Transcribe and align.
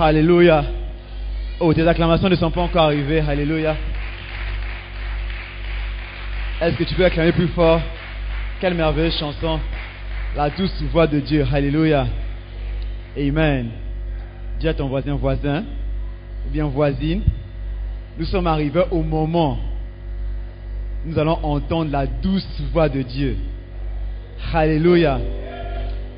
Alléluia. 0.00 0.64
Oh, 1.60 1.72
tes 1.74 1.86
acclamations 1.86 2.28
ne 2.28 2.36
sont 2.36 2.50
pas 2.50 2.62
encore 2.62 2.84
arrivées. 2.84 3.20
Alléluia. 3.20 3.76
Est-ce 6.60 6.76
que 6.76 6.84
tu 6.84 6.94
peux 6.94 7.04
acclamer 7.04 7.32
plus 7.32 7.48
fort? 7.48 7.80
Quelle 8.60 8.74
merveilleuse 8.74 9.18
chanson. 9.18 9.60
La 10.36 10.50
douce 10.50 10.82
voix 10.92 11.06
de 11.06 11.20
Dieu. 11.20 11.46
Alléluia. 11.52 12.06
Amen. 13.16 13.70
Dis 14.58 14.68
à 14.68 14.74
ton 14.74 14.88
voisin, 14.88 15.14
voisin, 15.14 15.64
ou 16.46 16.50
bien 16.50 16.66
voisine, 16.66 17.22
nous 18.18 18.26
sommes 18.26 18.46
arrivés 18.46 18.84
au 18.90 19.02
moment 19.02 19.58
nous 21.04 21.18
allons 21.18 21.38
entendre 21.42 21.90
la 21.90 22.06
douce 22.06 22.46
voix 22.72 22.88
de 22.88 23.02
Dieu. 23.02 23.36
Alléluia. 24.52 25.18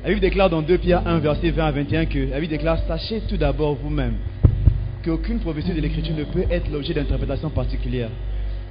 La 0.03 0.09
Bible 0.09 0.19
déclare 0.19 0.49
dans 0.49 0.61
2 0.61 0.79
Pierre 0.79 1.01
1, 1.05 1.19
verset 1.19 1.51
20 1.51 1.65
à 1.65 1.71
21 1.71 2.05
que 2.07 2.29
la 2.29 2.41
Bible 2.41 2.51
déclare 2.51 2.77
Sachez 2.89 3.21
tout 3.29 3.37
d'abord 3.37 3.77
vous-même 3.81 4.15
qu'aucune 5.01 5.39
prophétie 5.39 5.71
de 5.71 5.79
l'Écriture 5.79 6.13
ne 6.13 6.25
peut 6.25 6.43
être 6.51 6.69
l'objet 6.69 6.93
d'interprétation 6.93 7.49
particulière. 7.49 8.09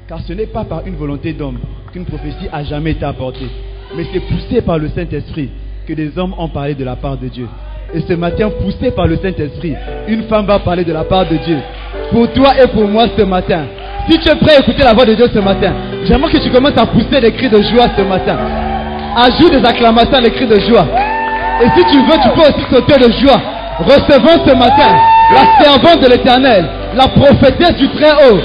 Car 0.07 0.21
ce 0.21 0.35
n'est 0.35 0.45
pas 0.45 0.65
par 0.65 0.87
une 0.87 0.95
volonté 0.95 1.33
d'homme 1.33 1.59
qu'une 1.91 2.05
prophétie 2.05 2.49
a 2.53 2.65
jamais 2.65 2.91
été 2.91 3.07
apportée, 3.07 3.49
mais 3.97 4.05
c'est 4.13 4.21
poussé 4.21 4.61
par 4.61 4.77
le 4.77 4.91
Saint-Esprit 4.91 5.49
que 5.89 5.95
des 5.95 6.19
hommes 6.19 6.35
ont 6.37 6.51
parlé 6.51 6.75
de 6.75 6.85
la 6.85 6.97
part 6.97 7.17
de 7.17 7.29
Dieu. 7.29 7.49
Et 7.95 8.01
ce 8.01 8.13
matin, 8.13 8.51
poussé 8.51 8.91
par 8.91 9.07
le 9.07 9.17
Saint-Esprit, 9.17 9.75
une 10.09 10.25
femme 10.25 10.45
va 10.45 10.59
parler 10.59 10.85
de 10.85 10.93
la 10.93 11.05
part 11.05 11.27
de 11.27 11.39
Dieu. 11.39 11.57
Pour 12.11 12.31
toi 12.35 12.53
et 12.63 12.69
pour 12.69 12.87
moi 12.87 13.07
ce 13.17 13.23
matin. 13.23 13.65
Si 14.07 14.19
tu 14.19 14.29
es 14.29 14.35
prêt 14.35 14.57
à 14.57 14.61
écouter 14.61 14.83
la 14.85 14.93
voix 14.93 15.07
de 15.07 15.15
Dieu 15.15 15.27
ce 15.33 15.39
matin, 15.39 15.73
j'aimerais 16.05 16.31
que 16.31 16.43
tu 16.45 16.51
commences 16.51 16.77
à 16.77 16.85
pousser 16.85 17.23
des 17.23 17.33
cris 17.33 17.49
de 17.49 17.63
joie 17.63 17.87
ce 17.97 18.03
matin. 18.03 18.37
Ajoute 19.17 19.51
des 19.53 19.65
acclamations 19.65 20.13
à 20.13 20.21
des 20.21 20.31
cris 20.31 20.47
de 20.47 20.61
joie. 20.61 20.87
Et 21.61 21.69
si 21.77 21.85
tu 21.87 21.99
veux, 21.99 22.19
tu 22.23 22.29
peux 22.31 22.41
aussi 22.41 22.65
sauter 22.71 22.99
de 22.99 23.13
joie. 23.13 23.41
Recevons 23.79 24.47
ce 24.47 24.55
matin 24.55 24.97
la 25.33 25.65
servante 25.65 26.01
de 26.03 26.09
l'éternel, 26.09 26.69
la 26.95 27.09
prophétesse 27.09 27.77
du 27.77 27.89
Très-Haut. 27.91 28.41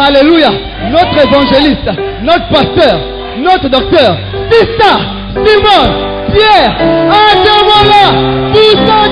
Alléluia. 0.00 0.50
Notre 0.90 1.26
évangéliste, 1.26 1.90
notre 2.22 2.48
pasteur, 2.48 2.98
notre 3.38 3.68
docteur. 3.68 4.16
C'est 4.50 4.80
ça. 4.80 4.96
Simon, 5.32 5.84
Pierre, 6.32 6.76
un 6.80 7.44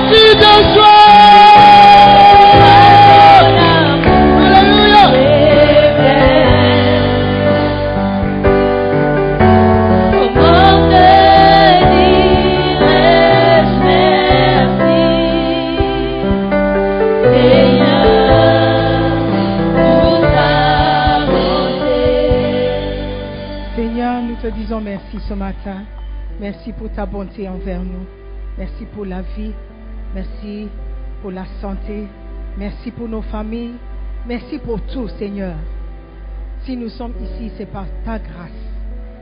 cri 0.09 0.35
de 0.35 0.53
joie? 0.75 2.42
Seigneur, 23.75 24.21
nous 24.21 24.35
te 24.35 24.45
disons 24.45 24.79
merci 24.81 25.19
ce 25.27 25.33
matin. 25.33 25.81
Merci 26.39 26.71
pour 26.73 26.91
ta 26.91 27.07
bonté 27.07 27.49
envers 27.49 27.81
nous. 27.81 28.05
Merci 28.55 28.85
pour 28.93 29.03
la 29.03 29.23
vie. 29.23 29.51
Merci 30.13 30.67
pour 31.23 31.31
la 31.31 31.45
santé. 31.59 32.03
Merci 32.55 32.91
pour 32.91 33.07
nos 33.07 33.23
familles. 33.23 33.73
Merci 34.27 34.59
pour 34.59 34.79
tout, 34.81 35.07
Seigneur. 35.17 35.55
Si 36.63 36.77
nous 36.77 36.89
sommes 36.89 37.15
ici, 37.19 37.51
c'est 37.57 37.65
par 37.65 37.87
ta 38.05 38.19
grâce. 38.19 38.51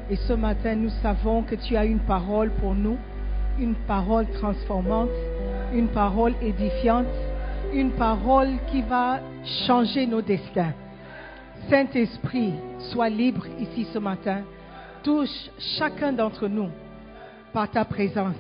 Et 0.10 0.18
ce 0.18 0.34
matin, 0.34 0.76
nous 0.76 0.92
savons 1.02 1.44
que 1.44 1.56
tu 1.56 1.78
as 1.78 1.86
une 1.86 2.00
parole 2.00 2.52
pour 2.60 2.76
nous, 2.76 2.98
une 3.58 3.76
parole 3.88 4.28
transformante, 4.34 5.08
une 5.74 5.88
parole 5.88 6.34
édifiante, 6.42 7.06
une 7.74 7.92
parole 7.92 8.50
qui 8.70 8.82
va 8.82 9.22
changer 9.66 10.06
nos 10.08 10.22
destins. 10.22 10.74
Saint-Esprit, 11.70 12.54
sois 12.92 13.10
libre 13.10 13.46
ici 13.60 13.88
ce 13.94 14.00
matin. 14.00 14.44
Touche 15.04 15.50
chacun 15.78 16.14
d'entre 16.14 16.48
nous 16.48 16.70
par 17.54 17.70
ta 17.70 17.86
présence. 17.86 18.36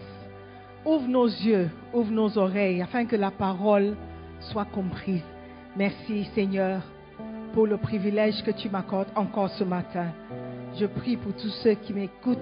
Ouvre 0.86 1.08
nos 1.08 1.28
yeux, 1.28 1.70
ouvre 1.94 2.12
nos 2.12 2.38
oreilles 2.38 2.82
afin 2.82 3.06
que 3.06 3.16
la 3.16 3.32
parole 3.32 3.96
soit 4.40 4.66
comprise. 4.66 5.24
Merci 5.76 6.26
Seigneur 6.36 6.82
pour 7.54 7.68
le 7.68 7.78
privilège 7.78 8.44
que 8.44 8.52
tu 8.52 8.70
m'accordes 8.70 9.12
encore 9.16 9.50
ce 9.50 9.64
matin. 9.64 10.08
Je 10.78 10.86
prie 10.86 11.18
pour 11.18 11.34
tous 11.34 11.54
ceux 11.64 11.74
qui 11.76 11.94
m'écoutent, 11.94 12.40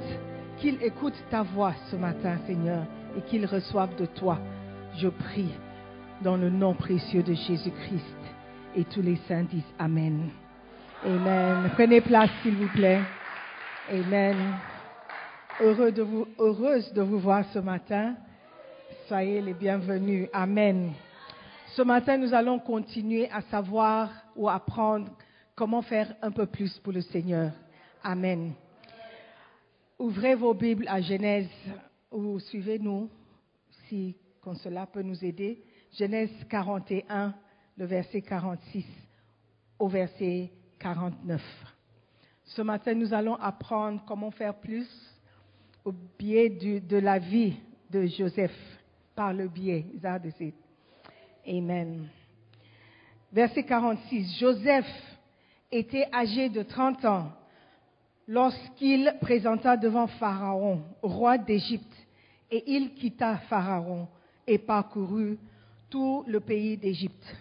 qu'ils 0.57 0.81
écoutent 0.83 1.23
ta 1.29 1.43
voix 1.43 1.73
ce 1.91 1.95
matin 1.95 2.37
Seigneur 2.45 2.83
et 3.17 3.21
qu'ils 3.21 3.45
reçoivent 3.45 3.95
de 3.95 4.05
toi. 4.05 4.39
Je 4.97 5.07
prie 5.07 5.51
dans 6.21 6.37
le 6.37 6.49
nom 6.49 6.73
précieux 6.73 7.23
de 7.23 7.33
Jésus-Christ. 7.33 8.15
Et 8.75 8.83
tous 8.85 9.01
les 9.01 9.17
saints 9.27 9.43
disent 9.43 9.73
Amen. 9.79 10.29
Amen. 11.05 11.71
Prenez 11.75 12.01
place, 12.01 12.29
s'il 12.43 12.57
vous 12.57 12.67
plaît. 12.67 12.99
Amen. 13.89 14.35
Heureux 15.61 15.93
de 15.93 16.01
vous, 16.01 16.27
heureuse 16.37 16.91
de 16.91 17.01
vous 17.01 17.19
voir 17.19 17.45
ce 17.53 17.59
matin. 17.59 18.17
Soyez 19.07 19.39
les 19.39 19.53
bienvenus. 19.53 20.27
Amen. 20.33 20.91
Ce 21.67 21.81
matin, 21.83 22.17
nous 22.17 22.33
allons 22.33 22.59
continuer 22.59 23.29
à 23.31 23.39
savoir 23.43 24.11
ou 24.35 24.49
apprendre 24.49 25.09
comment 25.55 25.81
faire 25.81 26.13
un 26.21 26.31
peu 26.31 26.45
plus 26.45 26.77
pour 26.79 26.91
le 26.91 27.01
Seigneur. 27.01 27.53
Amen. 28.03 28.51
Ouvrez 29.97 30.35
vos 30.35 30.53
Bibles 30.53 30.87
à 30.89 30.99
Genèse 30.99 31.47
ou 32.11 32.39
suivez-nous 32.41 33.09
si 33.87 34.17
comme 34.41 34.55
cela 34.55 34.85
peut 34.85 35.01
nous 35.01 35.23
aider. 35.23 35.63
Genèse 35.97 36.29
41, 36.49 37.33
le 37.77 37.85
verset 37.85 38.21
46 38.21 38.85
au 39.79 39.87
verset 39.87 40.51
49. 40.79 41.41
Ce 42.45 42.61
matin, 42.61 42.93
nous 42.95 43.13
allons 43.13 43.35
apprendre 43.35 44.03
comment 44.07 44.31
faire 44.31 44.55
plus 44.55 44.87
au 45.85 45.93
biais 46.17 46.49
de 46.49 46.97
la 46.97 47.19
vie 47.19 47.55
de 47.89 48.05
Joseph, 48.05 48.55
par 49.15 49.33
le 49.33 49.47
biais. 49.47 49.85
Amen. 51.47 52.07
Verset 53.31 53.63
46. 53.63 54.39
Joseph 54.39 54.85
était 55.71 56.07
âgé 56.13 56.49
de 56.49 56.63
30 56.63 57.05
ans 57.05 57.31
lorsqu'il 58.27 59.13
présenta 59.21 59.77
devant 59.77 60.07
Pharaon, 60.07 60.83
roi 61.01 61.37
d'Égypte, 61.37 61.93
et 62.51 62.63
il 62.67 62.93
quitta 62.93 63.37
Pharaon 63.49 64.07
et 64.47 64.57
parcourut 64.57 65.37
tout 65.89 66.23
le 66.27 66.39
pays 66.39 66.77
d'Égypte. 66.77 67.35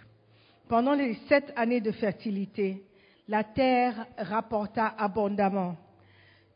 Pendant 0.69 0.93
les 0.93 1.15
sept 1.29 1.53
années 1.57 1.81
de 1.81 1.93
fertilité, 1.93 2.83
la 3.29 3.45
terre 3.45 4.07
rapporta 4.17 4.95
abondamment. 4.99 5.77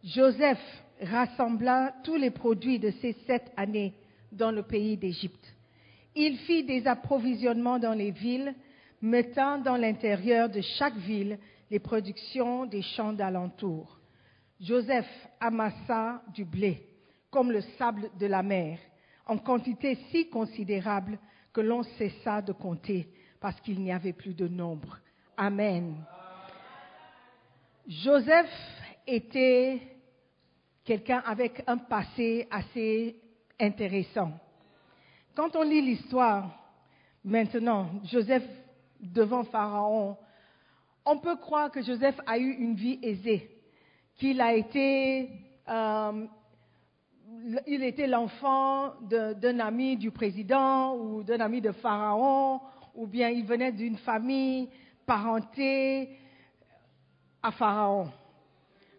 Joseph 0.03 0.59
rassembla 1.03 1.95
tous 2.03 2.17
les 2.17 2.31
produits 2.31 2.79
de 2.79 2.91
ces 3.01 3.13
sept 3.27 3.53
années 3.57 3.95
dans 4.33 4.51
le 4.51 4.63
pays 4.63 4.97
d'Égypte. 4.97 5.47
Il 6.15 6.39
fit 6.39 6.65
des 6.65 6.87
approvisionnements 6.87 7.79
dans 7.79 7.93
les 7.93 8.11
villes, 8.11 8.55
mettant 9.01 9.59
dans 9.59 9.77
l'intérieur 9.77 10.49
de 10.49 10.61
chaque 10.79 10.97
ville 10.97 11.39
les 11.71 11.79
productions 11.79 12.67
des 12.67 12.83
champs 12.83 13.13
d'alentour. 13.13 13.99
Joseph 14.61 15.09
amassa 15.41 16.23
du 16.35 16.45
blé, 16.45 16.87
comme 17.31 17.51
le 17.51 17.63
sable 17.79 18.11
de 18.19 18.27
la 18.27 18.43
mer, 18.43 18.79
en 19.27 19.39
quantité 19.39 19.99
si 20.11 20.29
considérable 20.29 21.19
que 21.53 21.61
l'on 21.61 21.83
cessa 21.83 22.41
de 22.41 22.53
compter, 22.53 23.09
parce 23.41 23.61
qu'il 23.61 23.81
n'y 23.81 23.93
avait 23.93 24.13
plus 24.13 24.35
de 24.35 24.49
nombre. 24.49 24.99
Amen. 25.37 25.97
Joseph 27.89 28.51
était 29.07 29.81
quelqu'un 30.85 31.23
avec 31.27 31.65
un 31.67 31.79
passé 31.79 32.47
assez 32.51 33.17
intéressant. 33.59 34.33
Quand 35.35 35.57
on 35.57 35.63
lit 35.63 35.83
l'histoire, 35.83 36.51
maintenant, 37.25 37.91
Joseph 38.05 38.45
devant 39.01 39.43
Pharaon, 39.45 40.17
on 41.05 41.19
peut 41.19 41.37
croire 41.37 41.73
que 41.73 41.83
Joseph 41.83 42.21
a 42.25 42.39
eu 42.39 42.53
une 42.53 42.75
vie 42.75 43.01
aisée, 43.03 43.51
qu'il 44.17 44.41
a 44.41 44.55
été, 44.55 45.29
euh, 45.69 46.27
il 47.67 47.83
était 47.83 48.07
l'enfant 48.07 48.93
d'un 49.01 49.59
ami 49.59 49.97
du 49.97 50.13
président 50.13 50.97
ou 50.97 51.25
d'un 51.25 51.41
ami 51.41 51.61
de 51.61 51.73
Pharaon, 51.73 52.61
ou 52.95 53.09
bien 53.09 53.29
il 53.29 53.45
venait 53.45 53.73
d'une 53.73 53.97
famille 53.97 54.69
parentée 55.05 56.11
à 57.43 57.51
Pharaon. 57.53 58.11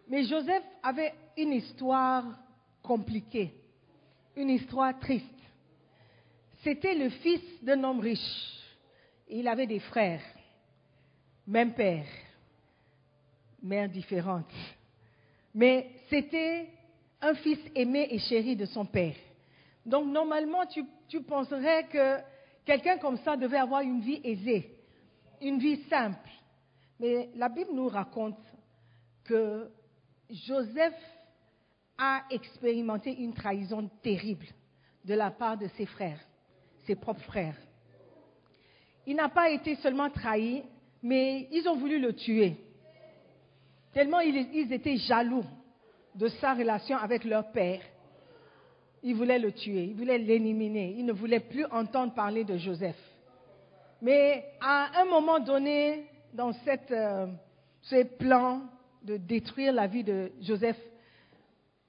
Mais 0.08 0.24
Joseph 0.24 0.62
avait 0.82 1.14
une 1.36 1.52
histoire 1.52 2.24
compliquée, 2.82 3.52
une 4.36 4.50
histoire 4.50 4.98
triste. 4.98 5.24
C'était 6.62 6.94
le 6.94 7.10
fils 7.10 7.42
d'un 7.62 7.82
homme 7.84 8.00
riche. 8.00 8.60
Il 9.28 9.48
avait 9.48 9.66
des 9.66 9.80
frères, 9.80 10.22
même 11.46 11.72
père, 11.72 12.06
mère 13.62 13.88
différente. 13.88 14.52
Mais 15.54 15.90
c'était 16.08 16.68
un 17.20 17.34
fils 17.34 17.60
aimé 17.74 18.06
et 18.10 18.18
chéri 18.18 18.56
de 18.56 18.66
son 18.66 18.84
père. 18.84 19.14
Donc 19.86 20.06
normalement, 20.06 20.66
tu, 20.66 20.84
tu 21.08 21.22
penserais 21.22 21.88
Quelqu'un 22.64 22.96
comme 22.96 23.18
ça 23.18 23.36
devait 23.36 23.58
avoir 23.58 23.82
une 23.82 24.00
vie 24.00 24.20
aisée, 24.24 24.70
une 25.42 25.58
vie 25.58 25.82
simple. 25.88 26.30
Mais 27.00 27.30
la 27.34 27.48
Bible 27.48 27.70
nous 27.74 27.88
raconte 27.88 28.38
que 29.24 29.70
Joseph 30.30 30.94
a 31.98 32.22
expérimenté 32.30 33.14
une 33.16 33.34
trahison 33.34 33.88
terrible 34.02 34.46
de 35.04 35.14
la 35.14 35.30
part 35.30 35.56
de 35.56 35.68
ses 35.76 35.86
frères, 35.86 36.20
ses 36.86 36.96
propres 36.96 37.22
frères. 37.22 37.56
Il 39.06 39.16
n'a 39.16 39.28
pas 39.28 39.50
été 39.50 39.76
seulement 39.76 40.10
trahi, 40.10 40.62
mais 41.02 41.48
ils 41.52 41.68
ont 41.68 41.76
voulu 41.76 42.00
le 42.00 42.14
tuer. 42.14 42.56
Tellement 43.92 44.20
ils, 44.20 44.72
étaient 44.72 44.96
jaloux 44.96 45.44
de 46.14 46.28
sa 46.28 46.54
relation 46.54 46.96
avec 46.96 47.24
leur 47.24 47.52
père. 47.52 47.80
Ils 49.02 49.14
voulaient 49.14 49.38
le 49.38 49.52
tuer, 49.52 49.84
ils 49.84 49.94
voulaient 49.94 50.18
l'éliminer, 50.18 50.94
ils 50.96 51.04
ne 51.04 51.12
voulaient 51.12 51.40
plus 51.40 51.66
entendre 51.66 52.14
parler 52.14 52.44
de 52.44 52.56
Joseph. 52.56 52.96
Mais 54.00 54.44
à 54.60 55.00
un 55.00 55.04
moment 55.04 55.38
donné, 55.38 56.06
dans 56.34 56.50
euh, 56.90 57.26
ce 57.82 58.02
plan 58.16 58.62
de 59.02 59.16
détruire 59.16 59.72
la 59.72 59.86
vie 59.86 60.04
de 60.04 60.32
Joseph, 60.40 60.78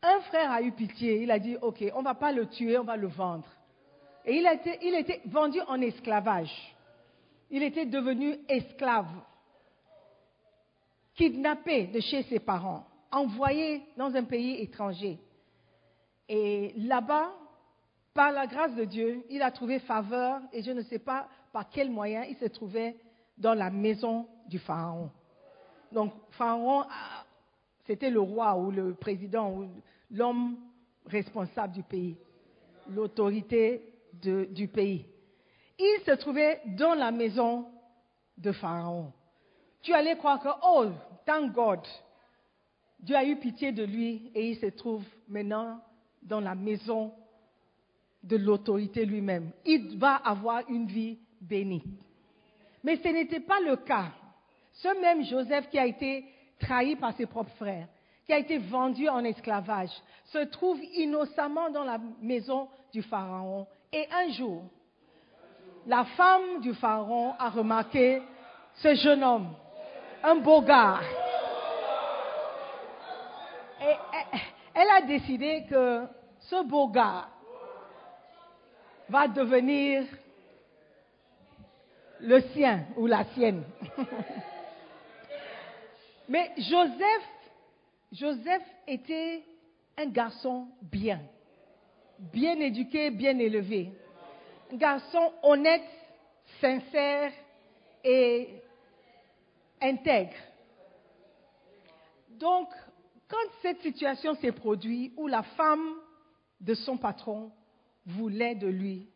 un 0.02 0.20
frère 0.22 0.52
a 0.52 0.62
eu 0.62 0.72
pitié. 0.72 1.22
Il 1.24 1.32
a 1.32 1.40
dit, 1.40 1.58
OK, 1.62 1.84
on 1.96 2.00
ne 2.00 2.06
va 2.06 2.14
pas 2.14 2.32
le 2.32 2.48
tuer, 2.48 2.78
on 2.78 2.84
va 2.84 2.96
le 2.96 3.08
vendre. 3.08 3.48
Et 4.24 4.36
il 4.38 4.46
a 4.46 4.54
été, 4.54 4.78
il 4.84 4.94
a 4.94 5.00
été 5.00 5.22
vendu 5.26 5.60
en 5.68 5.82
esclavage. 5.82 6.52
Il 7.50 7.64
était 7.64 7.86
devenu 7.86 8.38
esclave, 8.48 9.10
kidnappé 11.16 11.88
de 11.88 12.00
chez 12.00 12.24
ses 12.24 12.40
parents, 12.40 12.86
envoyé 13.12 13.84
dans 13.98 14.16
un 14.16 14.24
pays 14.24 14.62
étranger. 14.62 15.20
Et 16.28 16.74
là-bas, 16.78 17.32
par 18.14 18.32
la 18.32 18.48
grâce 18.48 18.76
de 18.76 18.86
Dieu, 18.86 19.24
il 19.30 19.42
a 19.42 19.52
trouvé 19.52 19.80
faveur 19.80 20.42
et 20.54 20.64
je 20.64 20.72
ne 20.72 20.82
sais 20.82 21.00
pas 21.00 21.28
par 21.54 21.70
quel 21.70 21.90
moyen 21.90 22.24
il 22.24 22.36
se 22.38 22.46
trouvait 22.46 22.96
dans 23.38 23.54
la 23.54 23.70
maison 23.70 24.28
du 24.48 24.60
Pharaon. 24.60 25.12
Donc, 25.92 26.14
Pharaon, 26.32 26.86
c'était 27.86 28.10
le 28.10 28.20
roi 28.20 28.58
ou 28.58 28.72
le 28.72 28.94
président 28.94 29.52
ou 29.52 29.70
l'homme 30.12 30.58
responsable 31.06 31.74
du 31.74 31.84
pays, 31.84 32.18
l'autorité 32.90 33.94
du 34.22 34.68
pays. 34.68 35.06
Il 35.78 36.02
se 36.06 36.12
trouvait 36.12 36.62
dans 36.78 36.94
la 36.94 37.12
maison 37.12 37.68
de 38.38 38.52
Pharaon. 38.52 39.12
Tu 39.82 39.94
allais 39.94 40.18
croire 40.18 40.40
que, 40.40 40.50
oh, 40.64 40.86
thank 41.26 41.52
God, 41.52 41.82
Dieu 43.00 43.16
a 43.16 43.26
eu 43.26 43.36
pitié 43.38 43.72
de 43.72 43.84
lui 43.84 44.32
et 44.34 44.50
il 44.50 44.56
se 44.58 44.68
trouve 44.68 45.04
maintenant 45.28 45.80
dans 46.24 46.40
la 46.40 46.56
maison 46.56 47.14
de 48.24 48.38
l'autorité 48.38 49.06
lui-même. 49.06 49.52
Il 49.66 49.98
va 50.00 50.16
avoir 50.16 50.68
une 50.70 50.88
vie 50.88 51.20
bénie. 51.40 51.84
Mais 52.86 52.98
ce 52.98 53.08
n'était 53.08 53.40
pas 53.40 53.60
le 53.62 53.78
cas. 53.78 54.12
Ce 54.74 55.02
même 55.02 55.24
Joseph 55.24 55.68
qui 55.72 55.80
a 55.80 55.88
été 55.88 56.24
trahi 56.60 56.96
par 56.96 57.16
ses 57.16 57.26
propres 57.26 57.56
frères, 57.56 57.88
qui 58.28 58.32
a 58.32 58.38
été 58.38 58.60
vendu 58.60 59.10
en 59.10 59.24
esclavage, 59.24 59.90
se 60.26 60.38
trouve 60.38 60.80
innocemment 60.94 61.72
dans 61.72 61.84
la 61.84 61.98
maison 62.22 62.68
du 62.94 63.02
Pharaon. 63.02 63.66
Et 63.92 64.08
un 64.14 64.30
jour, 64.34 64.62
la 65.88 66.06
femme 66.06 66.62
du 66.62 66.76
Pharaon 66.76 67.34
a 67.40 67.50
remarqué 67.50 68.22
ce 68.76 68.94
jeune 68.94 69.24
homme, 69.24 69.56
un 70.24 70.36
beau 70.36 70.62
gars. 70.62 71.00
Et 73.82 73.96
elle 74.76 74.90
a 74.96 75.02
décidé 75.02 75.66
que 75.68 76.04
ce 76.40 76.64
beau 76.64 76.88
gars 76.90 77.30
va 79.10 79.28
devenir 79.28 80.06
le 82.20 82.42
sien 82.54 82.86
ou 82.98 83.08
la 83.08 83.26
sienne. 83.34 83.64
Mais 86.30 86.52
Joseph, 86.58 87.30
Joseph 88.12 88.64
était 88.88 89.44
un 89.98 90.08
garçon 90.08 90.68
bien, 90.82 91.22
bien 92.20 92.60
éduqué, 92.60 93.12
bien 93.12 93.38
élevé. 93.38 93.92
Un 94.72 94.78
garçon 94.78 95.32
honnête, 95.44 95.84
sincère 96.60 97.32
et 98.04 98.50
intègre. 99.82 100.36
Donc, 102.30 102.70
quand 103.28 103.38
cette 103.62 103.82
situation 103.82 104.36
s'est 104.36 104.52
produite 104.52 105.14
où 105.18 105.28
la 105.28 105.44
femme 105.44 105.96
de 106.60 106.74
son 106.74 106.98
patron 106.98 107.52
voulait 108.06 108.56
de 108.56 108.68
lui, 108.68 109.08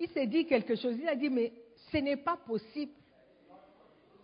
il 0.00 0.08
s'est 0.08 0.26
dit 0.26 0.46
quelque 0.46 0.74
chose. 0.74 0.96
Il 1.00 1.08
a 1.08 1.14
dit, 1.14 1.30
mais 1.30 1.52
ce 1.92 1.98
n'est 1.98 2.16
pas 2.16 2.36
possible 2.36 2.92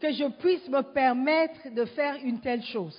que 0.01 0.11
je 0.13 0.25
puisse 0.39 0.69
me 0.69 0.81
permettre 0.83 1.69
de 1.71 1.85
faire 1.85 2.17
une 2.17 2.41
telle 2.41 2.63
chose. 2.63 2.99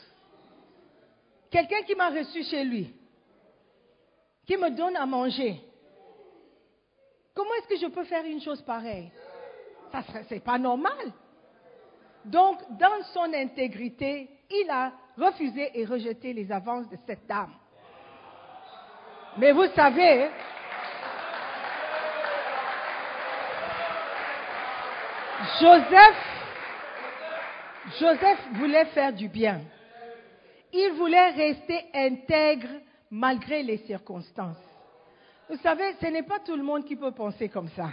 Quelqu'un 1.50 1.82
qui 1.82 1.96
m'a 1.96 2.10
reçu 2.10 2.44
chez 2.44 2.64
lui, 2.64 2.94
qui 4.46 4.56
me 4.58 4.70
donne 4.70 4.96
à 4.96 5.06
manger, 5.06 5.60
comment 7.34 7.54
est-ce 7.56 7.68
que 7.68 7.78
je 7.78 7.88
peux 7.88 8.04
faire 8.04 8.26
une 8.26 8.42
chose 8.42 8.62
pareille? 8.62 9.12
Ça 9.92 10.04
c'est 10.28 10.44
pas 10.44 10.60
normal. 10.60 11.12
Donc, 12.26 12.60
dans 12.78 13.02
son 13.14 13.34
intégrité, 13.34 14.30
il 14.50 14.70
a 14.70 14.92
refusé 15.18 15.72
et 15.74 15.86
rejeté 15.86 16.34
les 16.34 16.52
avances 16.52 16.88
de 16.90 16.98
cette 17.08 17.26
dame. 17.26 17.54
Mais 19.38 19.52
vous 19.52 19.68
savez, 19.74 20.30
Joseph, 25.58 26.16
Joseph 28.00 28.40
voulait 28.54 28.86
faire 28.86 29.14
du 29.14 29.28
bien. 29.28 29.62
Il 30.72 30.92
voulait 30.94 31.32
rester 31.32 31.86
intègre 31.94 32.70
malgré 33.10 33.64
les 33.64 33.78
circonstances. 33.80 34.58
Vous 35.50 35.58
savez, 35.58 35.96
ce 36.00 36.06
n'est 36.06 36.24
pas 36.24 36.40
tout 36.40 36.56
le 36.56 36.64
monde 36.64 36.86
qui 36.86 36.96
peut 36.96 37.12
penser 37.12 37.50
comme 37.50 37.70
ça. 37.70 37.90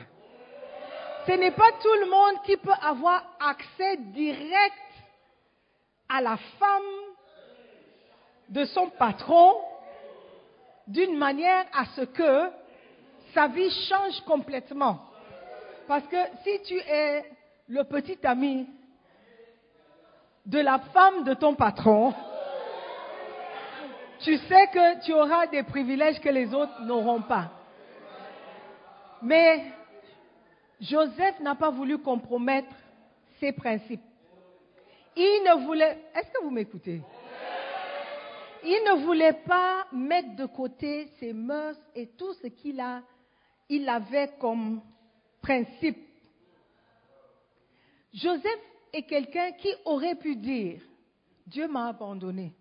Ce 1.26 1.32
n'est 1.32 1.52
pas 1.52 1.72
tout 1.82 1.94
le 2.00 2.10
monde 2.10 2.42
qui 2.44 2.56
peut 2.58 2.78
avoir 2.82 3.24
accès 3.40 3.96
direct 3.96 4.74
à 6.08 6.20
la 6.20 6.36
femme 6.36 6.82
de 8.50 8.64
son 8.66 8.90
patron 8.90 9.54
d'une 10.86 11.16
manière 11.16 11.64
à 11.72 11.86
ce 11.96 12.02
que 12.02 12.50
sa 13.34 13.48
vie 13.48 13.70
change 13.88 14.20
complètement. 14.20 15.00
Parce 15.88 16.06
que 16.06 16.16
si 16.44 16.62
tu 16.62 16.78
es 16.78 17.24
le 17.68 17.82
petit 17.84 18.18
ami 18.24 18.66
de 20.44 20.60
la 20.60 20.78
femme 20.78 21.24
de 21.24 21.34
ton 21.34 21.54
patron, 21.54 22.14
tu 24.20 24.36
sais 24.36 24.66
que 24.72 25.04
tu 25.04 25.12
auras 25.12 25.46
des 25.48 25.62
privilèges 25.64 26.20
que 26.20 26.28
les 26.28 26.54
autres 26.54 26.80
n'auront 26.82 27.22
pas. 27.22 27.50
Mais 29.22 29.64
Joseph 30.80 31.40
n'a 31.40 31.54
pas 31.54 31.70
voulu 31.70 31.98
compromettre 31.98 32.74
ses 33.40 33.52
principes. 33.52 34.02
Il 35.16 35.42
ne 35.44 35.64
voulait... 35.64 35.98
Est-ce 36.14 36.30
que 36.30 36.42
vous 36.42 36.50
m'écoutez? 36.50 37.02
Il 38.62 38.84
ne 38.84 39.04
voulait 39.04 39.32
pas 39.32 39.86
mettre 39.92 40.36
de 40.36 40.46
côté 40.46 41.08
ses 41.18 41.32
mœurs 41.32 41.76
et 41.94 42.08
tout 42.08 42.32
ce 42.34 42.46
qu'il 42.48 42.80
avait 42.80 44.30
comme 44.38 44.80
principe 45.40 46.05
Joseph 48.16 48.60
est 48.94 49.02
quelqu'un 49.02 49.52
qui 49.52 49.68
aurait 49.84 50.14
pu 50.14 50.36
dire, 50.36 50.80
Dieu 51.46 51.68
m'a 51.68 51.88
abandonné. 51.88 52.54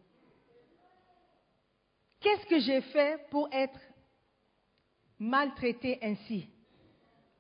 Qu'est-ce 2.20 2.46
que 2.46 2.60
j'ai 2.60 2.82
fait 2.82 3.26
pour 3.30 3.48
être 3.54 3.80
maltraité 5.18 5.98
ainsi? 6.02 6.50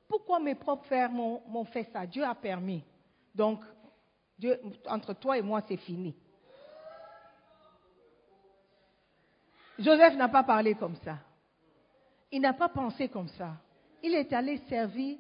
Pourquoi 0.07 0.39
mes 0.39 0.55
propres 0.55 0.86
frères 0.86 1.12
m'ont 1.12 1.65
fait 1.65 1.89
ça? 1.91 2.05
Dieu 2.05 2.24
a 2.24 2.34
permis. 2.34 2.84
Donc, 3.34 3.62
Dieu, 4.39 4.62
entre 4.88 5.13
toi 5.13 5.38
et 5.38 5.41
moi, 5.41 5.62
c'est 5.67 5.77
fini. 5.77 6.15
Joseph 9.77 10.15
n'a 10.15 10.29
pas 10.29 10.43
parlé 10.43 10.74
comme 10.75 10.95
ça. 11.03 11.17
Il 12.31 12.39
n'a 12.39 12.53
pas 12.53 12.69
pensé 12.69 13.10
comme 13.10 13.27
ça. 13.27 13.57
Il 14.01 14.13
est 14.13 14.31
allé 14.31 14.57
servir, 14.69 15.17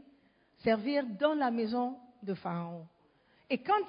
servir 0.63 1.05
dans 1.05 1.33
la 1.33 1.51
maison 1.51 1.99
de 2.25 2.33
Pharaon. 2.33 2.85
Et 3.49 3.59
quand 3.59 3.83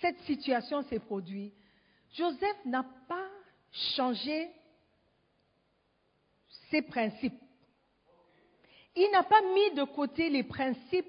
cette 0.00 0.18
situation 0.20 0.82
s'est 0.82 0.98
produite, 0.98 1.54
Joseph 2.14 2.64
n'a 2.64 2.84
pas 3.06 3.28
changé 3.94 4.48
ses 6.70 6.82
principes. 6.82 7.38
Il 8.96 9.10
n'a 9.12 9.22
pas 9.22 9.42
mis 9.42 9.74
de 9.76 9.84
côté 9.84 10.30
les 10.30 10.42
principes 10.42 11.06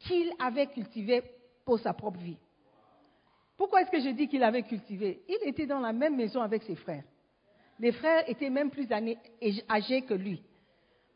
qu'il 0.00 0.32
avait 0.38 0.66
cultivés 0.66 1.22
pour 1.64 1.78
sa 1.78 1.92
propre 1.92 2.18
vie. 2.18 2.38
Pourquoi 3.56 3.82
est-ce 3.82 3.90
que 3.90 4.00
je 4.00 4.08
dis 4.08 4.26
qu'il 4.26 4.42
avait 4.42 4.62
cultivé? 4.62 5.22
Il 5.28 5.48
était 5.48 5.66
dans 5.66 5.78
la 5.78 5.92
même 5.92 6.16
maison 6.16 6.40
avec 6.40 6.62
ses 6.64 6.74
frères. 6.74 7.04
Les 7.78 7.92
frères 7.92 8.28
étaient 8.28 8.50
même 8.50 8.70
plus 8.70 8.88
âgés 9.70 10.02
que 10.02 10.14
lui. 10.14 10.42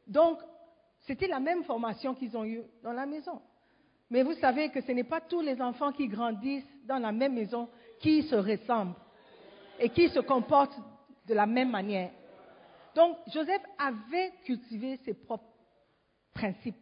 Donc, 0.07 0.39
C'était 1.07 1.29
la 1.29 1.41
même 1.41 1.63
formation 1.63 2.15
qu'ils 2.15 2.37
ont 2.37 2.45
eue 2.45 2.63
dans 2.83 2.93
la 2.93 3.07
maison. 3.07 3.41
Mais 4.11 4.23
vous 4.23 4.35
savez 4.35 4.71
que 4.71 4.81
ce 4.81 4.93
n'est 4.93 5.05
pas 5.05 5.21
tous 5.21 5.41
les 5.41 5.61
enfants 5.61 5.93
qui 5.93 6.09
grandissent 6.09 6.69
dans 6.85 6.99
la 6.99 7.13
même 7.13 7.35
maison 7.35 7.69
qui 8.01 8.23
se 8.23 8.37
ressemblent 8.37 8.95
et 9.79 9.89
qui 9.89 10.09
se 10.09 10.21
comportent 10.21 10.79
de 11.27 11.35
la 11.35 11.47
même 11.47 11.71
manière. 11.71 12.11
Donc, 12.95 13.19
Joseph 13.33 13.63
avait 13.79 14.33
cultivé 14.45 14.99
ses 15.05 15.15
propres 15.15 15.53
principes. 16.33 16.77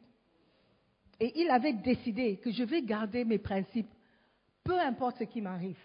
Et 1.19 1.41
il 1.41 1.51
avait 1.51 1.73
décidé 1.73 2.37
que 2.39 2.51
je 2.51 2.65
vais 2.65 2.83
garder 2.83 3.25
mes 3.25 3.39
principes, 3.39 3.91
peu 4.63 4.79
importe 4.79 5.19
ce 5.19 5.25
qui 5.25 5.41
m'arrive. 5.41 5.79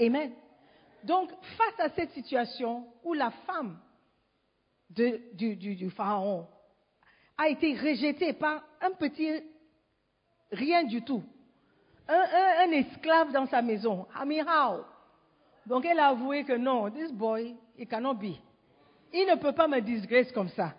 Amen. 0.00 0.32
Donc, 1.04 1.30
face 1.56 1.80
à 1.80 1.90
cette 1.90 2.10
situation 2.12 2.86
où 3.02 3.14
la 3.14 3.30
femme 3.46 3.78
du, 4.90 5.90
pharaon 5.90 6.46
a 7.38 7.48
été 7.48 7.74
rejetée 7.74 8.32
par 8.34 8.62
un 8.80 8.90
petit 8.92 9.42
rien 10.52 10.84
du 10.84 11.02
tout, 11.02 11.22
un, 12.08 12.70
esclave 12.72 13.32
dans 13.32 13.46
sa 13.46 13.62
maison, 13.62 14.06
Amirao. 14.14 14.84
Donc, 15.66 15.84
elle 15.84 16.00
a 16.00 16.08
avoué 16.08 16.44
que 16.44 16.54
non, 16.54 16.90
this 16.90 17.12
boy, 17.12 17.54
he 17.78 17.86
cannot 17.86 18.14
be. 18.14 18.34
Il 19.12 19.26
ne 19.26 19.36
peut 19.36 19.52
pas 19.52 19.68
me 19.68 19.80
disgrace 19.80 20.32
comme 20.32 20.48
ça. 20.48 20.72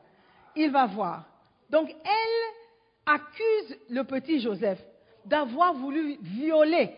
Il 0.55 0.71
va 0.71 0.85
voir. 0.85 1.23
Donc, 1.69 1.89
elle 1.89 3.13
accuse 3.13 3.77
le 3.89 4.03
petit 4.03 4.39
Joseph 4.39 4.79
d'avoir 5.25 5.73
voulu 5.73 6.17
violer 6.21 6.91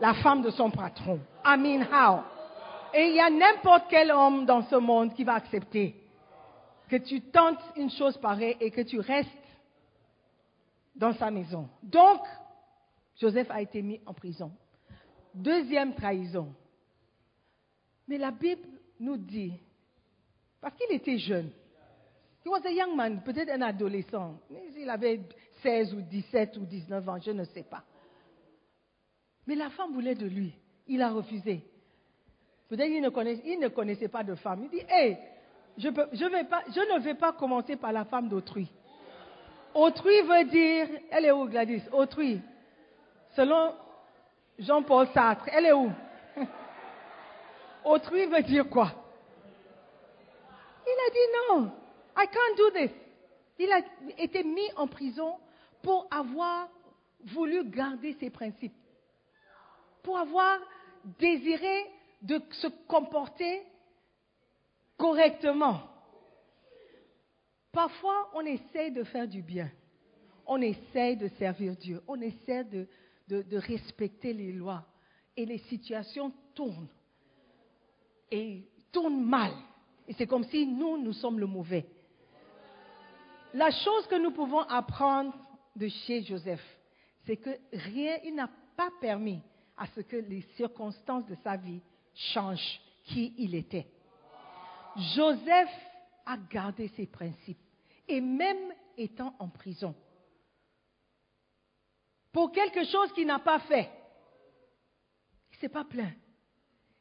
la 0.00 0.14
femme 0.14 0.42
de 0.42 0.50
son 0.50 0.70
patron. 0.70 1.20
Amin 1.44 1.82
how? 1.82 2.20
Et 2.94 3.08
il 3.08 3.16
y 3.16 3.20
a 3.20 3.30
n'importe 3.30 3.84
quel 3.90 4.10
homme 4.10 4.46
dans 4.46 4.62
ce 4.62 4.76
monde 4.76 5.12
qui 5.14 5.24
va 5.24 5.34
accepter 5.34 5.94
que 6.88 6.96
tu 6.96 7.20
tentes 7.20 7.60
une 7.76 7.90
chose 7.90 8.16
pareille 8.18 8.56
et 8.60 8.70
que 8.70 8.80
tu 8.80 9.00
restes 9.00 9.30
dans 10.96 11.12
sa 11.14 11.30
maison. 11.30 11.68
Donc, 11.82 12.20
Joseph 13.20 13.50
a 13.50 13.60
été 13.60 13.82
mis 13.82 14.00
en 14.06 14.14
prison. 14.14 14.50
Deuxième 15.34 15.94
trahison. 15.94 16.54
Mais 18.08 18.18
la 18.18 18.30
Bible 18.30 18.68
nous 18.98 19.16
dit, 19.16 19.52
parce 20.60 20.74
qu'il 20.76 20.94
était 20.96 21.18
jeune, 21.18 21.50
he 22.44 22.48
was 22.48 22.64
a 22.64 22.70
young 22.70 22.94
man, 22.96 23.22
peut-être 23.22 23.50
un 23.50 23.62
adolescent, 23.62 24.40
il 24.76 24.88
avait 24.88 25.20
16 25.62 25.94
ou 25.94 26.00
17 26.02 26.56
ou 26.58 26.64
19 26.64 27.08
ans, 27.08 27.18
je 27.20 27.32
ne 27.32 27.44
sais 27.44 27.64
pas. 27.64 27.84
Mais 29.46 29.54
la 29.54 29.70
femme 29.70 29.92
voulait 29.92 30.14
de 30.14 30.26
lui. 30.26 30.52
Il 30.88 31.02
a 31.02 31.10
refusé. 31.10 31.62
Peut-être 32.68 32.90
ne, 32.90 33.60
ne 33.60 33.68
connaissait 33.68 34.08
pas 34.08 34.24
de 34.24 34.34
femme. 34.34 34.64
Il 34.64 34.70
dit, 34.70 34.84
hé, 34.88 35.16
je, 35.78 35.88
je 36.12 36.24
ne 36.24 37.00
vais 37.00 37.14
pas 37.14 37.32
commencer 37.32 37.76
par 37.76 37.92
la 37.92 38.04
femme 38.04 38.28
d'autrui. 38.28 38.68
Autrui 39.76 40.22
veut 40.22 40.44
dire, 40.44 40.88
elle 41.10 41.26
est 41.26 41.32
où 41.32 41.46
Gladys? 41.46 41.82
Autrui. 41.92 42.40
Selon 43.34 43.74
Jean-Paul 44.58 45.08
Sartre, 45.12 45.48
elle 45.52 45.66
est 45.66 45.72
où? 45.72 45.90
Autrui 47.84 48.26
veut 48.26 48.42
dire 48.42 48.68
quoi? 48.68 48.90
Il 50.86 50.98
a 51.06 51.10
dit 51.10 51.60
non, 51.60 51.72
I 52.16 52.26
can't 52.26 52.56
do 52.56 52.70
this. 52.70 52.90
Il 53.58 53.70
a 53.70 53.80
été 54.18 54.42
mis 54.44 54.70
en 54.76 54.86
prison 54.86 55.36
pour 55.82 56.06
avoir 56.10 56.68
voulu 57.24 57.64
garder 57.68 58.16
ses 58.18 58.30
principes 58.30 58.74
pour 60.06 60.18
avoir 60.18 60.60
désiré 61.18 61.84
de 62.22 62.40
se 62.52 62.68
comporter 62.86 63.60
correctement. 64.96 65.80
Parfois, 67.76 68.30
on 68.32 68.40
essaie 68.40 68.90
de 68.90 69.04
faire 69.04 69.28
du 69.28 69.42
bien. 69.42 69.70
On 70.46 70.62
essaie 70.62 71.14
de 71.14 71.28
servir 71.36 71.76
Dieu. 71.76 72.00
On 72.08 72.18
essaie 72.22 72.64
de, 72.64 72.88
de 73.28 73.56
respecter 73.58 74.32
les 74.32 74.50
lois. 74.50 74.86
Et 75.36 75.44
les 75.44 75.58
situations 75.58 76.32
tournent. 76.54 76.88
Et 78.30 78.66
tournent 78.90 79.22
mal. 79.22 79.52
Et 80.08 80.14
c'est 80.14 80.26
comme 80.26 80.44
si 80.44 80.66
nous, 80.66 80.96
nous 80.96 81.12
sommes 81.12 81.38
le 81.38 81.44
mauvais. 81.44 81.84
La 83.52 83.70
chose 83.70 84.06
que 84.06 84.16
nous 84.22 84.30
pouvons 84.30 84.60
apprendre 84.60 85.34
de 85.76 85.88
chez 85.88 86.22
Joseph, 86.22 86.64
c'est 87.26 87.36
que 87.36 87.50
rien, 87.74 88.16
il 88.24 88.36
n'a 88.36 88.48
pas 88.74 88.90
permis 89.02 89.42
à 89.76 89.86
ce 89.88 90.00
que 90.00 90.16
les 90.16 90.40
circonstances 90.56 91.26
de 91.26 91.36
sa 91.44 91.58
vie 91.58 91.82
changent 92.14 92.80
qui 93.04 93.34
il 93.36 93.54
était. 93.54 93.86
Joseph 95.14 95.68
a 96.24 96.38
gardé 96.38 96.88
ses 96.96 97.06
principes 97.06 97.65
et 98.08 98.20
même 98.20 98.72
étant 98.96 99.34
en 99.38 99.48
prison, 99.48 99.94
pour 102.32 102.52
quelque 102.52 102.84
chose 102.84 103.12
qu'il 103.12 103.26
n'a 103.26 103.38
pas 103.38 103.60
fait, 103.60 103.90
il 105.50 105.54
ne 105.54 105.60
s'est 105.60 105.68
pas 105.68 105.84
plaint. 105.84 106.12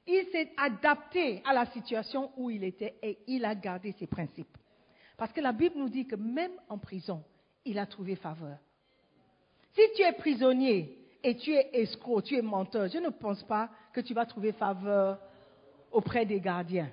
Il 0.08 0.26
s'est 0.32 0.52
adapté 0.56 1.42
à 1.46 1.54
la 1.54 1.66
situation 1.68 2.32
où 2.38 2.50
il 2.50 2.64
était 2.64 2.98
et 3.02 3.20
il 3.28 3.44
a 3.44 3.56
gardé 3.56 3.92
ses 3.94 4.08
principes. 4.08 4.58
Parce 5.18 5.34
que 5.34 5.42
la 5.42 5.52
Bible 5.52 5.78
nous 5.78 5.90
dit 5.90 6.06
que 6.06 6.16
même 6.16 6.52
en 6.70 6.78
prison, 6.78 7.24
il 7.66 7.80
a 7.80 7.86
trouvé 7.86 8.16
faveur. 8.16 8.58
Si 9.74 9.82
tu 9.96 10.04
es 10.04 10.14
prisonnier 10.14 10.98
et 11.24 11.36
tu 11.36 11.52
es 11.52 11.70
escroc, 11.74 12.22
tu 12.22 12.38
es 12.38 12.42
menteur, 12.42 12.88
je 12.88 13.00
ne 13.00 13.10
pense 13.10 13.44
pas 13.44 13.70
que 13.92 14.02
tu 14.02 14.14
vas 14.14 14.26
trouver 14.26 14.52
faveur 14.54 15.20
auprès 15.92 16.26
des 16.26 16.40
gardiens. 16.40 16.92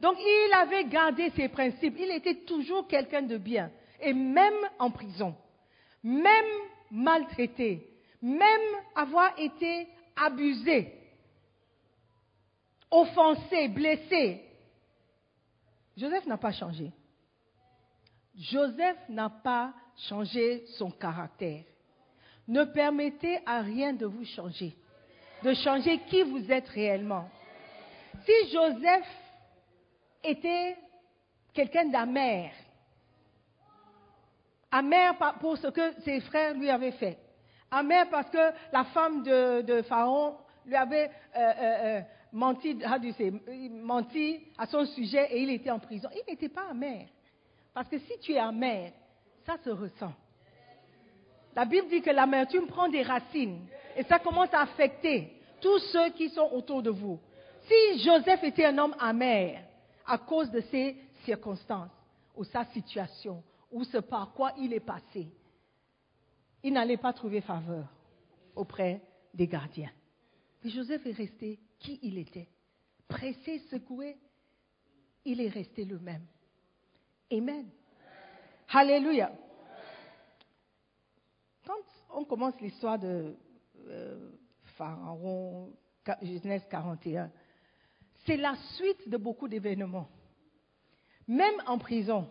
Donc 0.00 0.16
il 0.18 0.50
avait 0.54 0.84
gardé 0.84 1.30
ses 1.30 1.48
principes, 1.48 1.96
il 1.98 2.10
était 2.10 2.44
toujours 2.44 2.86
quelqu'un 2.86 3.22
de 3.22 3.36
bien, 3.36 3.70
et 4.00 4.12
même 4.12 4.54
en 4.78 4.90
prison, 4.90 5.34
même 6.02 6.46
maltraité, 6.90 7.86
même 8.22 8.60
avoir 8.94 9.36
été 9.38 9.88
abusé, 10.16 10.92
offensé, 12.90 13.68
blessé, 13.68 14.44
Joseph 15.96 16.26
n'a 16.26 16.38
pas 16.38 16.52
changé. 16.52 16.92
Joseph 18.36 18.98
n'a 19.08 19.28
pas 19.28 19.74
changé 20.08 20.64
son 20.76 20.92
caractère. 20.92 21.64
Ne 22.46 22.64
permettez 22.64 23.40
à 23.44 23.60
rien 23.60 23.92
de 23.92 24.06
vous 24.06 24.24
changer, 24.24 24.76
de 25.42 25.52
changer 25.54 25.98
qui 26.08 26.22
vous 26.22 26.50
êtes 26.52 26.68
réellement. 26.68 27.28
Si 28.24 28.50
Joseph 28.52 29.06
était 30.22 30.76
quelqu'un 31.52 31.86
d'amer, 31.86 32.52
amer 34.70 35.14
pour 35.40 35.56
ce 35.58 35.68
que 35.68 36.00
ses 36.02 36.20
frères 36.20 36.54
lui 36.54 36.70
avaient 36.70 36.92
fait, 36.92 37.18
amer 37.70 38.08
parce 38.10 38.30
que 38.30 38.52
la 38.72 38.84
femme 38.84 39.22
de, 39.22 39.82
Pharaon 39.82 40.36
lui 40.66 40.76
avait 40.76 41.10
euh, 41.36 41.40
euh, 41.40 41.98
euh, 41.98 42.00
menti, 42.32 42.78
menti 43.82 44.40
à 44.56 44.66
son 44.66 44.84
sujet 44.86 45.28
et 45.30 45.42
il 45.42 45.50
était 45.50 45.70
en 45.70 45.78
prison. 45.78 46.08
Il 46.12 46.30
n'était 46.30 46.48
pas 46.48 46.68
amer. 46.70 47.06
Parce 47.72 47.88
que 47.88 47.98
si 47.98 48.18
tu 48.20 48.32
es 48.32 48.38
amer, 48.38 48.92
ça 49.46 49.56
se 49.64 49.70
ressent. 49.70 50.12
La 51.56 51.64
Bible 51.64 51.88
dit 51.88 52.02
que 52.02 52.10
l'amertume 52.10 52.66
prend 52.66 52.88
des 52.88 53.02
racines 53.02 53.66
et 53.96 54.02
ça 54.04 54.18
commence 54.18 54.52
à 54.52 54.60
affecter 54.60 55.32
tous 55.60 55.78
ceux 55.92 56.10
qui 56.10 56.28
sont 56.30 56.48
autour 56.52 56.82
de 56.82 56.90
vous. 56.90 57.18
Si 57.66 58.04
Joseph 58.04 58.44
était 58.44 58.66
un 58.66 58.78
homme 58.78 58.94
amer 59.00 59.67
à 60.08 60.18
cause 60.18 60.50
de 60.50 60.60
ses 60.62 60.96
circonstances 61.24 61.90
ou 62.34 62.44
sa 62.44 62.64
situation 62.66 63.42
ou 63.70 63.84
ce 63.84 63.98
par 63.98 64.32
quoi 64.32 64.52
il 64.58 64.72
est 64.72 64.80
passé, 64.80 65.28
il 66.62 66.72
n'allait 66.72 66.96
pas 66.96 67.12
trouver 67.12 67.40
faveur 67.40 67.86
auprès 68.56 69.00
des 69.34 69.46
gardiens. 69.46 69.92
Mais 70.64 70.70
Joseph 70.70 71.06
est 71.06 71.12
resté 71.12 71.60
qui 71.78 72.00
il 72.02 72.18
était. 72.18 72.48
Pressé, 73.06 73.60
secoué, 73.70 74.16
il 75.24 75.40
est 75.40 75.48
resté 75.48 75.84
le 75.84 75.98
même. 75.98 76.26
Amen. 77.30 77.68
Alléluia 78.70 79.30
on 82.10 82.24
commence 82.24 82.60
l'histoire 82.60 82.98
de 82.98 83.36
euh, 83.88 84.30
Pharaon, 84.76 85.70
Genèse 86.22 86.66
41, 86.70 87.30
c'est 88.28 88.36
la 88.36 88.54
suite 88.74 89.08
de 89.08 89.16
beaucoup 89.16 89.48
d'événements. 89.48 90.06
Même 91.26 91.54
en 91.66 91.78
prison, 91.78 92.28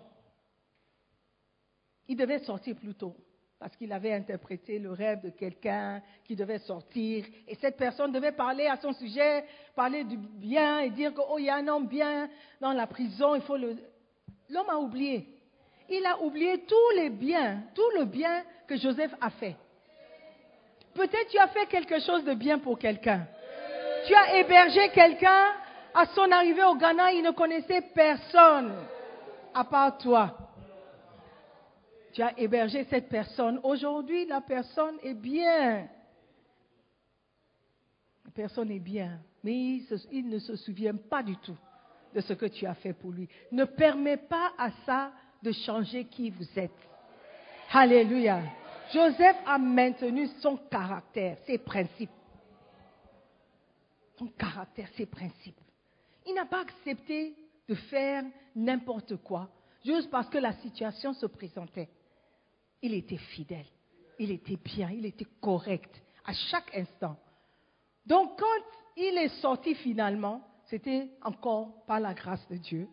il 2.07 2.15
devait 2.15 2.39
sortir 2.39 2.75
plus 2.75 2.93
tôt 2.93 3.15
parce 3.59 3.75
qu'il 3.75 3.91
avait 3.91 4.13
interprété 4.13 4.77
le 4.77 4.91
rêve 4.91 5.23
de 5.23 5.31
quelqu'un 5.31 6.03
qui 6.23 6.35
devait 6.35 6.59
sortir 6.59 7.25
et 7.47 7.55
cette 7.55 7.77
personne 7.77 8.11
devait 8.11 8.31
parler 8.31 8.67
à 8.67 8.77
son 8.77 8.93
sujet, 8.93 9.43
parler 9.75 10.03
du 10.03 10.17
bien 10.17 10.81
et 10.81 10.91
dire 10.91 11.15
qu'il 11.15 11.23
oh, 11.27 11.39
y 11.39 11.49
a 11.49 11.55
un 11.55 11.67
homme 11.67 11.87
bien 11.87 12.29
dans 12.61 12.73
la 12.73 12.85
prison, 12.85 13.33
il 13.33 13.41
faut 13.41 13.57
le... 13.57 13.75
L'homme 14.49 14.69
a 14.69 14.77
oublié. 14.77 15.27
Il 15.89 16.05
a 16.05 16.21
oublié 16.21 16.63
tous 16.67 16.95
les 16.95 17.09
biens, 17.09 17.63
tout 17.73 17.89
le 17.97 18.05
bien 18.05 18.43
que 18.67 18.77
Joseph 18.77 19.15
a 19.19 19.31
fait. 19.31 19.55
Peut-être 20.93 21.29
tu 21.31 21.39
as 21.39 21.47
fait 21.47 21.65
quelque 21.65 21.99
chose 22.01 22.23
de 22.23 22.35
bien 22.35 22.59
pour 22.59 22.77
quelqu'un. 22.77 23.25
Tu 24.05 24.13
as 24.13 24.37
hébergé 24.37 24.89
quelqu'un. 24.89 25.53
À 25.93 26.05
son 26.07 26.31
arrivée 26.31 26.63
au 26.63 26.75
Ghana, 26.75 27.11
il 27.13 27.23
ne 27.23 27.31
connaissait 27.31 27.81
personne. 27.93 28.73
à 29.53 29.63
part 29.63 29.97
toi. 29.97 30.37
Tu 32.13 32.21
as 32.21 32.37
hébergé 32.39 32.83
cette 32.85 33.09
personne. 33.09 33.59
Aujourd'hui, 33.63 34.25
la 34.25 34.41
personne 34.41 34.97
est 35.03 35.13
bien. 35.13 35.87
La 38.25 38.31
personne 38.33 38.71
est 38.71 38.79
bien, 38.79 39.19
mais 39.43 39.81
il, 40.11 40.29
ne 40.29 40.39
se 40.39 40.55
souvient 40.55 40.95
pas 40.95 41.23
du 41.23 41.37
tout 41.37 41.57
de 42.13 42.21
ce 42.21 42.33
que 42.33 42.47
tu 42.47 42.65
as 42.65 42.73
fait 42.75 42.93
pour 42.93 43.11
lui. 43.11 43.27
Ne 43.51 43.65
permets 43.65 44.17
pas 44.17 44.51
à 44.57 44.71
ça 44.85 45.11
de 45.41 45.51
changer 45.51 46.05
qui 46.05 46.29
vous 46.29 46.59
êtes. 46.59 46.71
Alléluia. 47.71 48.41
Joseph 48.93 49.37
a 49.45 49.57
maintenu 49.57 50.27
son 50.41 50.57
caractère, 50.57 51.37
ses 51.45 51.57
principes. 51.57 52.09
Son 54.17 54.27
caractère, 54.27 54.87
ses 54.95 55.05
principes. 55.05 55.59
N'a 56.37 56.45
pas 56.45 56.61
accepté 56.61 57.35
de 57.67 57.73
faire 57.73 58.23
n'importe 58.55 59.15
quoi, 59.23 59.49
juste 59.83 60.11
parce 60.11 60.29
que 60.29 60.37
la 60.37 60.53
situation 60.53 61.11
se 61.13 61.25
présentait. 61.25 61.89
Il 62.79 62.93
était 62.93 63.17
fidèle, 63.17 63.65
il 64.19 64.29
était 64.29 64.55
bien, 64.55 64.91
il 64.91 65.07
était 65.07 65.25
correct 65.41 65.89
à 66.25 66.33
chaque 66.33 66.77
instant. 66.77 67.17
Donc 68.05 68.37
quand 68.37 68.63
il 68.97 69.17
est 69.17 69.41
sorti 69.41 69.73
finalement, 69.73 70.47
c'était 70.67 71.09
encore 71.23 71.83
par 71.87 71.99
la 71.99 72.13
grâce 72.13 72.47
de 72.49 72.57
Dieu, 72.57 72.87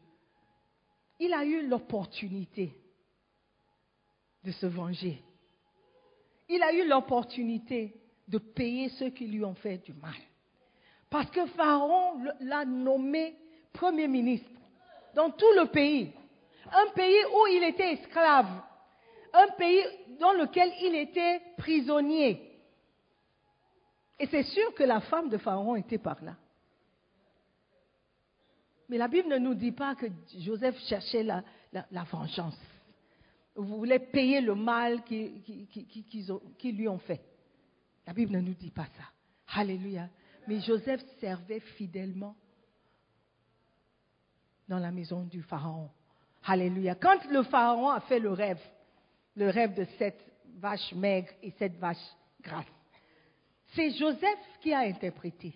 il 1.20 1.35
a 1.35 1.44
eu 1.44 1.68
l'opportunité 1.68 2.74
de 4.42 4.52
se 4.52 4.64
venger. 4.64 5.22
Il 6.48 6.62
a 6.62 6.72
eu 6.72 6.88
l'opportunité 6.88 7.94
de 8.26 8.38
payer 8.38 8.88
ceux 8.88 9.11
qui 9.11 9.26
lui 9.26 9.44
ont 9.44 9.54
fait 9.54 9.85
du 9.85 9.92
mal. 9.92 10.16
Parce 11.14 11.31
que 11.31 11.46
Pharaon 11.46 12.24
l'a 12.40 12.64
nommé 12.64 13.37
Premier 13.72 14.09
ministre 14.09 14.50
dans 15.14 15.31
tout 15.31 15.53
le 15.57 15.66
pays. 15.66 16.11
Un 16.72 16.90
pays 16.92 17.24
où 17.33 17.46
il 17.53 17.62
était 17.62 17.92
esclave. 17.92 18.48
Un 19.33 19.46
pays 19.57 19.85
dans 20.18 20.33
lequel 20.33 20.72
il 20.83 20.96
était 20.96 21.40
prisonnier. 21.57 22.59
Et 24.18 24.27
c'est 24.27 24.42
sûr 24.42 24.74
que 24.74 24.83
la 24.83 25.03
femme 25.03 25.29
de 25.29 25.38
Pharaon 25.38 25.77
était 25.77 25.98
par 25.98 26.20
là. 26.20 26.35
Mais 28.88 28.98
la 28.98 29.07
Bible 29.07 29.29
ne 29.29 29.38
nous 29.38 29.55
dit 29.55 29.70
pas 29.70 29.94
que 29.94 30.07
Joseph 30.37 30.77
cherchait 30.88 31.22
la, 31.22 31.44
vengeance. 32.11 32.59
Vous 33.55 33.77
voulez 33.77 34.00
payer 34.00 34.40
le 34.40 34.57
mal 34.57 35.05
qu'ils 35.05 36.77
lui 36.77 36.88
ont 36.88 36.98
fait. 36.98 37.20
La 38.05 38.12
Bible 38.12 38.33
ne 38.33 38.40
nous 38.40 38.55
dit 38.55 38.72
pas 38.72 38.87
ça. 38.87 39.61
Alléluia. 39.61 40.09
Mais 40.46 40.61
Joseph 40.61 41.02
servait 41.20 41.61
fidèlement 41.61 42.37
dans 44.68 44.78
la 44.78 44.90
maison 44.90 45.22
du 45.24 45.42
Pharaon. 45.42 45.90
Alléluia. 46.44 46.94
Quand 46.94 47.24
le 47.30 47.42
Pharaon 47.44 47.90
a 47.90 48.00
fait 48.00 48.18
le 48.18 48.33
rêve, 48.33 48.61
le 49.37 49.48
rêve 49.48 49.74
de 49.74 49.87
cette 49.98 50.20
vache 50.59 50.92
maigre 50.92 51.30
et 51.42 51.50
cette 51.59 51.76
vache 51.76 51.96
grasse, 52.42 52.66
c'est 53.74 53.90
Joseph 53.92 54.38
qui 54.61 54.72
a 54.72 54.80
interprété. 54.80 55.54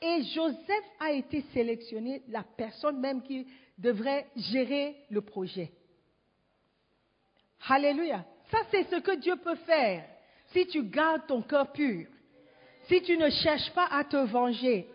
Et 0.00 0.22
Joseph 0.34 0.84
a 1.00 1.12
été 1.12 1.42
sélectionné, 1.52 2.22
la 2.28 2.42
personne 2.42 3.00
même 3.00 3.22
qui 3.22 3.46
devrait 3.78 4.26
gérer 4.36 4.96
le 5.10 5.20
projet. 5.20 5.72
Alléluia. 7.68 8.24
Ça, 8.50 8.58
c'est 8.70 8.84
ce 8.84 8.96
que 9.00 9.16
Dieu 9.16 9.36
peut 9.36 9.56
faire 9.56 10.04
si 10.52 10.66
tu 10.66 10.84
gardes 10.84 11.26
ton 11.26 11.42
cœur 11.42 11.72
pur. 11.72 12.06
Si 12.88 13.02
tu 13.02 13.16
ne 13.16 13.30
cherches 13.30 13.70
pas 13.72 13.88
à 13.90 14.04
te 14.04 14.16
venger. 14.16 14.88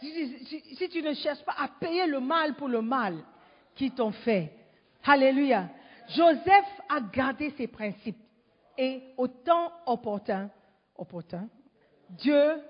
Si, 0.00 0.88
tu 0.90 1.02
ne 1.02 1.14
cherches 1.14 1.44
pas 1.44 1.54
à 1.58 1.68
payer 1.68 2.06
le 2.06 2.20
mal 2.20 2.54
pour 2.54 2.68
le 2.68 2.82
mal 2.82 3.16
qu'ils 3.74 3.92
t'ont 3.92 4.12
fait. 4.12 4.52
Alléluia. 5.04 5.68
Joseph 6.08 6.80
a 6.88 7.00
gardé 7.00 7.52
ses 7.56 7.66
principes. 7.66 8.18
Et 8.78 9.02
au 9.16 9.26
temps 9.26 9.72
opportun, 9.86 10.50
opportun, 10.96 11.48
Dieu 12.10 12.60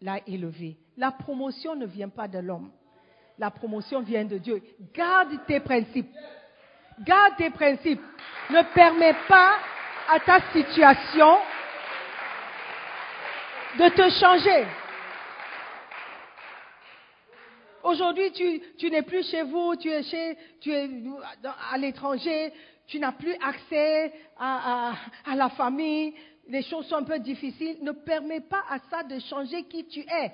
l'a 0.00 0.20
élevé. 0.26 0.76
La 0.96 1.10
promotion 1.10 1.74
ne 1.74 1.86
vient 1.86 2.08
pas 2.08 2.28
de 2.28 2.38
l'homme. 2.38 2.70
La 3.38 3.50
promotion 3.50 4.00
vient 4.02 4.24
de 4.24 4.38
Dieu. 4.38 4.62
Garde 4.94 5.30
tes 5.46 5.60
principes. 5.60 6.10
Garde 7.00 7.36
tes 7.36 7.50
principes. 7.50 8.02
Ne 8.50 8.62
permets 8.74 9.16
pas 9.26 9.54
à 10.08 10.20
ta 10.20 10.40
situation 10.52 11.36
de 13.78 13.88
te 13.90 14.10
changer. 14.10 14.66
Aujourd'hui, 17.82 18.30
tu, 18.32 18.60
tu 18.78 18.90
n'es 18.90 19.02
plus 19.02 19.24
chez 19.30 19.42
vous, 19.42 19.74
tu 19.76 19.88
es, 19.90 20.02
chez, 20.02 20.36
tu 20.60 20.70
es 20.72 20.88
à 21.72 21.78
l'étranger, 21.78 22.52
tu 22.86 22.98
n'as 22.98 23.12
plus 23.12 23.34
accès 23.42 24.12
à, 24.38 24.92
à- 25.26 25.34
la 25.34 25.48
famille, 25.50 26.14
les 26.48 26.62
choses 26.62 26.86
sont 26.88 26.96
un 26.96 27.04
peu 27.04 27.18
difficiles. 27.20 27.78
Ne 27.82 27.92
permets 27.92 28.40
pas 28.40 28.62
à 28.68 28.78
ça 28.90 29.02
de 29.04 29.18
changer 29.20 29.62
qui 29.64 29.86
tu 29.86 30.00
es. 30.00 30.32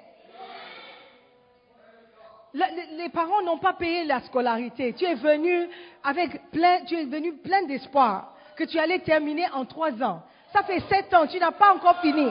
Les 2.54 3.10
parents 3.10 3.42
n'ont 3.42 3.58
pas 3.58 3.74
payé 3.74 4.04
la 4.04 4.20
scolarité. 4.22 4.94
Tu 4.94 5.04
es 5.04 5.14
venu 5.14 5.68
avec 6.02 6.50
plein, 6.50 6.84
tu 6.84 6.96
es 6.96 7.04
venu 7.04 7.34
plein 7.36 7.62
d'espoir 7.64 8.34
que 8.56 8.64
tu 8.64 8.78
allais 8.78 9.00
terminer 9.00 9.46
en 9.52 9.66
trois 9.66 9.92
ans. 10.02 10.22
Ça 10.52 10.62
fait 10.62 10.80
sept 10.88 11.12
ans, 11.14 11.26
tu 11.26 11.38
n'as 11.38 11.52
pas 11.52 11.74
encore 11.74 12.00
fini. 12.00 12.26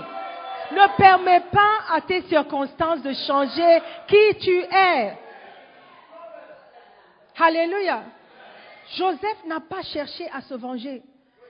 Ne 0.72 0.98
permets 0.98 1.44
pas 1.52 1.80
à 1.92 2.02
tes 2.02 2.22
circonstances 2.24 3.02
de 3.02 3.14
changer 3.14 3.80
qui 4.08 4.40
tu 4.40 4.58
es. 4.60 5.18
Alléluia. 7.38 8.04
Joseph 8.96 9.46
n'a 9.48 9.60
pas 9.60 9.82
cherché 9.84 10.30
à 10.32 10.42
se 10.42 10.54
venger. 10.54 11.04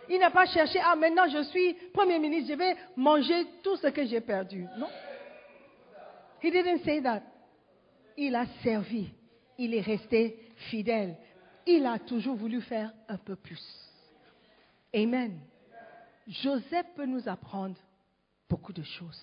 Il 0.09 0.19
n'a 0.19 0.29
pas 0.29 0.45
cherché, 0.45 0.79
ah 0.83 0.95
maintenant 0.95 1.27
je 1.27 1.43
suis 1.43 1.73
Premier 1.93 2.19
ministre, 2.19 2.51
je 2.51 2.57
vais 2.57 2.75
manger 2.95 3.45
tout 3.63 3.75
ce 3.77 3.87
que 3.87 4.05
j'ai 4.05 4.21
perdu. 4.21 4.65
Non. 4.77 4.89
He 6.41 6.51
didn't 6.51 6.83
say 6.83 7.01
that. 7.01 7.23
Il 8.17 8.35
a 8.35 8.45
servi. 8.63 9.09
Il 9.57 9.73
est 9.73 9.81
resté 9.81 10.37
fidèle. 10.69 11.15
Il 11.65 11.85
a 11.85 11.97
toujours 11.99 12.35
voulu 12.35 12.61
faire 12.61 12.91
un 13.07 13.17
peu 13.17 13.35
plus. 13.35 13.61
Amen. 14.93 15.39
Joseph 16.27 16.85
peut 16.95 17.05
nous 17.05 17.27
apprendre 17.27 17.75
beaucoup 18.49 18.73
de 18.73 18.83
choses. 18.83 19.21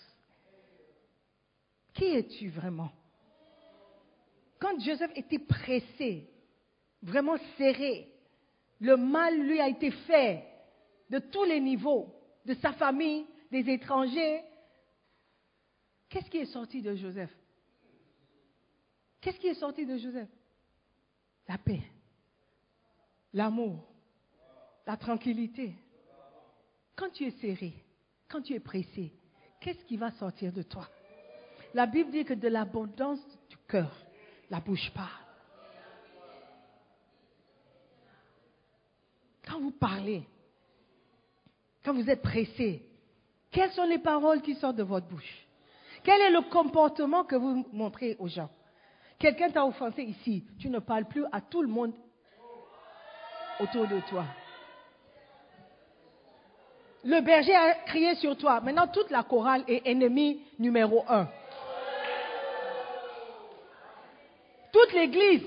Qui 1.94 2.04
es-tu 2.04 2.48
vraiment? 2.48 2.90
Quand 4.58 4.78
Joseph 4.80 5.12
était 5.16 5.38
pressé, 5.38 6.28
vraiment 7.02 7.36
serré, 7.56 8.08
le 8.80 8.96
mal 8.96 9.38
lui 9.40 9.60
a 9.60 9.68
été 9.68 9.90
fait 9.90 10.44
de 11.10 11.18
tous 11.18 11.44
les 11.44 11.60
niveaux, 11.60 12.14
de 12.44 12.54
sa 12.54 12.72
famille, 12.72 13.26
des 13.50 13.68
étrangers. 13.70 14.42
Qu'est-ce 16.08 16.30
qui 16.30 16.38
est 16.38 16.46
sorti 16.46 16.80
de 16.80 16.94
Joseph? 16.94 17.30
Qu'est-ce 19.20 19.38
qui 19.38 19.48
est 19.48 19.54
sorti 19.54 19.86
de 19.86 19.96
Joseph? 19.96 20.28
La 21.48 21.58
paix, 21.58 21.82
l'amour, 23.32 23.84
la 24.86 24.96
tranquillité. 24.96 25.74
Quand 26.96 27.10
tu 27.10 27.24
es 27.24 27.30
serré, 27.32 27.72
quand 28.32 28.40
tu 28.40 28.54
es 28.54 28.60
pressé, 28.60 29.12
qu'est-ce 29.60 29.84
qui 29.84 29.98
va 29.98 30.10
sortir 30.12 30.52
de 30.52 30.62
toi? 30.62 30.88
La 31.74 31.86
Bible 31.86 32.10
dit 32.10 32.24
que 32.24 32.32
de 32.32 32.48
l'abondance 32.48 33.20
du 33.50 33.56
cœur, 33.68 33.94
la 34.48 34.58
bouche 34.58 34.90
parle. 34.94 35.08
Quand 39.46 39.60
vous 39.60 39.70
parlez, 39.72 40.26
quand 41.84 41.92
vous 41.92 42.08
êtes 42.08 42.22
pressé, 42.22 42.88
quelles 43.50 43.72
sont 43.72 43.84
les 43.84 43.98
paroles 43.98 44.40
qui 44.40 44.54
sortent 44.54 44.76
de 44.76 44.82
votre 44.82 45.06
bouche? 45.06 45.46
Quel 46.02 46.20
est 46.22 46.30
le 46.30 46.48
comportement 46.50 47.24
que 47.24 47.36
vous 47.36 47.66
montrez 47.72 48.16
aux 48.18 48.28
gens? 48.28 48.50
Quelqu'un 49.18 49.50
t'a 49.50 49.66
offensé 49.66 50.02
ici, 50.02 50.46
tu 50.58 50.70
ne 50.70 50.78
parles 50.78 51.04
plus 51.04 51.26
à 51.32 51.42
tout 51.42 51.60
le 51.60 51.68
monde 51.68 51.92
autour 53.60 53.86
de 53.86 54.00
toi. 54.08 54.24
Le 57.04 57.20
berger 57.20 57.54
a 57.54 57.74
crié 57.86 58.14
sur 58.16 58.36
toi. 58.36 58.60
Maintenant, 58.60 58.86
toute 58.86 59.10
la 59.10 59.22
chorale 59.22 59.64
est 59.66 59.82
ennemi 59.86 60.40
numéro 60.58 61.04
un. 61.08 61.28
Toute 64.72 64.92
l'église. 64.92 65.42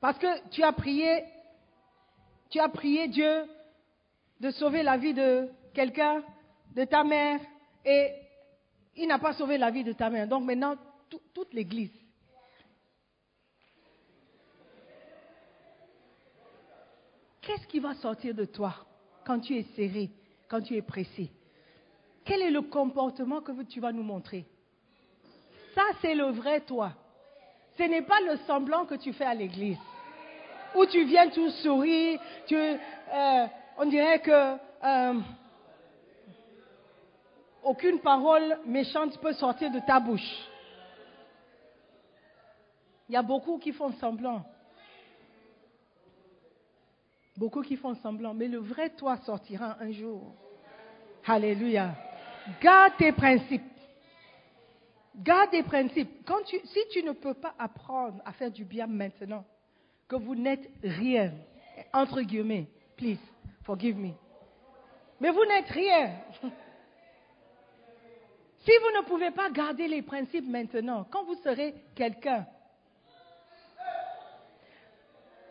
Parce 0.00 0.18
que 0.18 0.48
tu 0.50 0.62
as 0.62 0.72
prié, 0.72 1.24
tu 2.50 2.60
as 2.60 2.68
prié 2.68 3.08
Dieu 3.08 3.44
de 4.40 4.50
sauver 4.52 4.82
la 4.82 4.96
vie 4.96 5.12
de 5.12 5.48
quelqu'un, 5.74 6.22
de 6.74 6.84
ta 6.84 7.02
mère, 7.04 7.40
et 7.84 8.12
il 8.96 9.06
n'a 9.08 9.18
pas 9.18 9.32
sauvé 9.34 9.58
la 9.58 9.70
vie 9.70 9.84
de 9.84 9.92
ta 9.92 10.08
mère. 10.08 10.26
Donc 10.28 10.44
maintenant, 10.44 10.76
tout- 11.10 11.20
toute 11.34 11.52
l'église. 11.52 11.90
Qu'est-ce 17.48 17.66
qui 17.66 17.80
va 17.80 17.94
sortir 17.94 18.34
de 18.34 18.44
toi 18.44 18.74
quand 19.24 19.40
tu 19.40 19.56
es 19.56 19.62
serré, 19.74 20.10
quand 20.48 20.60
tu 20.60 20.76
es 20.76 20.82
pressé? 20.82 21.30
Quel 22.22 22.42
est 22.42 22.50
le 22.50 22.60
comportement 22.60 23.40
que 23.40 23.62
tu 23.62 23.80
vas 23.80 23.90
nous 23.90 24.02
montrer? 24.02 24.44
Ça, 25.74 25.80
c'est 26.02 26.14
le 26.14 26.26
vrai 26.26 26.60
toi. 26.60 26.92
Ce 27.78 27.84
n'est 27.84 28.02
pas 28.02 28.20
le 28.20 28.36
semblant 28.46 28.84
que 28.84 28.96
tu 28.96 29.14
fais 29.14 29.24
à 29.24 29.32
l'église. 29.32 29.78
où 30.74 30.84
tu 30.84 31.02
viens 31.06 31.30
tout 31.30 31.48
sourire, 31.62 32.20
tu, 32.46 32.54
euh, 32.54 33.46
on 33.78 33.86
dirait 33.86 34.20
que 34.20 34.56
euh, 34.84 35.20
aucune 37.62 38.00
parole 38.00 38.58
méchante 38.66 39.18
peut 39.22 39.32
sortir 39.32 39.70
de 39.70 39.80
ta 39.86 40.00
bouche. 40.00 40.36
Il 43.08 43.14
y 43.14 43.16
a 43.16 43.22
beaucoup 43.22 43.56
qui 43.56 43.72
font 43.72 43.92
semblant. 43.92 44.44
Beaucoup 47.38 47.62
qui 47.62 47.76
font 47.76 47.94
semblant, 47.94 48.34
mais 48.34 48.48
le 48.48 48.58
vrai 48.58 48.90
toi 48.90 49.16
sortira 49.18 49.76
un 49.80 49.92
jour. 49.92 50.34
Alléluia. 51.24 51.94
Garde 52.60 52.94
tes 52.98 53.12
principes. 53.12 53.62
Garde 55.14 55.50
tes 55.50 55.62
principes. 55.62 56.10
Si 56.64 56.80
tu 56.90 57.00
ne 57.04 57.12
peux 57.12 57.34
pas 57.34 57.54
apprendre 57.56 58.20
à 58.24 58.32
faire 58.32 58.50
du 58.50 58.64
bien 58.64 58.88
maintenant, 58.88 59.44
que 60.08 60.16
vous 60.16 60.34
n'êtes 60.34 60.68
rien, 60.82 61.32
entre 61.92 62.22
guillemets, 62.22 62.66
please, 62.96 63.20
forgive 63.62 63.96
me. 63.96 64.10
Mais 65.20 65.30
vous 65.30 65.44
n'êtes 65.44 65.68
rien. 65.68 66.10
Si 68.60 68.72
vous 68.82 69.00
ne 69.00 69.06
pouvez 69.06 69.30
pas 69.30 69.48
garder 69.48 69.86
les 69.86 70.02
principes 70.02 70.46
maintenant, 70.46 71.06
quand 71.10 71.24
vous 71.24 71.36
serez 71.36 71.74
quelqu'un, 71.94 72.44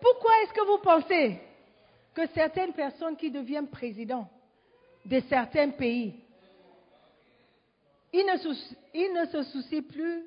pourquoi 0.02 0.32
est-ce 0.44 0.54
que 0.54 0.68
vous 0.68 0.78
pensez 0.84 1.42
que 2.18 2.26
certaines 2.34 2.74
personnes 2.74 3.16
qui 3.16 3.30
deviennent 3.30 3.68
présidents 3.68 4.28
de 5.06 5.20
certains 5.30 5.70
pays, 5.70 6.16
ils 8.12 8.26
ne, 9.14 9.26
se 9.28 9.44
soucient 9.44 9.84
plus 9.84 10.24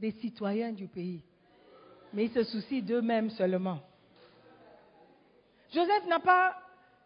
des 0.00 0.12
citoyens 0.12 0.72
du 0.72 0.88
pays, 0.88 1.22
mais 2.14 2.24
ils 2.24 2.32
se 2.32 2.44
soucient 2.44 2.80
d'eux-mêmes 2.80 3.28
seulement. 3.28 3.80
Joseph 5.70 6.06
n'a 6.06 6.18
pas, 6.18 6.56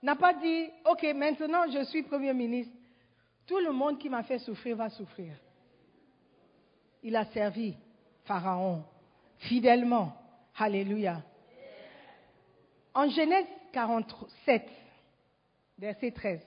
n'a 0.05 0.15
pas 0.15 0.35
dit, 0.35 0.67
OK, 0.89 1.03
maintenant 1.17 1.69
je 1.73 1.83
suis 1.87 2.05
Premier 2.05 2.33
ministre, 2.33 2.73
tout 3.45 3.59
le 3.59 3.73
monde 3.73 3.99
qui 3.99 4.09
m'a 4.09 4.23
fait 4.23 4.39
souffrir 4.39 4.77
va 4.77 4.89
souffrir. 4.91 5.35
Il 7.03 7.17
a 7.17 7.25
servi 7.25 7.75
Pharaon 8.23 8.85
fidèlement. 9.39 10.13
Alléluia. 10.57 11.25
En 12.99 13.09
Genèse 13.11 13.47
47, 13.73 14.69
verset 15.79 16.11
13, 16.11 16.41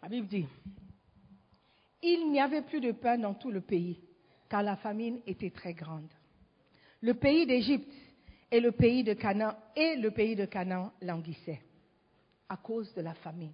la 0.00 0.08
Bible 0.08 0.28
dit, 0.28 0.46
il 2.02 2.30
n'y 2.30 2.40
avait 2.40 2.62
plus 2.62 2.80
de 2.80 2.92
pain 2.92 3.18
dans 3.18 3.34
tout 3.34 3.50
le 3.50 3.60
pays, 3.60 4.00
car 4.48 4.62
la 4.62 4.76
famine 4.76 5.20
était 5.26 5.50
très 5.50 5.74
grande. 5.74 6.08
Le 7.02 7.12
pays 7.12 7.44
d'Égypte 7.44 7.92
et 8.50 8.60
le 8.60 8.72
pays 8.72 9.04
de 9.04 9.12
Canaan 9.12 9.54
et 9.76 9.96
le 9.96 10.10
pays 10.10 10.36
de 10.36 10.46
Canaan 10.46 10.94
languissaient 11.02 11.60
à 12.48 12.56
cause 12.56 12.90
de 12.94 13.02
la 13.02 13.12
famine. 13.12 13.52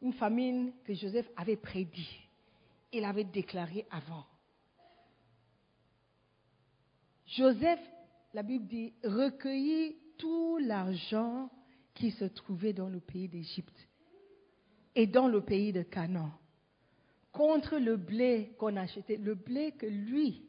Une 0.00 0.14
famine 0.14 0.72
que 0.82 0.94
Joseph 0.94 1.28
avait 1.36 1.56
prédit. 1.56 2.26
Il 2.90 3.04
avait 3.04 3.24
déclaré 3.24 3.84
avant. 3.90 4.24
Joseph, 7.26 7.80
la 8.34 8.42
Bible 8.42 8.66
dit, 8.66 8.92
recueillit 9.04 9.96
tout 10.18 10.58
l'argent 10.58 11.50
qui 11.94 12.10
se 12.10 12.24
trouvait 12.24 12.72
dans 12.72 12.88
le 12.88 13.00
pays 13.00 13.28
d'Égypte 13.28 13.88
et 14.94 15.06
dans 15.06 15.28
le 15.28 15.40
pays 15.40 15.72
de 15.72 15.82
Canaan 15.82 16.32
contre 17.36 17.76
le 17.76 17.96
blé 17.96 18.54
qu'on 18.58 18.76
achetait, 18.76 19.18
le 19.18 19.34
blé 19.34 19.72
que 19.72 19.84
lui 19.84 20.42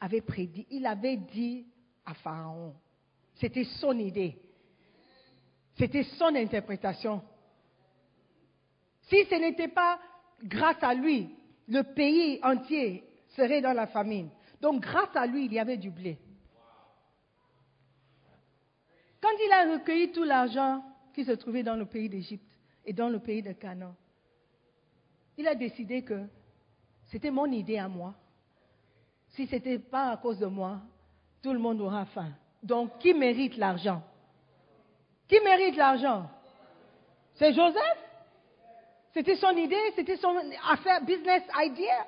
avait 0.00 0.20
prédit. 0.20 0.66
Il 0.70 0.84
avait 0.84 1.16
dit 1.16 1.64
à 2.04 2.14
Pharaon. 2.14 2.74
C'était 3.36 3.64
son 3.78 3.96
idée. 3.96 4.36
C'était 5.78 6.02
son 6.18 6.34
interprétation. 6.34 7.22
Si 9.02 9.24
ce 9.30 9.34
n'était 9.36 9.68
pas 9.68 10.00
grâce 10.42 10.82
à 10.82 10.92
lui, 10.92 11.28
le 11.68 11.82
pays 11.82 12.40
entier 12.42 13.04
serait 13.36 13.60
dans 13.60 13.72
la 13.72 13.86
famine. 13.86 14.28
Donc 14.60 14.82
grâce 14.82 15.14
à 15.14 15.24
lui, 15.26 15.44
il 15.46 15.52
y 15.52 15.60
avait 15.60 15.76
du 15.76 15.90
blé. 15.90 16.18
Quand 19.32 19.38
il 19.46 19.52
a 19.52 19.72
recueilli 19.72 20.12
tout 20.12 20.24
l'argent 20.24 20.82
qui 21.14 21.24
se 21.24 21.32
trouvait 21.32 21.62
dans 21.62 21.76
le 21.76 21.86
pays 21.86 22.06
d'Égypte 22.06 22.44
et 22.84 22.92
dans 22.92 23.08
le 23.08 23.18
pays 23.18 23.40
de 23.40 23.52
Canaan, 23.52 23.94
il 25.38 25.48
a 25.48 25.54
décidé 25.54 26.02
que 26.02 26.26
c'était 27.06 27.30
mon 27.30 27.46
idée 27.46 27.78
à 27.78 27.88
moi. 27.88 28.12
Si 29.28 29.46
ce 29.46 29.54
n'était 29.54 29.78
pas 29.78 30.10
à 30.10 30.16
cause 30.18 30.38
de 30.38 30.46
moi, 30.46 30.80
tout 31.42 31.54
le 31.54 31.58
monde 31.58 31.80
aura 31.80 32.04
faim. 32.06 32.30
Donc, 32.62 32.98
qui 32.98 33.14
mérite 33.14 33.56
l'argent? 33.56 34.02
Qui 35.26 35.40
mérite 35.40 35.76
l'argent? 35.76 36.28
C'est 37.34 37.54
Joseph? 37.54 37.98
C'était 39.14 39.36
son 39.36 39.56
idée, 39.56 39.92
c'était 39.96 40.18
son 40.18 40.36
affaire, 40.68 41.02
business 41.04 41.42
idea? 41.56 42.06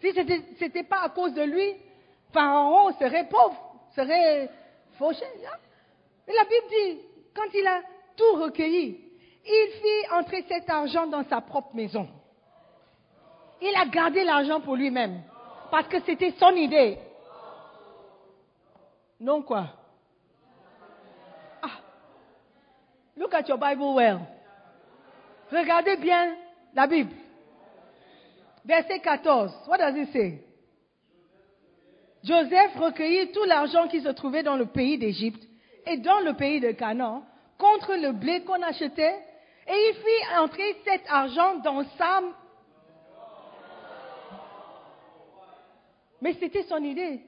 Si 0.00 0.12
ce 0.12 0.64
n'était 0.64 0.82
pas 0.82 1.02
à 1.02 1.10
cause 1.10 1.32
de 1.32 1.42
lui, 1.42 1.76
Pharaon 2.32 2.92
serait 2.98 3.28
pauvre, 3.28 3.78
serait 3.94 4.50
Mais 5.10 6.34
la 6.34 6.44
Bible 6.44 6.66
dit, 6.70 7.00
quand 7.34 7.48
il 7.54 7.66
a 7.66 7.80
tout 8.16 8.42
recueilli, 8.42 9.00
il 9.44 9.68
fit 9.72 10.14
entrer 10.14 10.44
cet 10.48 10.70
argent 10.70 11.06
dans 11.06 11.24
sa 11.24 11.40
propre 11.40 11.74
maison. 11.74 12.08
Il 13.60 13.74
a 13.76 13.86
gardé 13.86 14.24
l'argent 14.24 14.60
pour 14.60 14.76
lui-même. 14.76 15.22
Parce 15.70 15.88
que 15.88 16.00
c'était 16.02 16.32
son 16.32 16.50
idée. 16.50 16.98
Non 19.18 19.42
quoi? 19.42 19.68
Ah. 21.62 21.80
Look 23.16 23.32
at 23.34 23.48
your 23.48 23.58
Bible 23.58 23.94
well. 23.94 24.20
Regardez 25.50 25.96
bien 25.96 26.36
la 26.74 26.86
Bible. 26.86 27.14
Verset 28.64 29.00
14. 29.00 29.52
What 29.68 29.78
does 29.78 29.96
it 29.96 30.12
say? 30.12 30.44
Joseph 32.24 32.76
recueillit 32.76 33.32
tout 33.32 33.44
l'argent 33.44 33.88
qui 33.88 34.00
se 34.00 34.08
trouvait 34.08 34.42
dans 34.42 34.56
le 34.56 34.66
pays 34.66 34.96
d'Égypte 34.98 35.42
et 35.86 35.96
dans 35.96 36.20
le 36.20 36.34
pays 36.34 36.60
de 36.60 36.70
Canaan 36.70 37.24
contre 37.58 37.94
le 37.94 38.12
blé 38.12 38.42
qu'on 38.44 38.62
achetait 38.62 39.18
et 39.66 39.72
il 39.72 39.94
fit 39.94 40.38
entrer 40.38 40.76
cet 40.84 41.02
argent 41.08 41.58
dans 41.58 41.84
sa... 41.96 42.20
Mais 46.20 46.34
c'était 46.34 46.62
son 46.62 46.82
idée. 46.84 47.20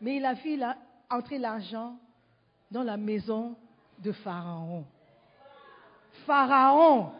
Mais 0.00 0.16
il 0.16 0.24
a 0.24 0.34
fait 0.36 0.58
entrer 1.08 1.38
l'argent 1.38 1.96
dans 2.70 2.82
la 2.82 2.98
maison 2.98 3.56
de 3.98 4.12
Pharaon. 4.12 4.84
Pharaon 6.26 7.12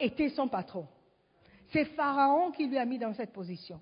était 0.00 0.30
son 0.30 0.48
patron. 0.48 0.86
C'est 1.72 1.84
Pharaon 1.84 2.50
qui 2.50 2.66
lui 2.66 2.78
a 2.78 2.84
mis 2.84 2.98
dans 2.98 3.14
cette 3.14 3.32
position. 3.32 3.80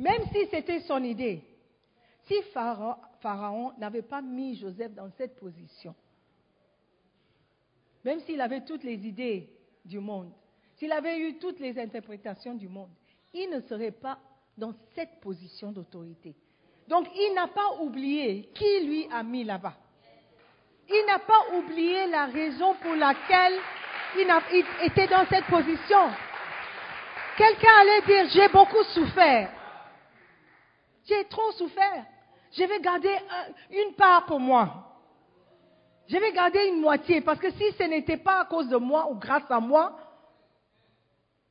Même 0.00 0.22
si 0.32 0.46
c'était 0.50 0.80
son 0.80 1.04
idée, 1.04 1.42
si 2.24 2.34
Pharaon 2.54 3.72
n'avait 3.76 4.00
pas 4.00 4.22
mis 4.22 4.56
Joseph 4.56 4.94
dans 4.94 5.10
cette 5.18 5.38
position, 5.38 5.94
même 8.02 8.20
s'il 8.20 8.40
avait 8.40 8.64
toutes 8.64 8.82
les 8.82 9.06
idées 9.06 9.50
du 9.84 9.98
monde, 9.98 10.32
s'il 10.76 10.90
avait 10.90 11.18
eu 11.18 11.36
toutes 11.38 11.60
les 11.60 11.78
interprétations 11.78 12.54
du 12.54 12.66
monde, 12.66 12.88
il 13.34 13.50
ne 13.50 13.60
serait 13.60 13.90
pas 13.90 14.18
dans 14.56 14.72
cette 14.94 15.20
position 15.20 15.70
d'autorité. 15.70 16.34
Donc 16.88 17.06
il 17.14 17.34
n'a 17.34 17.48
pas 17.48 17.74
oublié 17.82 18.48
qui 18.54 18.86
lui 18.86 19.06
a 19.12 19.22
mis 19.22 19.44
là-bas. 19.44 19.74
Il 20.88 21.04
n'a 21.08 21.18
pas 21.18 21.58
oublié 21.58 22.06
la 22.06 22.24
raison 22.24 22.74
pour 22.82 22.94
laquelle 22.94 23.58
il, 24.16 24.64
était 24.82 25.08
dans 25.08 25.26
cette 25.26 25.44
position. 25.44 26.08
Quelqu'un 27.36 27.80
allait 27.80 28.06
dire, 28.06 28.28
j'ai 28.30 28.48
beaucoup 28.48 28.82
souffert. 28.94 29.59
J'ai 31.10 31.24
trop 31.24 31.50
souffert. 31.52 32.06
Je 32.52 32.62
vais 32.62 32.80
garder 32.80 33.16
une 33.70 33.94
part 33.94 34.26
pour 34.26 34.38
moi. 34.38 34.86
Je 36.06 36.16
vais 36.16 36.32
garder 36.32 36.66
une 36.66 36.80
moitié 36.80 37.20
parce 37.20 37.40
que 37.40 37.50
si 37.50 37.72
ce 37.72 37.82
n'était 37.84 38.16
pas 38.16 38.42
à 38.42 38.44
cause 38.44 38.68
de 38.68 38.76
moi 38.76 39.10
ou 39.10 39.16
grâce 39.16 39.50
à 39.50 39.58
moi, 39.58 39.98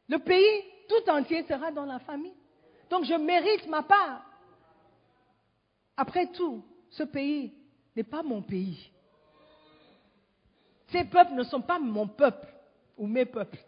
le 0.07 0.17
pays 0.19 0.63
tout 0.87 1.09
entier 1.09 1.43
sera 1.43 1.71
dans 1.71 1.85
la 1.85 1.99
famille. 1.99 2.35
Donc 2.89 3.03
je 3.03 3.13
mérite 3.13 3.67
ma 3.67 3.83
part. 3.83 4.23
Après 5.97 6.27
tout, 6.27 6.63
ce 6.89 7.03
pays 7.03 7.53
n'est 7.95 8.03
pas 8.03 8.23
mon 8.23 8.41
pays. 8.41 8.91
Ces 10.87 11.03
peuples 11.03 11.33
ne 11.33 11.43
sont 11.43 11.61
pas 11.61 11.79
mon 11.79 12.07
peuple 12.07 12.47
ou 12.97 13.07
mes 13.07 13.25
peuples. 13.25 13.59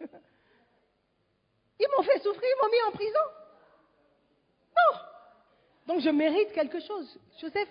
Ils 1.78 1.88
m'ont 1.96 2.02
fait 2.02 2.18
souffrir, 2.22 2.44
ils 2.44 2.62
m'ont 2.62 2.70
mis 2.70 2.82
en 2.88 2.92
prison. 2.92 3.18
Non. 4.76 5.11
Donc 5.86 6.00
je 6.00 6.10
mérite 6.10 6.52
quelque 6.52 6.80
chose. 6.80 7.18
Joseph 7.40 7.68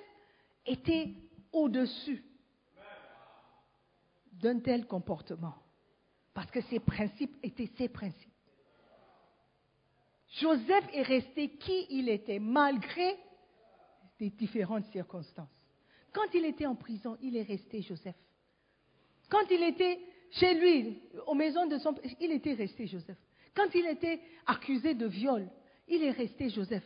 était 0.65 1.13
au-dessus 1.51 2.23
d'un 4.33 4.59
tel 4.59 4.85
comportement. 4.85 5.55
Parce 6.33 6.49
que 6.49 6.61
ses 6.61 6.79
principes 6.79 7.35
étaient 7.43 7.69
ses 7.77 7.89
principes. 7.89 8.29
Joseph 10.39 10.85
est 10.93 11.01
resté 11.01 11.49
qui 11.57 11.87
il 11.89 12.07
était, 12.07 12.39
malgré 12.39 13.17
des 14.17 14.29
différentes 14.29 14.85
circonstances. 14.85 15.49
Quand 16.13 16.33
il 16.33 16.45
était 16.45 16.65
en 16.65 16.75
prison, 16.75 17.17
il 17.21 17.35
est 17.35 17.43
resté 17.43 17.81
Joseph. 17.81 18.15
Quand 19.29 19.45
il 19.49 19.63
était 19.63 19.99
chez 20.31 20.53
lui, 20.53 21.01
aux 21.27 21.33
maisons 21.33 21.65
de 21.65 21.77
son 21.79 21.95
il 22.19 22.31
était 22.31 22.53
resté 22.53 22.87
Joseph. 22.87 23.17
Quand 23.53 23.67
il 23.73 23.85
était 23.87 24.21
accusé 24.45 24.93
de 24.93 25.05
viol, 25.05 25.49
il 25.87 26.03
est 26.03 26.11
resté 26.11 26.49
Joseph. 26.49 26.83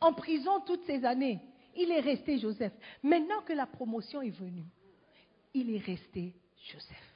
En 0.00 0.12
prison 0.12 0.60
toutes 0.60 0.84
ces 0.84 1.04
années, 1.04 1.40
il 1.76 1.90
est 1.90 2.00
resté 2.00 2.38
Joseph. 2.38 2.72
Maintenant 3.02 3.40
que 3.42 3.52
la 3.52 3.66
promotion 3.66 4.22
est 4.22 4.30
venue, 4.30 4.66
il 5.54 5.74
est 5.74 5.84
resté 5.84 6.32
Joseph. 6.72 7.14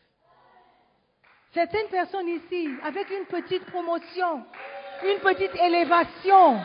Certaines 1.53 1.88
personnes 1.88 2.29
ici, 2.29 2.68
avec 2.83 3.09
une 3.11 3.27
petite 3.27 3.64
promotion, 3.66 4.45
une 5.05 5.18
petite 5.21 5.55
élévation, 5.55 6.61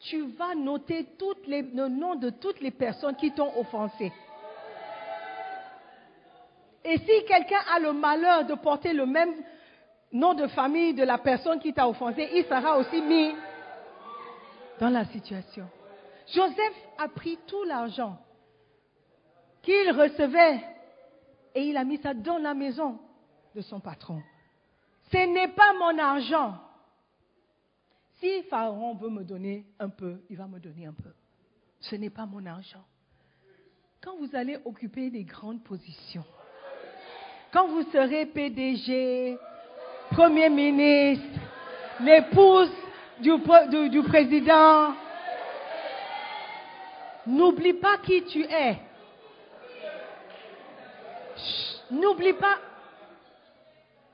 tu 0.00 0.22
vas 0.32 0.54
noter 0.54 1.06
les, 1.46 1.62
le 1.62 1.88
nom 1.88 2.16
de 2.16 2.30
toutes 2.30 2.60
les 2.60 2.72
personnes 2.72 3.16
qui 3.16 3.32
t'ont 3.32 3.56
offensé. 3.58 4.12
Et 6.84 6.98
si 6.98 7.24
quelqu'un 7.26 7.60
a 7.74 7.78
le 7.78 7.92
malheur 7.92 8.44
de 8.44 8.54
porter 8.54 8.92
le 8.92 9.06
même 9.06 9.34
nom 10.12 10.34
de 10.34 10.46
famille 10.48 10.94
de 10.94 11.02
la 11.02 11.18
personne 11.18 11.58
qui 11.58 11.72
t'a 11.72 11.88
offensé, 11.88 12.28
il 12.32 12.44
sera 12.44 12.78
aussi 12.78 13.00
mis 13.02 13.34
dans 14.78 14.90
la 14.90 15.04
situation. 15.06 15.68
Joseph 16.32 16.74
a 16.98 17.08
pris 17.08 17.38
tout 17.46 17.64
l'argent 17.64 18.18
qu'il 19.62 19.90
recevait 19.90 20.62
et 21.54 21.62
il 21.62 21.76
a 21.76 21.84
mis 21.84 21.98
ça 21.98 22.14
dans 22.14 22.38
la 22.38 22.54
maison 22.54 22.98
de 23.54 23.60
son 23.60 23.80
patron. 23.80 24.22
Ce 25.12 25.18
n'est 25.18 25.48
pas 25.48 25.72
mon 25.74 25.98
argent. 25.98 26.58
Si 28.18 28.42
Pharaon 28.44 28.94
veut 28.94 29.10
me 29.10 29.22
donner 29.22 29.66
un 29.78 29.88
peu, 29.88 30.22
il 30.30 30.36
va 30.36 30.46
me 30.46 30.58
donner 30.58 30.86
un 30.86 30.92
peu. 30.92 31.10
Ce 31.80 31.96
n'est 31.96 32.10
pas 32.10 32.26
mon 32.26 32.44
argent. 32.46 32.84
Quand 34.00 34.16
vous 34.16 34.34
allez 34.34 34.58
occuper 34.64 35.10
des 35.10 35.24
grandes 35.24 35.62
positions, 35.62 36.24
quand 37.52 37.68
vous 37.68 37.82
serez 37.90 38.26
PDG, 38.26 39.38
Premier 40.10 40.48
ministre, 40.48 41.40
l'épouse 42.00 42.70
du, 43.20 43.32
du, 43.90 44.02
président, 44.02 44.94
n'oublie 47.26 47.74
pas 47.74 47.98
qui 47.98 48.22
tu 48.24 48.42
es. 48.44 48.78
N'oublie 51.90 52.32
pas, 52.32 52.58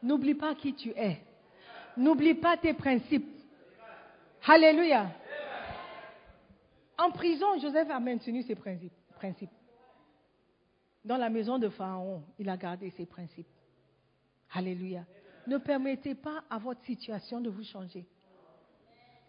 n'oublie 0.02 0.34
pas 0.34 0.54
qui 0.54 0.74
tu 0.74 0.90
es. 0.90 1.18
N'oublie 1.96 2.34
pas 2.34 2.56
tes 2.56 2.72
principes. 2.72 3.28
Alléluia. 4.46 5.10
En 6.98 7.10
prison, 7.10 7.58
Joseph 7.60 7.90
a 7.90 8.00
maintenu 8.00 8.42
ses 8.42 8.54
principes. 8.54 9.50
Dans 11.04 11.16
la 11.16 11.30
maison 11.30 11.58
de 11.58 11.68
Pharaon, 11.68 12.22
il 12.38 12.48
a 12.48 12.56
gardé 12.56 12.90
ses 12.90 13.06
principes. 13.06 13.48
Alléluia. 14.52 15.04
Ne 15.46 15.58
permettez 15.58 16.14
pas 16.14 16.44
à 16.48 16.58
votre 16.58 16.82
situation 16.84 17.40
de 17.40 17.50
vous 17.50 17.64
changer. 17.64 18.06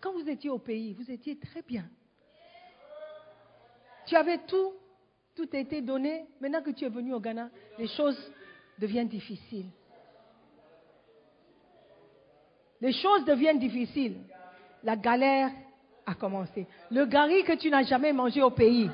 Quand 0.02 0.14
vous 0.14 0.28
étiez 0.28 0.50
au 0.50 0.60
pays, 0.60 0.94
vous 0.94 1.10
étiez 1.10 1.38
très 1.38 1.62
bien. 1.62 1.86
Tu 4.08 4.16
avais 4.16 4.40
tout, 4.40 4.74
tout 5.36 5.48
a 5.54 5.58
été 5.58 5.82
donné. 5.82 6.26
Maintenant 6.40 6.62
que 6.62 6.72
tu 6.72 6.86
es 6.86 6.90
venu 6.90 7.14
au 7.14 7.20
Ghana, 7.20 7.50
les 7.78 7.88
choses 7.88 8.18
deviennent 8.80 9.08
difficiles. 9.08 9.70
Les 12.82 12.94
choses 12.94 13.26
deviennent 13.26 13.60
difficiles. 13.60 14.18
La 14.84 14.96
galère 14.96 15.52
a 16.06 16.16
commencé. 16.16 16.66
Le 16.90 17.06
gari 17.06 17.44
que 17.44 17.54
tu 17.54 17.70
n'as 17.70 17.84
jamais 17.84 18.12
mangé 18.12 18.42
au 18.42 18.50
pays 18.50 18.90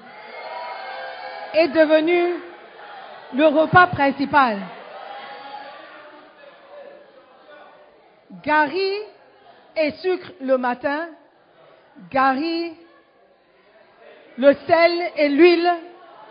est 1.53 1.69
devenu 1.69 2.35
le 3.33 3.45
repas 3.47 3.87
principal. 3.87 4.59
Gari 8.43 8.93
et 9.75 9.91
sucre 9.93 10.31
le 10.41 10.57
matin, 10.57 11.09
gari, 12.11 12.75
le 14.37 14.53
sel 14.67 15.11
et 15.15 15.29
l'huile 15.29 15.71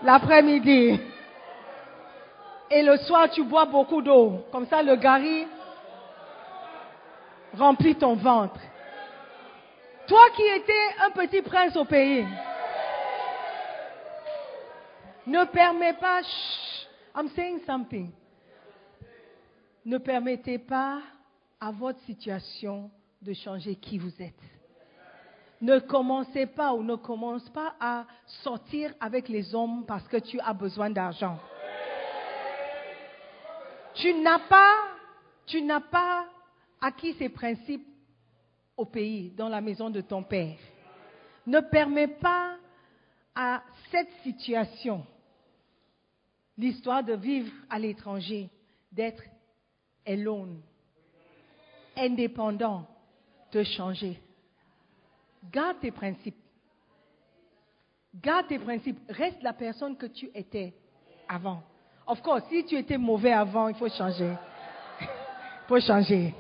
l'après-midi. 0.03 1.01
Et 2.71 2.83
le 2.83 2.97
soir, 2.99 3.31
tu 3.31 3.45
bois 3.45 3.65
beaucoup 3.67 4.03
d'eau. 4.03 4.45
Comme 4.51 4.67
ça, 4.67 4.83
le 4.83 4.97
gari 4.97 5.47
remplit 7.57 7.95
ton 7.95 8.15
ventre. 8.15 8.61
Toi 10.07 10.21
qui 10.37 10.43
étais 10.43 10.87
un 11.05 11.11
petit 11.11 11.43
prince 11.43 11.77
au 11.77 11.85
pays, 11.85 12.27
ne 15.27 15.45
permets 15.45 15.95
pas, 15.95 16.21
I'm 17.17 17.29
saying 17.31 17.61
something. 17.67 18.11
Ne 19.85 19.99
permettez 19.99 20.59
pas 20.59 20.99
à 21.61 21.71
votre 21.71 22.01
situation 22.01 22.91
de 23.23 23.33
changer 23.33 23.77
qui 23.77 23.99
vous 23.99 24.23
êtes. 24.23 24.35
Ne 25.61 25.79
commencez 25.79 26.47
pas 26.47 26.75
ou 26.75 26.83
ne 26.83 26.97
commence 26.97 27.49
pas 27.51 27.75
à 27.81 28.07
sortir 28.43 28.93
avec 29.01 29.29
les 29.29 29.55
hommes 29.55 29.85
parce 29.87 30.07
que 30.07 30.19
tu 30.19 30.39
as 30.41 30.53
besoin 30.53 30.91
d'argent. 30.91 31.39
Tu 33.95 34.13
n'as 34.15 34.41
pas, 34.41 34.75
tu 35.47 35.63
n'as 35.63 35.81
pas 35.81 36.27
acquis 36.81 37.15
ces 37.15 37.31
principes 37.31 37.87
au 38.77 38.85
pays, 38.85 39.31
dans 39.31 39.49
la 39.49 39.63
maison 39.63 39.89
de 39.89 40.03
ton 40.03 40.23
père. 40.23 40.59
Ne 41.47 41.61
permets 41.61 42.09
pas 42.09 42.57
à 43.35 43.63
cette 43.91 44.11
situation, 44.23 45.07
l'histoire 46.59 47.03
de 47.03 47.15
vivre 47.15 47.51
à 47.71 47.79
l'étranger, 47.79 48.51
d'être 48.93 49.23
alone, 50.07 50.61
indépendant, 51.97 52.87
de 53.53 53.63
changer. 53.63 54.21
Garde 55.51 55.81
tes 55.81 55.91
principes. 55.91 56.37
Garde 58.15 58.49
tes 58.49 58.59
principes. 58.59 58.99
Reste 59.09 59.43
la 59.43 59.53
personne 59.53 59.97
que 59.97 60.07
tu 60.07 60.31
étais 60.35 60.75
avant. 61.29 61.63
Of 62.07 62.23
course, 62.23 62.43
si 62.49 62.65
tu 62.65 62.77
étais 62.77 62.99
mauvais 62.99 63.33
avant, 63.33 63.69
il 63.69 63.75
faut 63.75 63.89
changer. 63.89 64.33
Il 65.01 65.69
faut 65.69 65.81
changer. 65.81 66.35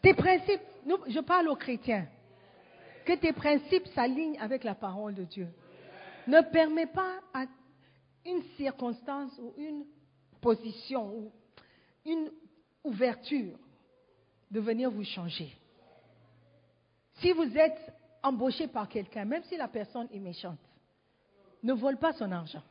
Tes 0.00 0.14
principes, 0.14 0.62
je 1.08 1.20
parle 1.20 1.48
aux 1.48 1.56
chrétiens, 1.56 2.06
que 3.04 3.12
tes 3.12 3.34
principes 3.34 3.86
s'alignent 3.88 4.38
avec 4.40 4.64
la 4.64 4.74
parole 4.74 5.14
de 5.14 5.24
Dieu. 5.24 5.48
Ne 6.26 6.40
permets 6.50 6.86
pas 6.86 7.20
à 7.34 7.44
une 8.24 8.42
circonstance 8.56 9.38
ou 9.38 9.52
une 9.58 9.84
position 10.40 11.14
ou 11.14 11.32
une 12.06 12.30
ouverture 12.84 13.58
de 14.50 14.60
venir 14.60 14.90
vous 14.90 15.04
changer. 15.04 15.52
Si 17.14 17.32
vous 17.32 17.56
êtes 17.56 17.92
embauché 18.22 18.68
par 18.68 18.88
quelqu'un, 18.88 19.24
même 19.24 19.42
si 19.44 19.56
la 19.56 19.68
personne 19.68 20.08
est 20.12 20.18
méchante, 20.18 20.58
ne 21.62 21.72
vole 21.72 21.96
pas 21.96 22.12
son 22.12 22.30
argent. 22.30 22.62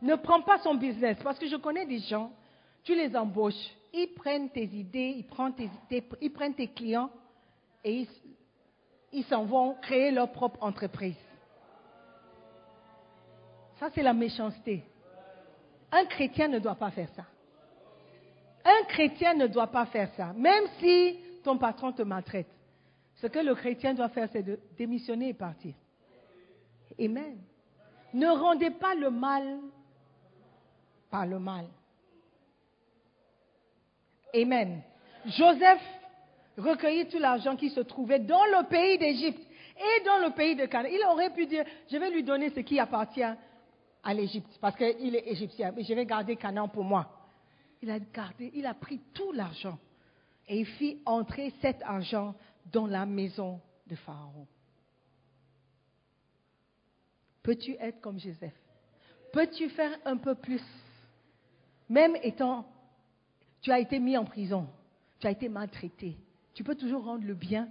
Ne 0.00 0.14
prends 0.16 0.42
pas 0.42 0.58
son 0.58 0.74
business, 0.74 1.16
parce 1.22 1.38
que 1.38 1.46
je 1.46 1.56
connais 1.56 1.86
des 1.86 2.00
gens, 2.00 2.32
tu 2.82 2.94
les 2.94 3.14
embauches, 3.16 3.70
ils 3.92 4.12
prennent 4.14 4.50
tes 4.50 4.64
idées, 4.64 5.14
ils 5.16 5.26
prennent 5.26 5.54
tes, 5.54 5.70
ils 6.20 6.32
prennent 6.32 6.54
tes 6.54 6.68
clients 6.68 7.10
et 7.84 8.00
ils, 8.00 8.08
ils 9.12 9.24
s'en 9.24 9.44
vont 9.44 9.74
créer 9.74 10.10
leur 10.10 10.32
propre 10.32 10.62
entreprise. 10.62 11.16
Ça, 13.78 13.90
c'est 13.94 14.02
la 14.02 14.12
méchanceté. 14.12 14.84
Un 15.90 16.04
chrétien 16.06 16.48
ne 16.48 16.58
doit 16.58 16.74
pas 16.74 16.90
faire 16.90 17.08
ça. 17.14 17.26
Un 18.64 18.84
chrétien 18.84 19.34
ne 19.34 19.46
doit 19.46 19.66
pas 19.66 19.86
faire 19.86 20.10
ça, 20.16 20.32
même 20.34 20.64
si 20.78 21.18
ton 21.42 21.58
patron 21.58 21.92
te 21.92 22.02
maltraite. 22.02 22.48
Ce 23.16 23.26
que 23.26 23.38
le 23.38 23.54
chrétien 23.54 23.94
doit 23.94 24.08
faire, 24.08 24.28
c'est 24.32 24.42
de 24.42 24.58
démissionner 24.76 25.28
et 25.28 25.34
partir. 25.34 25.74
Amen. 26.98 27.38
Ne 28.14 28.28
rendez 28.28 28.70
pas 28.70 28.94
le 28.94 29.10
mal 29.10 29.58
par 31.10 31.26
le 31.26 31.38
mal. 31.38 31.66
Amen. 34.34 34.82
Joseph 35.26 35.82
recueillit 36.56 37.08
tout 37.08 37.18
l'argent 37.18 37.56
qui 37.56 37.70
se 37.70 37.80
trouvait 37.80 38.18
dans 38.18 38.44
le 38.44 38.68
pays 38.68 38.98
d'Égypte 38.98 39.40
et 39.76 40.04
dans 40.04 40.18
le 40.18 40.32
pays 40.34 40.56
de 40.56 40.66
Canaan. 40.66 40.90
Il 40.92 41.04
aurait 41.06 41.30
pu 41.30 41.46
dire, 41.46 41.64
je 41.90 41.96
vais 41.96 42.10
lui 42.10 42.22
donner 42.22 42.50
ce 42.50 42.60
qui 42.60 42.78
appartient 42.78 43.22
à 43.22 44.14
l'Égypte, 44.14 44.58
parce 44.60 44.76
qu'il 44.76 45.14
est 45.14 45.28
égyptien, 45.28 45.72
mais 45.74 45.84
je 45.84 45.94
vais 45.94 46.04
garder 46.04 46.36
Canaan 46.36 46.68
pour 46.68 46.84
moi. 46.84 47.08
Il 47.82 47.90
a 47.90 47.98
gardé, 47.98 48.50
il 48.54 48.64
a 48.64 48.74
pris 48.74 49.00
tout 49.12 49.32
l'argent 49.32 49.78
et 50.48 50.60
il 50.60 50.66
fit 50.66 51.00
entrer 51.04 51.52
cet 51.60 51.82
argent 51.82 52.34
dans 52.72 52.86
la 52.86 53.04
maison 53.04 53.60
de 53.88 53.96
Pharaon. 53.96 54.46
Peux-tu 57.42 57.72
être 57.72 58.00
comme 58.00 58.20
Joseph? 58.20 58.54
Peux-tu 59.32 59.68
faire 59.70 59.98
un 60.04 60.16
peu 60.16 60.36
plus? 60.36 60.62
Même 61.88 62.16
étant, 62.22 62.64
tu 63.60 63.72
as 63.72 63.80
été 63.80 63.98
mis 63.98 64.16
en 64.16 64.24
prison, 64.24 64.68
tu 65.18 65.26
as 65.26 65.30
été 65.30 65.48
maltraité, 65.48 66.16
tu 66.54 66.62
peux 66.62 66.76
toujours 66.76 67.04
rendre 67.04 67.24
le 67.24 67.34
bien 67.34 67.68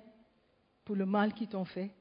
pour 0.83 0.95
le 0.95 1.05
mal 1.05 1.33
qu'ils 1.33 1.47
t'ont 1.47 1.65
fait. 1.65 1.91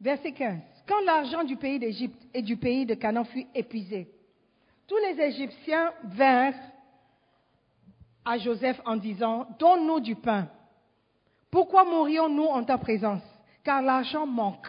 Verset 0.00 0.32
15. 0.32 0.60
Quand 0.86 1.00
l'argent 1.00 1.44
du 1.44 1.56
pays 1.56 1.78
d'Égypte 1.78 2.20
et 2.32 2.42
du 2.42 2.56
pays 2.56 2.86
de 2.86 2.94
Canaan 2.94 3.24
fut 3.24 3.46
épuisé, 3.54 4.13
tous 4.86 4.96
les 4.98 5.20
Égyptiens 5.20 5.92
vinrent 6.04 6.54
à 8.24 8.38
Joseph 8.38 8.80
en 8.84 8.96
disant, 8.96 9.46
Donne-nous 9.58 10.00
du 10.00 10.16
pain. 10.16 10.48
Pourquoi 11.50 11.84
mourrions-nous 11.84 12.44
en 12.44 12.64
ta 12.64 12.78
présence? 12.78 13.22
Car 13.62 13.82
l'argent 13.82 14.26
manque. 14.26 14.66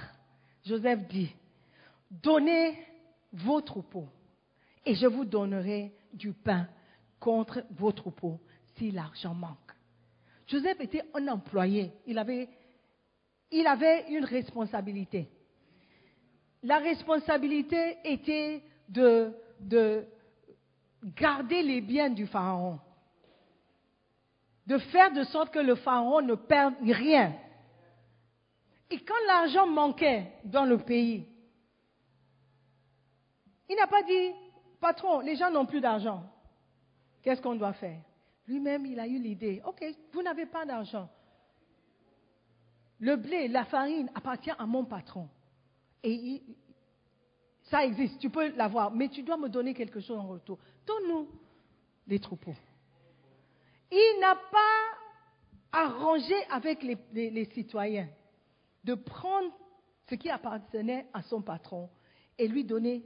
Joseph 0.66 1.08
dit, 1.08 1.34
Donnez 2.12 2.78
vos 3.34 3.62
troupeaux 3.62 4.08
et 4.86 4.96
je 4.96 5.08
vous 5.08 5.26
donnerai 5.26 5.94
du 6.14 6.32
pain 6.32 6.68
contre 7.20 7.64
vos 7.72 7.92
troupeaux 7.92 8.40
si 8.76 8.92
l'argent 8.92 9.34
manque. 9.34 9.58
Joseph 10.48 10.80
était 10.80 11.04
un 11.14 11.28
employé. 11.28 11.92
Il 12.06 12.20
avait, 12.20 12.50
il 13.52 13.66
avait 13.66 14.06
une 14.10 14.26
responsabilité. 14.26 15.28
La 16.62 16.78
responsabilité 16.78 17.98
était 18.04 18.62
de, 18.90 19.34
de 19.60 20.06
garder 21.04 21.62
les 21.62 21.82
biens 21.82 22.10
du 22.10 22.28
Pharaon. 22.28 22.80
De 24.68 24.78
faire 24.78 25.12
de 25.14 25.24
sorte 25.24 25.54
que 25.54 25.60
le 25.60 25.76
Pharaon 25.76 26.22
ne 26.22 26.36
perde 26.36 26.76
rien. 26.82 27.34
Et 28.90 29.00
quand 29.00 29.14
l'argent 29.28 29.68
manquait 29.68 30.32
dans 30.44 30.66
le 30.66 30.78
pays, 30.78 31.28
il 33.70 33.76
n'a 33.76 33.88
pas 33.88 34.04
dit, 34.04 34.32
patron, 34.80 35.20
les 35.20 35.36
gens 35.36 35.52
n'ont 35.52 35.66
plus 35.66 35.82
d'argent. 35.82 36.24
Qu'est-ce 37.24 37.42
qu'on 37.42 37.56
doit 37.56 37.74
faire? 37.74 38.00
Lui-même, 38.48 38.86
il 38.86 39.00
a 39.00 39.08
eu 39.08 39.18
l'idée, 39.18 39.62
ok, 39.66 39.84
vous 40.14 40.22
n'avez 40.22 40.46
pas 40.46 40.66
d'argent. 40.66 41.10
Le 43.00 43.16
blé, 43.16 43.48
la 43.48 43.66
farine 43.66 44.10
appartient 44.14 44.52
à 44.58 44.66
mon 44.66 44.86
patron. 44.86 45.28
Et 46.04 46.42
ça 47.66 47.84
existe, 47.84 48.20
tu 48.20 48.30
peux 48.30 48.56
l'avoir, 48.56 48.92
mais 48.92 49.10
tu 49.10 49.24
dois 49.24 49.38
me 49.38 49.50
donner 49.50 49.74
quelque 49.74 50.00
chose 50.00 50.18
en 50.18 50.28
retour. 50.28 50.60
Donne-nous 50.86 51.28
les 52.08 52.20
troupeaux. 52.20 52.56
Il 53.92 54.18
n'a 54.20 54.36
pas 54.36 55.80
arrangé 55.80 56.36
avec 56.52 56.84
les 56.84 57.46
citoyens 57.54 58.08
de 58.84 58.94
prendre 58.94 59.52
ce 60.10 60.16
qui 60.16 60.30
appartenait 60.30 61.08
à 61.14 61.24
son 61.24 61.42
patron 61.42 61.90
et 62.38 62.48
lui 62.48 62.64
donner 62.64 63.04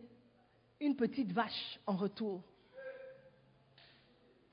une 0.82 0.96
petite 0.96 1.32
vache 1.32 1.80
en 1.86 1.96
retour. 1.96 2.44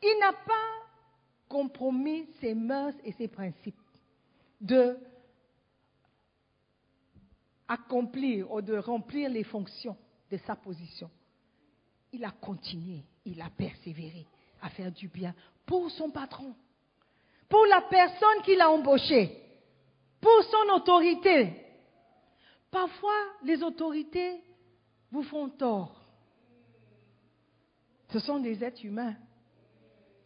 Il 0.02 0.16
n'a 0.20 0.32
pas 0.32 0.86
compromis 1.48 2.28
ses 2.40 2.54
mœurs 2.54 2.94
et 3.04 3.12
ses 3.12 3.28
principes 3.28 3.80
de 4.61 4.98
accomplir 7.68 8.50
ou 8.52 8.60
de 8.60 8.76
remplir 8.76 9.30
les 9.30 9.44
fonctions 9.44 9.96
de 10.30 10.36
sa 10.38 10.56
position. 10.56 11.10
Il 12.12 12.24
a 12.24 12.30
continué, 12.30 13.02
il 13.24 13.40
a 13.40 13.50
persévéré 13.50 14.26
à 14.62 14.68
faire 14.70 14.92
du 14.92 15.08
bien 15.08 15.34
pour 15.64 15.90
son 15.90 16.10
patron, 16.10 16.54
pour 17.48 17.64
la 17.66 17.82
personne 17.82 18.42
qu'il 18.44 18.60
a 18.60 18.70
embauchée, 18.70 19.42
pour 20.20 20.42
son 20.44 20.74
autorité. 20.74 21.52
Parfois, 22.70 23.18
les 23.44 23.62
autorités 23.62 24.40
vous 25.10 25.22
font 25.24 25.48
tort. 25.48 26.00
Ce 28.12 28.18
sont 28.20 28.38
des 28.38 28.62
êtres 28.62 28.84
humains. 28.84 29.16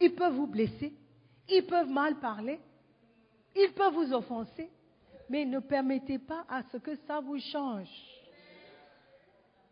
Ils 0.01 0.15
peuvent 0.15 0.35
vous 0.35 0.47
blesser, 0.47 0.95
ils 1.49 1.67
peuvent 1.67 1.91
mal 1.91 2.19
parler, 2.21 2.61
ils 3.55 3.73
peuvent 3.73 3.95
vous 3.95 4.13
offenser, 4.13 4.71
mais 5.31 5.45
ne 5.45 5.61
permettez 5.61 6.19
pas 6.19 6.45
à 6.49 6.65
ce 6.73 6.77
que 6.77 6.97
ça 7.07 7.21
vous 7.21 7.39
change. 7.39 7.89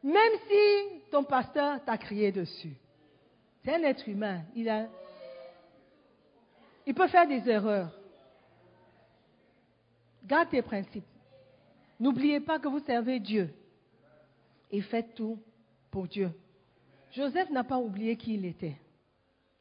Même 0.04 0.32
si 0.46 1.00
ton 1.10 1.24
pasteur 1.24 1.84
t'a 1.84 1.98
crié 1.98 2.30
dessus. 2.30 2.76
C'est 3.64 3.74
un 3.74 3.82
être 3.82 4.08
humain. 4.08 4.42
Il, 4.54 4.68
a, 4.68 4.86
il 6.86 6.94
peut 6.94 7.08
faire 7.08 7.26
des 7.26 7.46
erreurs. 7.50 7.90
Garde 10.24 10.48
tes 10.48 10.62
principes. 10.62 11.04
N'oubliez 11.98 12.38
pas 12.38 12.60
que 12.60 12.68
vous 12.68 12.84
servez 12.86 13.18
Dieu. 13.18 13.52
Et 14.70 14.80
faites 14.80 15.16
tout 15.16 15.42
pour 15.90 16.06
Dieu. 16.06 16.30
Joseph 17.10 17.50
n'a 17.50 17.64
pas 17.64 17.78
oublié 17.78 18.16
qui 18.16 18.34
il 18.34 18.44
était. 18.44 18.76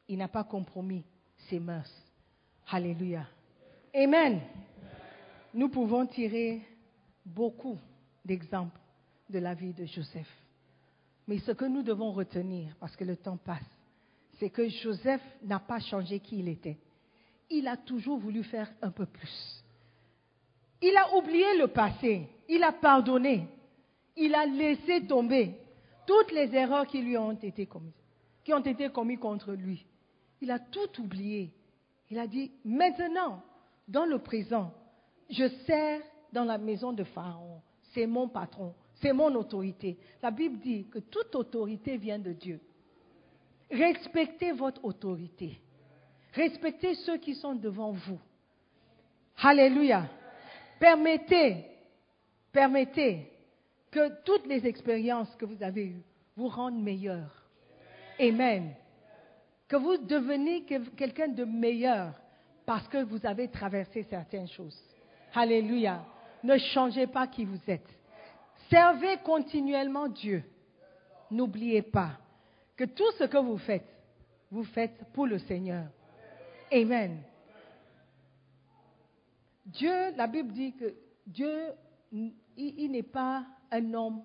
Il 0.06 0.18
n'a 0.18 0.28
pas 0.28 0.44
compromis 0.44 1.04
ses 1.48 1.58
mœurs. 1.58 1.90
Alléluia. 2.70 3.26
Amen. 3.92 4.40
Nous 5.54 5.68
pouvons 5.68 6.06
tirer 6.06 6.60
beaucoup 7.24 7.78
d'exemples 8.24 8.78
de 9.30 9.38
la 9.38 9.54
vie 9.54 9.72
de 9.72 9.84
Joseph. 9.86 10.28
Mais 11.26 11.38
ce 11.38 11.52
que 11.52 11.64
nous 11.64 11.82
devons 11.82 12.12
retenir, 12.12 12.74
parce 12.80 12.96
que 12.96 13.04
le 13.04 13.16
temps 13.16 13.36
passe, 13.36 13.64
c'est 14.38 14.50
que 14.50 14.68
Joseph 14.68 15.22
n'a 15.42 15.58
pas 15.58 15.80
changé 15.80 16.20
qui 16.20 16.38
il 16.38 16.48
était. 16.48 16.78
Il 17.50 17.66
a 17.66 17.76
toujours 17.76 18.18
voulu 18.18 18.42
faire 18.44 18.70
un 18.82 18.90
peu 18.90 19.06
plus. 19.06 19.64
Il 20.80 20.96
a 20.96 21.16
oublié 21.16 21.58
le 21.58 21.68
passé. 21.68 22.28
Il 22.48 22.62
a 22.62 22.72
pardonné. 22.72 23.48
Il 24.16 24.34
a 24.34 24.46
laissé 24.46 25.06
tomber 25.06 25.54
toutes 26.06 26.32
les 26.32 26.54
erreurs 26.54 26.86
qui 26.86 27.02
lui 27.02 27.16
ont 27.16 27.32
été 27.32 27.66
commises, 27.66 27.92
qui 28.44 28.52
ont 28.52 28.62
été 28.62 28.88
commises 28.90 29.18
contre 29.18 29.52
lui. 29.52 29.84
Il 30.40 30.50
a 30.50 30.58
tout 30.58 31.00
oublié. 31.00 31.52
Il 32.10 32.18
a 32.18 32.26
dit, 32.26 32.50
maintenant, 32.64 33.42
dans 33.86 34.06
le 34.06 34.18
présent, 34.18 34.72
je 35.28 35.48
sers 35.66 36.00
dans 36.32 36.44
la 36.44 36.58
maison 36.58 36.92
de 36.92 37.04
Pharaon. 37.04 37.60
C'est 37.92 38.06
mon 38.06 38.28
patron, 38.28 38.74
c'est 39.00 39.12
mon 39.12 39.34
autorité. 39.34 39.98
La 40.22 40.30
Bible 40.30 40.58
dit 40.58 40.86
que 40.90 40.98
toute 40.98 41.34
autorité 41.34 41.96
vient 41.96 42.18
de 42.18 42.32
Dieu. 42.32 42.60
Respectez 43.70 44.52
votre 44.52 44.84
autorité. 44.84 45.58
Respectez 46.32 46.94
ceux 46.94 47.18
qui 47.18 47.34
sont 47.34 47.54
devant 47.54 47.92
vous. 47.92 48.18
Alléluia. 49.38 50.08
Permettez, 50.78 51.64
permettez 52.52 53.30
que 53.90 54.22
toutes 54.22 54.46
les 54.46 54.66
expériences 54.66 55.34
que 55.36 55.44
vous 55.44 55.62
avez 55.62 55.86
eues 55.86 56.02
vous 56.36 56.48
rendent 56.48 56.82
meilleur. 56.82 57.44
Amen. 58.20 58.74
Que 59.66 59.76
vous 59.76 59.96
deveniez 59.98 60.64
quelqu'un 60.96 61.28
de 61.28 61.44
meilleur 61.44 62.14
parce 62.64 62.86
que 62.88 63.02
vous 63.02 63.24
avez 63.24 63.48
traversé 63.48 64.02
certaines 64.04 64.48
choses. 64.48 64.78
Alléluia. 65.38 66.04
Ne 66.42 66.58
changez 66.58 67.06
pas 67.06 67.28
qui 67.28 67.44
vous 67.44 67.60
êtes. 67.68 67.88
Servez 68.68 69.18
continuellement 69.18 70.08
Dieu. 70.08 70.42
N'oubliez 71.30 71.82
pas 71.82 72.18
que 72.76 72.82
tout 72.82 73.10
ce 73.18 73.24
que 73.24 73.38
vous 73.38 73.58
faites, 73.58 73.86
vous 74.50 74.64
faites 74.64 74.98
pour 75.12 75.28
le 75.28 75.38
Seigneur. 75.38 75.84
Amen. 76.72 77.22
Dieu, 79.64 80.10
la 80.16 80.26
Bible 80.26 80.52
dit 80.52 80.72
que 80.74 80.92
Dieu, 81.24 81.68
il 82.10 82.90
n'est 82.90 83.04
pas 83.04 83.44
un 83.70 83.94
homme 83.94 84.24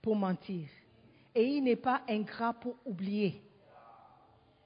pour 0.00 0.16
mentir. 0.16 0.66
Et 1.34 1.44
il 1.44 1.64
n'est 1.64 1.76
pas 1.76 2.00
ingrat 2.08 2.54
pour 2.54 2.76
oublier. 2.86 3.42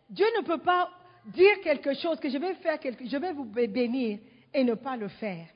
Dieu 0.09 0.27
ne 0.39 0.45
peut 0.45 0.59
pas 0.59 0.91
dire 1.27 1.61
quelque 1.65 1.93
chose, 1.95 2.21
que 2.21 2.31
je 2.31 2.39
vais 2.39 2.55
faire 2.55 2.79
quelque 2.79 3.05
je 3.05 3.17
vais 3.17 3.33
vous 3.33 3.45
bénir 3.45 4.21
et 4.53 4.65
ne 4.65 4.75
pas 4.75 4.97
le 4.97 5.09
faire. 5.09 5.47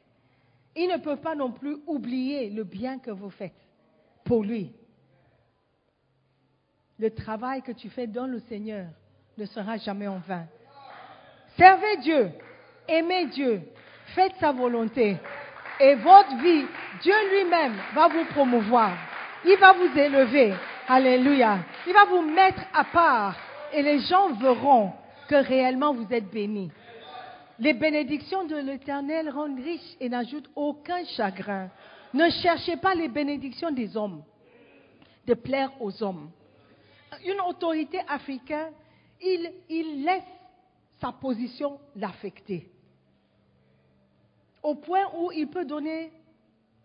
Il 0.76 0.88
ne 0.88 0.96
peut 0.96 1.16
pas 1.16 1.34
non 1.34 1.52
plus 1.52 1.76
oublier 1.86 2.50
le 2.50 2.64
bien 2.64 2.98
que 2.98 3.10
vous 3.10 3.30
faites 3.30 3.54
pour 4.24 4.42
lui. 4.42 4.72
Le 6.98 7.10
travail 7.10 7.62
que 7.62 7.72
tu 7.72 7.90
fais 7.90 8.06
dans 8.06 8.26
le 8.26 8.40
Seigneur 8.40 8.86
ne 9.36 9.46
sera 9.46 9.76
jamais 9.78 10.06
en 10.06 10.18
vain. 10.18 10.46
Servez 11.56 11.96
Dieu, 11.98 12.30
aimez 12.88 13.26
Dieu, 13.26 13.62
faites 14.14 14.34
sa 14.40 14.52
volonté 14.52 15.16
et 15.80 15.94
votre 15.96 16.36
vie, 16.36 16.64
Dieu 17.02 17.14
lui-même 17.32 17.74
va 17.94 18.08
vous 18.08 18.24
promouvoir. 18.26 18.92
Il 19.44 19.56
va 19.58 19.72
vous 19.72 19.98
élever. 19.98 20.54
Alléluia. 20.88 21.58
Il 21.86 21.92
va 21.92 22.04
vous 22.04 22.22
mettre 22.22 22.62
à 22.72 22.84
part 22.84 23.36
et 23.72 23.82
les 23.82 24.00
gens 24.00 24.32
verront 24.34 24.92
que 25.28 25.34
réellement 25.34 25.92
vous 25.92 26.06
êtes 26.12 26.30
bénis. 26.30 26.70
Les 27.64 27.72
bénédictions 27.72 28.44
de 28.44 28.56
l'Éternel 28.56 29.30
rendent 29.30 29.58
riches 29.58 29.96
et 29.98 30.10
n'ajoutent 30.10 30.50
aucun 30.54 31.02
chagrin. 31.16 31.70
Ne 32.12 32.28
cherchez 32.28 32.76
pas 32.76 32.94
les 32.94 33.08
bénédictions 33.08 33.70
des 33.70 33.96
hommes, 33.96 34.22
de 35.26 35.32
plaire 35.32 35.72
aux 35.80 36.02
hommes. 36.02 36.30
Une 37.24 37.40
autorité 37.40 38.00
africaine, 38.06 38.70
il, 39.18 40.04
laisse 40.04 40.22
sa 41.00 41.10
position 41.10 41.80
l'affecter 41.96 42.70
au 44.62 44.74
point 44.74 45.06
où 45.16 45.32
il 45.32 45.48
peut 45.48 45.64
donner 45.64 46.12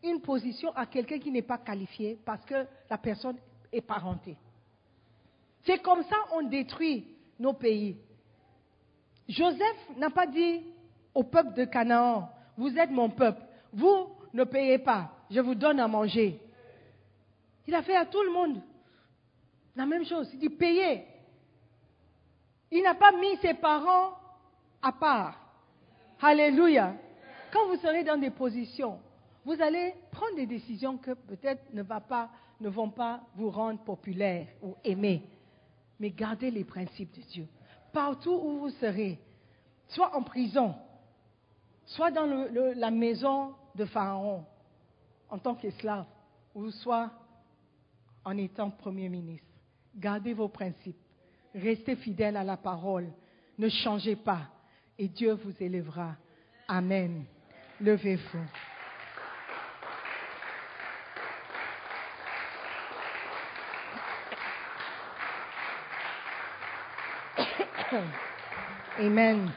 une 0.01 0.21
position 0.21 0.71
à 0.77 0.85
quelqu'un 0.85 1.19
qui 1.19 1.29
n'est 1.29 1.41
pas 1.41 1.57
qualifié 1.57 2.17
parce 2.23 2.45
que 2.45 2.65
la 2.89 2.97
personne 2.97 3.35
est 3.73 3.81
parentée. 3.81 4.37
C'est 5.63 5.81
comme 5.81 6.03
ça 6.03 6.15
qu'on 6.29 6.43
détruit 6.43 7.05
nos 7.37 7.51
pays. 7.51 7.97
Joseph 9.29 9.89
n'a 9.95 10.09
pas 10.09 10.25
dit 10.25 10.61
au 11.13 11.23
peuple 11.23 11.53
de 11.53 11.65
Canaan, 11.65 12.29
vous 12.57 12.75
êtes 12.77 12.89
mon 12.89 13.09
peuple, 13.09 13.41
vous 13.71 14.09
ne 14.33 14.43
payez 14.43 14.79
pas, 14.79 15.11
je 15.29 15.39
vous 15.39 15.55
donne 15.55 15.79
à 15.79 15.87
manger. 15.87 16.41
Il 17.67 17.75
a 17.75 17.83
fait 17.83 17.95
à 17.95 18.05
tout 18.05 18.23
le 18.23 18.31
monde 18.31 18.59
la 19.75 19.85
même 19.85 20.03
chose. 20.03 20.27
Il 20.33 20.39
dit 20.39 20.49
payez. 20.49 21.05
Il 22.71 22.81
n'a 22.83 22.95
pas 22.95 23.11
mis 23.11 23.37
ses 23.37 23.53
parents 23.53 24.13
à 24.81 24.91
part. 24.91 25.39
Alléluia. 26.21 26.95
Quand 27.53 27.67
vous 27.67 27.77
serez 27.77 28.03
dans 28.03 28.17
des 28.17 28.31
positions, 28.31 28.99
vous 29.45 29.61
allez 29.61 29.93
prendre 30.11 30.35
des 30.35 30.47
décisions 30.47 30.97
que 30.97 31.11
peut-être 31.11 31.71
ne, 31.73 31.83
ne 32.59 32.69
vont 32.69 32.89
pas 32.89 33.21
vous 33.35 33.49
rendre 33.49 33.79
populaire 33.79 34.47
ou 34.61 34.75
aimé. 34.83 35.23
Mais 35.99 36.09
gardez 36.09 36.51
les 36.51 36.63
principes 36.63 37.15
de 37.15 37.21
Dieu. 37.21 37.47
Partout 37.91 38.31
où 38.31 38.59
vous 38.59 38.69
serez, 38.71 39.19
soit 39.87 40.15
en 40.15 40.21
prison, 40.21 40.75
soit 41.85 42.11
dans 42.11 42.25
la 42.75 42.91
maison 42.91 43.53
de 43.75 43.85
Pharaon 43.85 44.45
en 45.29 45.37
tant 45.37 45.55
qu'esclave, 45.55 46.05
ou 46.55 46.69
soit 46.71 47.11
en 48.23 48.37
étant 48.37 48.69
Premier 48.69 49.09
ministre. 49.09 49.45
Gardez 49.95 50.33
vos 50.33 50.47
principes. 50.49 50.99
Restez 51.53 51.95
fidèles 51.95 52.37
à 52.37 52.43
la 52.43 52.57
parole. 52.57 53.07
Ne 53.57 53.69
changez 53.69 54.15
pas. 54.15 54.41
Et 54.97 55.07
Dieu 55.07 55.33
vous 55.33 55.53
élèvera. 55.59 56.15
Amen. 56.67 57.25
Levez-vous. 57.79 58.45
Amen. 68.99 69.51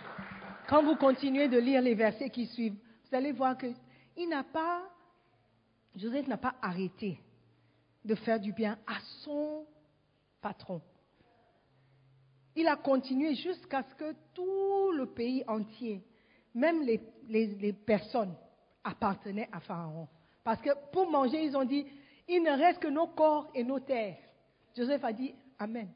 Quand 0.68 0.82
vous 0.82 0.96
continuez 0.96 1.48
de 1.48 1.58
lire 1.58 1.82
les 1.82 1.94
versets 1.94 2.30
qui 2.30 2.46
suivent, 2.46 2.74
vous 2.74 3.16
allez 3.16 3.32
voir 3.32 3.58
que 3.58 3.66
il 4.16 4.28
n'a 4.28 4.42
pas, 4.42 4.82
Joseph 5.96 6.26
n'a 6.28 6.38
pas 6.38 6.54
arrêté 6.62 7.18
de 8.04 8.14
faire 8.14 8.40
du 8.40 8.52
bien 8.52 8.78
à 8.86 8.98
son 9.22 9.66
patron. 10.40 10.80
Il 12.56 12.68
a 12.68 12.76
continué 12.76 13.34
jusqu'à 13.34 13.82
ce 13.82 13.94
que 13.94 14.14
tout 14.34 14.92
le 14.92 15.06
pays 15.06 15.44
entier, 15.46 16.02
même 16.54 16.82
les, 16.82 17.72
personnes, 17.72 18.34
appartenaient 18.84 19.48
à 19.52 19.60
Pharaon. 19.60 20.08
Parce 20.44 20.60
que 20.60 20.70
pour 20.92 21.10
manger, 21.10 21.44
ils 21.44 21.56
ont 21.56 21.64
dit, 21.64 21.86
il 22.28 22.42
ne 22.42 22.50
reste 22.50 22.80
que 22.80 22.88
nos 22.88 23.08
corps 23.08 23.50
et 23.54 23.64
nos 23.64 23.80
terres. 23.80 24.18
Joseph 24.76 25.04
a 25.04 25.12
dit, 25.12 25.34
Amen. 25.58 25.88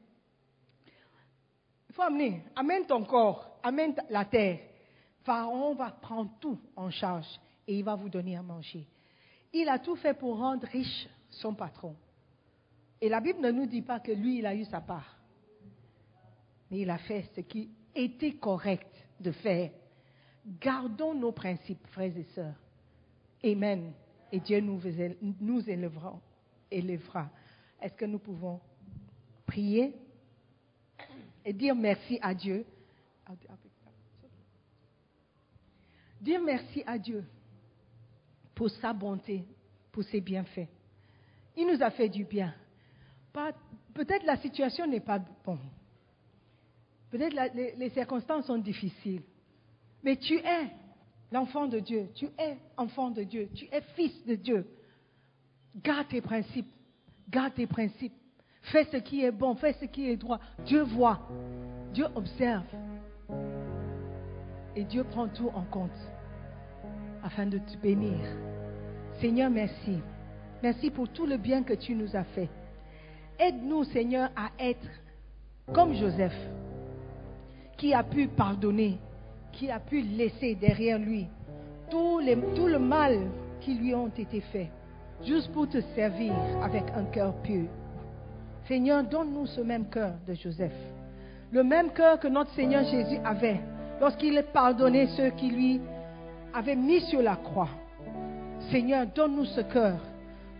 Faut 1.97 2.03
amener, 2.03 2.43
amène 2.55 2.85
ton 2.85 3.03
corps, 3.05 3.57
amène 3.63 3.95
la 4.11 4.23
terre. 4.23 4.59
Pharaon 5.23 5.73
va 5.73 5.89
prendre 5.89 6.29
tout 6.39 6.59
en 6.75 6.91
charge 6.91 7.25
et 7.67 7.75
il 7.75 7.83
va 7.83 7.95
vous 7.95 8.07
donner 8.07 8.37
à 8.37 8.43
manger. 8.43 8.85
Il 9.51 9.67
a 9.67 9.79
tout 9.79 9.95
fait 9.95 10.13
pour 10.13 10.37
rendre 10.37 10.67
riche 10.67 11.09
son 11.31 11.55
patron. 11.55 11.95
Et 13.01 13.09
la 13.09 13.19
Bible 13.19 13.41
ne 13.41 13.49
nous 13.49 13.65
dit 13.65 13.81
pas 13.81 13.99
que 13.99 14.11
lui, 14.11 14.37
il 14.37 14.45
a 14.45 14.53
eu 14.53 14.63
sa 14.65 14.79
part. 14.79 15.17
Mais 16.69 16.81
il 16.81 16.89
a 16.91 16.99
fait 16.99 17.31
ce 17.35 17.41
qui 17.41 17.71
était 17.95 18.33
correct 18.33 18.93
de 19.19 19.31
faire. 19.31 19.71
Gardons 20.61 21.15
nos 21.15 21.31
principes, 21.31 21.87
frères 21.87 22.15
et 22.15 22.27
sœurs. 22.35 22.61
Amen. 23.43 23.91
Et 24.31 24.39
Dieu 24.39 24.59
nous, 24.59 25.67
élèvera. 25.67 26.19
Est-ce 27.81 27.95
que 27.95 28.05
nous 28.05 28.19
pouvons 28.19 28.59
prier? 29.47 29.95
Et 31.47 31.53
dire 31.53 31.73
merci 31.73 32.19
à 32.21 32.35
Dieu 32.35 32.65
Dire 36.19 36.41
merci 36.41 36.83
à 36.85 36.97
Dieu 36.97 37.23
pour 38.53 38.69
sa 38.69 38.91
bonté, 38.91 39.45
pour 39.91 40.03
ses 40.03 40.19
bienfaits. 40.19 40.67
Il 41.55 41.67
nous 41.67 41.81
a 41.81 41.89
fait 41.91 42.09
du 42.09 42.25
bien. 42.25 42.53
Peut-être 43.93 44.25
la 44.25 44.35
situation 44.37 44.87
n'est 44.87 44.99
pas 44.99 45.19
bonne. 45.19 45.59
Peut-être 47.11 47.33
les, 47.53 47.75
les 47.75 47.89
circonstances 47.91 48.47
sont 48.47 48.57
difficiles. 48.57 49.21
Mais 50.03 50.17
tu 50.17 50.35
es 50.35 50.71
l'enfant 51.31 51.67
de 51.67 51.79
Dieu. 51.79 52.09
Tu 52.15 52.25
es 52.37 52.57
enfant 52.75 53.11
de 53.11 53.23
Dieu. 53.23 53.49
Tu 53.53 53.65
es 53.71 53.81
fils 53.95 54.25
de 54.25 54.35
Dieu. 54.35 54.67
Garde 55.77 56.07
tes 56.09 56.21
principes. 56.21 56.67
Garde 57.29 57.53
tes 57.53 57.67
principes. 57.67 58.13
Fais 58.71 58.85
ce 58.91 58.97
qui 58.97 59.23
est 59.23 59.31
bon. 59.31 59.55
Fais 59.55 59.73
ce 59.73 59.85
qui 59.85 60.09
est 60.09 60.17
droit. 60.17 60.39
Dieu 60.65 60.83
voit. 60.83 61.19
Dieu 61.93 62.05
observe. 62.15 62.65
Et 64.75 64.83
Dieu 64.83 65.03
prend 65.03 65.27
tout 65.27 65.49
en 65.53 65.63
compte 65.63 65.91
afin 67.23 67.45
de 67.45 67.57
te 67.57 67.77
bénir. 67.77 68.19
Seigneur, 69.19 69.49
merci. 69.49 69.99
Merci 70.61 70.91
pour 70.91 71.09
tout 71.09 71.25
le 71.25 71.37
bien 71.37 71.63
que 71.63 71.73
tu 71.73 71.95
nous 71.95 72.15
as 72.15 72.23
fait. 72.23 72.49
Aide-nous, 73.39 73.83
Seigneur, 73.85 74.29
à 74.35 74.49
être 74.59 74.87
comme 75.73 75.93
Joseph, 75.93 76.37
qui 77.77 77.93
a 77.93 78.03
pu 78.03 78.27
pardonner, 78.27 78.97
qui 79.51 79.69
a 79.69 79.79
pu 79.79 80.01
laisser 80.01 80.55
derrière 80.55 80.97
lui 80.97 81.27
tout, 81.89 82.19
le 82.19 82.79
mal 82.79 83.17
qui 83.61 83.75
lui 83.75 83.93
ont 83.95 84.07
été 84.07 84.41
faits, 84.41 84.69
juste 85.25 85.51
pour 85.51 85.67
te 85.69 85.81
servir 85.95 86.33
avec 86.61 86.83
un 86.95 87.05
cœur 87.05 87.33
pur. 87.41 87.67
Seigneur, 88.67 89.03
donne-nous 89.03 89.45
ce 89.45 89.61
même 89.61 89.85
cœur 89.89 90.13
de 90.27 90.33
Joseph, 90.33 90.73
le 91.53 91.63
même 91.63 91.91
cœur 91.91 92.19
que 92.19 92.27
notre 92.27 92.51
Seigneur 92.51 92.83
Jésus 92.83 93.17
avait 93.23 93.61
lorsqu'il 94.01 94.43
pardonnait 94.53 95.07
ceux 95.15 95.29
qui 95.29 95.49
lui 95.49 95.81
avaient 96.53 96.75
mis 96.75 96.99
sur 97.01 97.21
la 97.21 97.37
croix. 97.37 97.69
Seigneur, 98.69 99.05
donne-nous 99.15 99.45
ce 99.45 99.61
cœur 99.61 99.95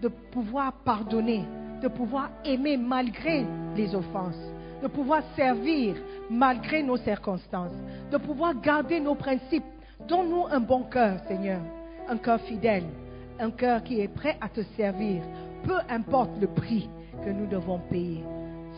de 0.01 0.07
pouvoir 0.07 0.71
pardonner, 0.85 1.43
de 1.81 1.89
pouvoir 1.89 2.29
aimer 2.45 2.77
malgré 2.77 3.45
les 3.75 3.93
offenses, 3.93 4.39
de 4.81 4.87
pouvoir 4.87 5.21
servir 5.35 5.95
malgré 6.29 6.83
nos 6.83 6.97
circonstances, 6.97 7.75
de 8.09 8.17
pouvoir 8.17 8.53
garder 8.61 9.01
nos 9.01 9.15
principes. 9.15 9.65
Donne-nous 10.07 10.45
un 10.49 10.61
bon 10.61 10.83
cœur, 10.83 11.19
Seigneur, 11.27 11.59
un 12.07 12.17
cœur 12.17 12.39
fidèle, 12.41 12.85
un 13.37 13.51
cœur 13.51 13.83
qui 13.83 13.99
est 13.99 14.07
prêt 14.07 14.37
à 14.39 14.47
te 14.47 14.61
servir, 14.77 15.23
peu 15.65 15.75
importe 15.89 16.39
le 16.39 16.47
prix 16.47 16.87
que 17.27 17.31
nous 17.33 17.47
devons 17.47 17.79
payer. 17.89 18.23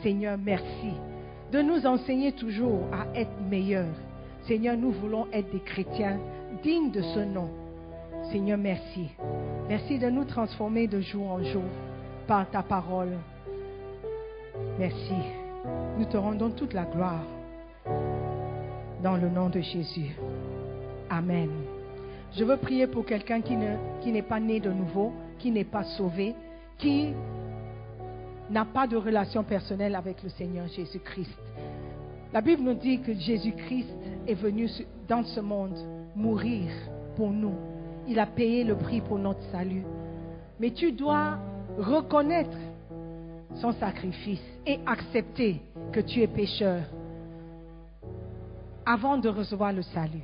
Seigneur, 0.02 0.36
merci 0.44 0.94
de 1.52 1.62
nous 1.62 1.86
enseigner 1.86 2.32
toujours 2.32 2.82
à 2.92 3.06
être 3.16 3.40
meilleurs. 3.48 3.94
Seigneur, 4.48 4.76
nous 4.76 4.92
voulons 4.92 5.28
être 5.32 5.52
des 5.52 5.60
chrétiens 5.60 6.18
dignes 6.64 6.90
de 6.90 7.02
ce 7.02 7.20
nom. 7.20 7.50
Seigneur, 8.32 8.58
merci. 8.58 9.10
Merci 9.68 10.00
de 10.00 10.10
nous 10.10 10.24
transformer 10.26 10.88
de 10.88 11.00
jour 11.00 11.30
en 11.30 11.44
jour 11.44 11.64
par 12.28 12.50
ta 12.50 12.64
parole. 12.64 13.18
Merci. 14.80 15.20
Nous 16.00 16.06
te 16.06 16.18
rendons 16.18 16.50
toute 16.50 16.74
la 16.74 16.86
gloire 16.86 17.26
dans 19.04 19.16
le 19.16 19.30
nom 19.30 19.50
de 19.50 19.60
Jésus. 19.62 20.16
Amen. 21.08 21.50
Je 22.36 22.44
veux 22.44 22.58
prier 22.58 22.88
pour 22.88 23.06
quelqu'un 23.06 23.42
qui, 23.42 23.56
qui 24.02 24.12
n'est 24.12 24.24
pas 24.24 24.40
né 24.40 24.60
de 24.60 24.72
nouveau, 24.72 25.14
qui 25.38 25.52
n'est 25.52 25.64
pas 25.66 25.84
sauvé, 25.84 26.34
qui 26.80 27.14
n'a 28.50 28.66
pas 28.66 28.88
de 28.88 28.98
relation 28.98 29.44
personnelle 29.44 29.96
avec 29.96 30.24
le 30.24 30.30
Seigneur 30.30 30.68
Jésus-Christ. 30.68 31.38
La 32.34 32.42
Bible 32.42 32.64
nous 32.64 32.74
dit 32.74 33.00
que 33.02 33.14
Jésus-Christ 33.14 33.90
est 34.28 34.36
venu 34.36 34.70
dans 35.08 35.24
ce 35.24 35.40
monde 35.40 35.78
mourir 36.16 36.72
pour 37.16 37.32
nous. 37.32 37.56
Il 38.08 38.20
a 38.20 38.26
payé 38.26 38.64
le 38.64 38.76
prix 38.76 39.02
pour 39.02 39.18
notre 39.18 39.42
salut. 39.52 39.84
Mais 40.60 40.72
tu 40.72 40.92
dois 40.92 41.38
reconnaître 41.78 42.58
son 43.56 43.72
sacrifice 43.74 44.44
et 44.66 44.80
accepter 44.86 45.62
que 45.92 46.00
tu 46.00 46.22
es 46.22 46.28
pécheur 46.28 46.82
avant 48.86 49.18
de 49.18 49.30
recevoir 49.30 49.74
le 49.74 49.82
salut. 49.82 50.24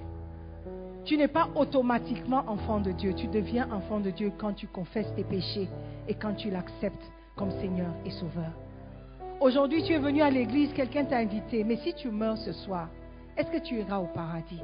Tu 1.05 1.17
n'es 1.17 1.27
pas 1.27 1.49
automatiquement 1.55 2.43
enfant 2.47 2.79
de 2.79 2.91
Dieu. 2.91 3.13
Tu 3.13 3.27
deviens 3.27 3.71
enfant 3.71 3.99
de 3.99 4.09
Dieu 4.09 4.31
quand 4.37 4.53
tu 4.53 4.65
confesses 4.67 5.13
tes 5.15 5.23
péchés 5.23 5.69
et 6.07 6.15
quand 6.15 6.33
tu 6.33 6.49
l'acceptes 6.49 7.11
comme 7.35 7.51
Seigneur 7.51 7.91
et 8.05 8.11
Sauveur. 8.11 8.51
Aujourd'hui, 9.41 9.83
tu 9.83 9.93
es 9.93 9.99
venu 9.99 10.21
à 10.21 10.29
l'église, 10.29 10.73
quelqu'un 10.73 11.05
t'a 11.05 11.17
invité, 11.17 11.63
mais 11.63 11.75
si 11.77 11.93
tu 11.93 12.09
meurs 12.09 12.37
ce 12.37 12.53
soir, 12.53 12.89
est-ce 13.37 13.51
que 13.51 13.63
tu 13.63 13.79
iras 13.79 13.99
au 13.99 14.07
paradis? 14.07 14.61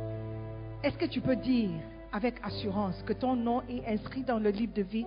Est-ce 0.83 0.97
que 0.97 1.05
tu 1.05 1.19
peux 1.19 1.35
dire 1.35 1.69
avec 2.13 2.35
assurance 2.43 3.01
que 3.03 3.13
ton 3.13 3.35
nom 3.35 3.61
est 3.69 3.85
inscrit 3.85 4.23
dans 4.23 4.39
le 4.39 4.49
livre 4.49 4.73
de 4.73 4.81
vie? 4.81 5.05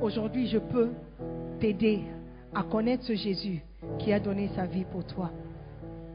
Aujourd'hui, 0.00 0.48
je 0.48 0.58
peux 0.58 0.90
t'aider 1.60 2.00
à 2.54 2.62
connaître 2.62 3.04
ce 3.04 3.14
Jésus 3.14 3.62
qui 3.98 4.12
a 4.12 4.18
donné 4.18 4.48
sa 4.56 4.64
vie 4.64 4.84
pour 4.84 5.04
toi. 5.04 5.30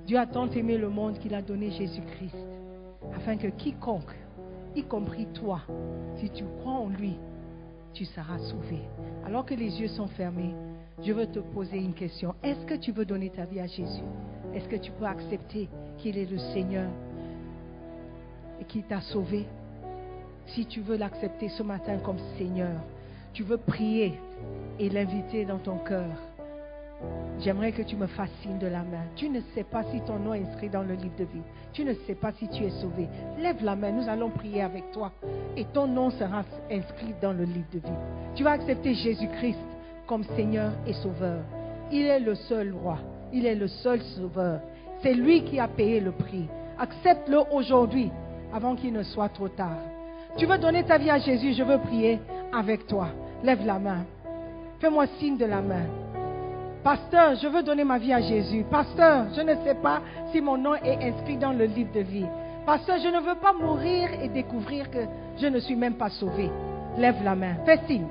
Dieu 0.05 0.17
a 0.17 0.25
tant 0.25 0.49
aimé 0.49 0.77
le 0.77 0.89
monde 0.89 1.19
qu'il 1.19 1.35
a 1.35 1.41
donné 1.41 1.69
Jésus-Christ, 1.69 2.35
afin 3.15 3.37
que 3.37 3.47
quiconque, 3.47 4.15
y 4.75 4.83
compris 4.83 5.27
toi, 5.33 5.61
si 6.17 6.29
tu 6.29 6.43
crois 6.59 6.73
en 6.73 6.87
lui, 6.87 7.17
tu 7.97 8.05
seras 8.05 8.37
sauvé. 8.37 8.81
Alors 9.25 9.43
que 9.43 9.55
les 9.55 9.81
yeux 9.81 9.87
sont 9.87 10.07
fermés, 10.07 10.53
Je 11.03 11.13
veux 11.13 11.27
te 11.27 11.37
poser 11.37 11.77
une 11.77 11.93
question. 11.93 12.33
Est-ce 12.41 12.65
que 12.65 12.73
tu 12.73 12.91
veux 12.91 13.05
donner 13.05 13.29
ta 13.29 13.45
vie 13.45 13.59
à 13.59 13.67
Jésus? 13.67 14.03
Est-ce 14.55 14.67
que 14.67 14.77
tu 14.77 14.91
peux 14.91 15.05
accepter 15.05 15.69
qu'il 15.99 16.17
est 16.17 16.29
le 16.29 16.39
Seigneur 16.39 16.89
et 18.59 18.63
qu'il 18.63 18.81
t'a 18.83 19.01
sauvé? 19.01 19.45
Si 20.47 20.65
tu 20.65 20.81
veux 20.81 20.97
l'accepter 20.97 21.49
ce 21.49 21.61
matin 21.61 21.99
comme 21.99 22.17
Seigneur, 22.37 22.81
tu 23.33 23.43
veux 23.43 23.57
prier 23.57 24.19
et 24.79 24.89
l'inviter 24.89 25.45
dans 25.45 25.59
ton 25.59 25.77
cœur. 25.77 26.09
J'aimerais 27.39 27.71
que 27.71 27.83
tu 27.83 27.95
me 27.95 28.07
fasses 28.07 28.31
signe 28.41 28.57
de 28.57 28.67
la 28.67 28.79
main. 28.79 29.05
Tu 29.15 29.29
ne 29.29 29.39
sais 29.53 29.63
pas 29.63 29.83
si 29.91 30.01
ton 30.01 30.17
nom 30.17 30.33
est 30.33 30.41
inscrit 30.41 30.69
dans 30.69 30.81
le 30.81 30.95
livre 30.95 31.15
de 31.17 31.25
vie. 31.25 31.43
Tu 31.71 31.83
ne 31.83 31.93
sais 32.07 32.15
pas 32.15 32.31
si 32.33 32.47
tu 32.49 32.63
es 32.63 32.71
sauvé. 32.81 33.07
Lève 33.39 33.63
la 33.63 33.75
main, 33.75 33.91
nous 33.91 34.09
allons 34.09 34.29
prier 34.29 34.63
avec 34.63 34.91
toi. 34.91 35.11
Et 35.55 35.65
ton 35.65 35.87
nom 35.87 36.09
sera 36.09 36.43
inscrit 36.71 37.13
dans 37.21 37.33
le 37.33 37.43
livre 37.43 37.67
de 37.71 37.79
vie. 37.79 37.97
Tu 38.35 38.43
vas 38.43 38.51
accepter 38.51 38.95
Jésus-Christ 38.95 39.59
comme 40.07 40.23
Seigneur 40.35 40.71
et 40.87 40.93
Sauveur. 40.93 41.41
Il 41.91 42.05
est 42.05 42.19
le 42.19 42.33
seul 42.33 42.73
roi. 42.73 42.97
Il 43.31 43.45
est 43.45 43.55
le 43.55 43.67
seul 43.67 44.01
Sauveur. 44.01 44.61
C'est 45.03 45.13
lui 45.13 45.43
qui 45.43 45.59
a 45.59 45.67
payé 45.67 45.99
le 45.99 46.11
prix. 46.11 46.47
Accepte-le 46.79 47.41
aujourd'hui 47.51 48.09
avant 48.51 48.75
qu'il 48.75 48.93
ne 48.93 49.03
soit 49.03 49.29
trop 49.29 49.49
tard. 49.49 49.77
Tu 50.37 50.45
veux 50.45 50.57
donner 50.57 50.83
ta 50.83 50.97
vie 50.97 51.09
à 51.09 51.19
Jésus, 51.19 51.53
je 51.53 51.63
veux 51.63 51.77
prier 51.79 52.19
avec 52.53 52.87
toi. 52.87 53.09
Lève 53.43 53.65
la 53.65 53.77
main. 53.77 54.05
Fais-moi 54.79 55.05
signe 55.19 55.37
de 55.37 55.45
la 55.45 55.61
main. 55.61 55.85
Pasteur, 56.87 57.35
je 57.35 57.49
veux 57.49 57.63
donner 57.63 57.83
ma 57.83 57.97
vie 57.97 58.13
à 58.13 58.21
Jésus. 58.21 58.63
Pasteur, 58.71 59.25
je 59.35 59.41
ne 59.41 59.55
sais 59.55 59.75
pas 59.75 60.01
si 60.31 60.39
mon 60.39 60.57
nom 60.57 60.73
est 60.75 61.03
inscrit 61.03 61.35
dans 61.35 61.51
le 61.51 61.65
livre 61.65 61.91
de 61.91 61.99
vie. 61.99 62.25
Pasteur, 62.65 62.97
je 63.03 63.09
ne 63.09 63.19
veux 63.19 63.35
pas 63.35 63.51
mourir 63.51 64.07
et 64.23 64.29
découvrir 64.29 64.89
que 64.89 64.99
je 65.37 65.47
ne 65.47 65.59
suis 65.59 65.75
même 65.75 65.95
pas 65.95 66.09
sauvé. 66.09 66.49
Lève 66.97 67.21
la 67.25 67.35
main. 67.35 67.55
Fais 67.65 67.81
signe. 67.87 68.07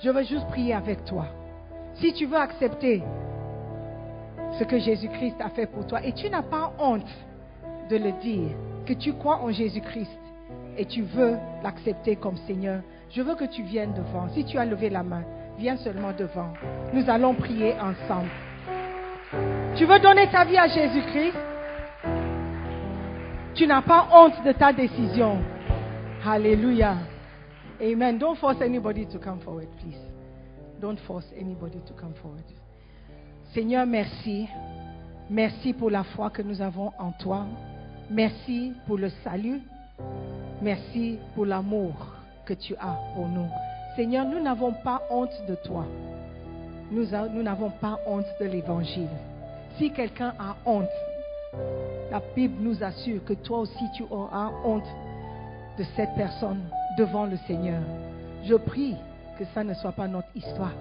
Je 0.00 0.10
veux 0.10 0.22
juste 0.22 0.46
prier 0.46 0.74
avec 0.74 1.04
toi. 1.06 1.26
Si 1.94 2.12
tu 2.12 2.26
veux 2.26 2.36
accepter 2.36 3.02
ce 4.60 4.62
que 4.62 4.78
Jésus-Christ 4.78 5.34
a 5.40 5.48
fait 5.48 5.66
pour 5.66 5.84
toi, 5.88 5.98
et 6.06 6.12
tu 6.12 6.30
n'as 6.30 6.42
pas 6.42 6.72
honte 6.78 7.10
de 7.88 7.96
le 7.96 8.12
dire, 8.22 8.56
que 8.86 8.92
tu 8.92 9.12
crois 9.14 9.42
en 9.42 9.50
Jésus-Christ 9.50 10.20
et 10.78 10.84
tu 10.84 11.02
veux 11.02 11.36
l'accepter 11.64 12.14
comme 12.14 12.36
Seigneur, 12.46 12.82
je 13.10 13.22
veux 13.22 13.34
que 13.34 13.46
tu 13.46 13.64
viennes 13.64 13.92
devant. 13.92 14.28
Si 14.28 14.44
tu 14.44 14.56
as 14.56 14.66
levé 14.66 14.88
la 14.88 15.02
main, 15.02 15.24
viens 15.60 15.76
seulement 15.76 16.12
devant. 16.12 16.54
Nous 16.94 17.08
allons 17.10 17.34
prier 17.34 17.74
ensemble. 17.74 18.30
Tu 19.76 19.84
veux 19.84 19.98
donner 20.00 20.26
ta 20.30 20.44
vie 20.44 20.56
à 20.56 20.66
Jésus-Christ? 20.66 21.36
Tu 23.54 23.66
n'as 23.66 23.82
pas 23.82 24.08
honte 24.10 24.42
de 24.44 24.52
ta 24.52 24.72
décision. 24.72 25.38
Alléluia. 26.24 26.96
Amen. 27.80 28.18
Don't 28.18 28.36
force 28.36 28.60
anybody 28.62 29.06
to 29.06 29.18
come 29.18 29.38
forward, 29.40 29.68
please. 29.80 30.00
Don't 30.80 30.98
force 31.00 31.26
anybody 31.38 31.78
to 31.86 31.92
come 31.92 32.14
forward. 32.22 32.44
Seigneur, 33.52 33.84
merci. 33.86 34.48
Merci 35.28 35.74
pour 35.74 35.90
la 35.90 36.04
foi 36.04 36.30
que 36.30 36.42
nous 36.42 36.62
avons 36.62 36.90
en 36.98 37.12
toi. 37.12 37.46
Merci 38.10 38.72
pour 38.86 38.96
le 38.96 39.10
salut. 39.22 39.60
Merci 40.62 41.18
pour 41.34 41.44
l'amour 41.44 41.94
que 42.46 42.54
tu 42.54 42.74
as 42.76 42.98
pour 43.14 43.28
nous. 43.28 43.48
Seigneur, 43.96 44.24
nous 44.26 44.40
n'avons 44.40 44.72
pas 44.72 45.02
honte 45.10 45.34
de 45.48 45.54
toi. 45.56 45.84
Nous 46.90 47.42
n'avons 47.42 47.70
pas 47.70 47.98
honte 48.06 48.26
de 48.40 48.46
l'évangile. 48.46 49.08
Si 49.78 49.90
quelqu'un 49.90 50.34
a 50.38 50.56
honte, 50.64 50.88
la 52.10 52.20
Bible 52.34 52.56
nous 52.60 52.82
assure 52.82 53.24
que 53.24 53.32
toi 53.34 53.60
aussi 53.60 53.84
tu 53.96 54.04
auras 54.10 54.50
honte 54.64 54.86
de 55.78 55.84
cette 55.96 56.14
personne 56.14 56.60
devant 56.98 57.26
le 57.26 57.36
Seigneur. 57.46 57.80
Je 58.44 58.54
prie 58.54 58.96
que 59.38 59.44
ça 59.54 59.64
ne 59.64 59.74
soit 59.74 59.92
pas 59.92 60.08
notre 60.08 60.28
histoire. 60.34 60.72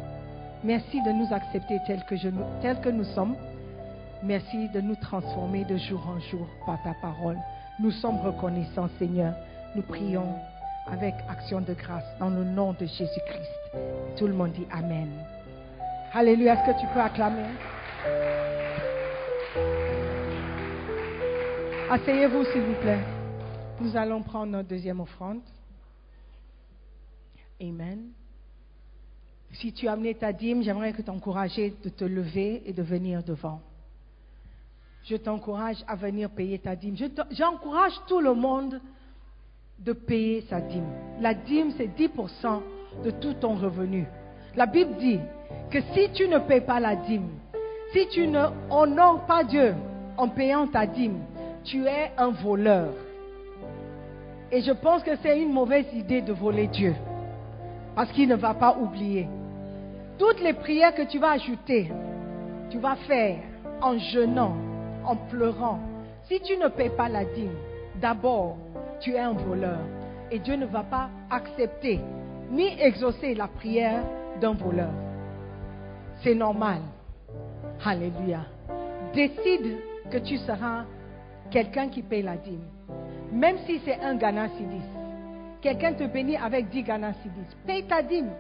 Merci 0.64 1.02
de 1.04 1.12
nous 1.12 1.34
accepter 1.34 1.80
tels 1.88 2.04
que, 2.04 2.16
je, 2.16 2.30
tels 2.62 2.80
que 2.82 2.90
nous 2.90 3.06
sommes. 3.16 3.36
Merci 4.22 4.70
de 4.70 4.82
nous 4.82 4.96
transformer 4.96 5.64
de 5.64 5.78
jour 5.78 6.02
en 6.08 6.20
jour 6.20 6.48
par 6.66 6.82
ta 6.84 6.94
parole. 7.02 7.38
Nous 7.80 7.92
sommes 7.92 8.20
reconnaissants, 8.20 8.90
Seigneur. 9.00 9.34
Nous 9.76 9.84
prions 9.84 10.36
avec 10.92 11.16
action 11.30 11.62
de 11.62 11.74
grâce 11.74 12.06
dans 12.20 12.30
le 12.30 12.44
nom 12.44 12.74
de 12.74 12.86
Jésus-Christ. 12.86 14.18
Tout 14.18 14.28
le 14.28 14.34
monde 14.34 14.52
dit 14.54 14.66
Amen. 14.72 15.10
Alléluia. 16.14 16.54
Est-ce 16.54 16.74
que 16.74 16.80
tu 16.80 16.88
peux 16.94 17.00
acclamer? 17.00 17.46
Asseyez-vous, 21.90 22.44
s'il 22.46 22.62
vous 22.62 22.82
plaît. 22.82 23.04
Nous 23.82 23.96
allons 23.96 24.22
prendre 24.22 24.52
notre 24.52 24.70
deuxième 24.70 25.00
offrande. 25.00 25.42
Amen. 27.62 28.10
Si 29.54 29.74
tu 29.74 29.88
as 29.88 29.94
amené 29.94 30.16
ta 30.16 30.32
dîme, 30.32 30.62
j'aimerais 30.62 30.94
que 30.94 31.02
t'encourager 31.02 31.76
de 31.84 31.90
te 31.90 32.04
lever 32.04 32.62
et 32.66 32.74
de 32.74 32.84
venir 32.84 33.24
devant. 33.24 33.62
Je 35.06 35.16
t'encourage 35.16 35.84
à 35.88 35.96
venir 35.96 36.30
payer 36.30 36.60
ta 36.60 36.76
dîme. 36.76 36.96
J'encourage 37.32 37.94
tout 38.08 38.20
le 38.20 38.34
monde 38.34 38.80
de 39.86 39.94
payer 39.94 40.46
sa 40.50 40.62
dîme. 40.62 40.90
La 41.22 41.34
dîme, 41.34 41.72
c'est 41.78 41.88
10% 41.88 42.62
de 43.04 43.12
tout 43.12 43.34
ton 43.34 43.56
revenu. 43.56 44.06
La 44.56 44.66
Bible 44.66 44.96
dit 45.00 45.20
que 45.72 45.80
si 45.94 46.10
tu 46.14 46.28
ne 46.28 46.40
payes 46.40 46.62
pas 46.62 46.80
la 46.80 46.96
dîme, 46.96 47.30
si 47.94 48.08
tu 48.10 48.28
ne 48.28 48.46
honores 48.70 49.26
pas 49.26 49.44
Dieu 49.44 49.74
en 50.18 50.28
payant 50.28 50.68
ta 50.68 50.86
dîme, 50.86 51.20
tu 51.64 51.86
es 51.86 52.12
un 52.18 52.30
voleur. 52.30 52.90
Et 54.52 54.62
je 54.62 54.72
pense 54.72 55.04
que 55.04 55.16
c'est 55.22 55.40
une 55.40 55.54
mauvaise 55.54 55.86
idée 55.94 56.22
de 56.22 56.34
voler 56.34 56.68
Dieu. 56.68 56.96
Parce 57.96 58.12
qu'il 58.12 58.28
ne 58.28 58.36
va 58.36 58.54
pas 58.54 58.78
oublier. 58.78 59.28
Toutes 60.18 60.42
les 60.42 60.54
prières 60.54 60.96
que 60.96 61.04
tu 61.04 61.20
vas 61.20 61.32
ajouter, 61.32 61.92
tu 62.70 62.80
vas 62.80 62.96
faire 63.08 63.38
en 63.82 63.98
jeûnant, 63.98 64.56
en 65.06 65.16
pleurant. 65.16 65.80
Si 66.24 66.40
tu 66.42 66.58
ne 66.58 66.68
payes 66.68 66.96
pas 66.96 67.10
la 67.10 67.26
dîme, 67.26 67.56
d'abord, 68.02 68.58
tu 69.00 69.14
es 69.14 69.20
un 69.20 69.34
voleur. 69.34 69.80
Et 70.32 70.40
Dieu 70.40 70.56
ne 70.56 70.66
va 70.66 70.84
pas 70.84 71.10
accepter 71.30 72.00
ni 72.52 72.68
exaucer 72.82 73.34
la 73.36 73.48
prière 73.48 74.02
d'un 74.40 74.54
voleur. 74.54 74.92
C'est 76.22 76.36
normal. 76.36 76.80
Alléluia. 77.84 78.42
Décide 79.14 79.78
que 80.12 80.18
tu 80.18 80.38
seras 80.38 80.84
quelqu'un 81.50 81.90
qui 81.90 82.02
paye 82.02 82.22
la 82.22 82.38
dîme. 82.38 82.66
Même 83.32 83.58
si 83.66 83.80
c'est 83.86 84.00
un 84.02 84.16
Ghana 84.16 84.50
Sidis. 84.50 84.82
Quelqu'un 85.62 85.94
te 85.94 86.04
bénit 86.06 86.38
avec 86.38 86.70
10 86.70 86.84
Ghana 86.84 87.14
Sidis. 87.14 87.56
Paye 87.66 87.84
ta 87.84 88.02
dîme. 88.02 88.32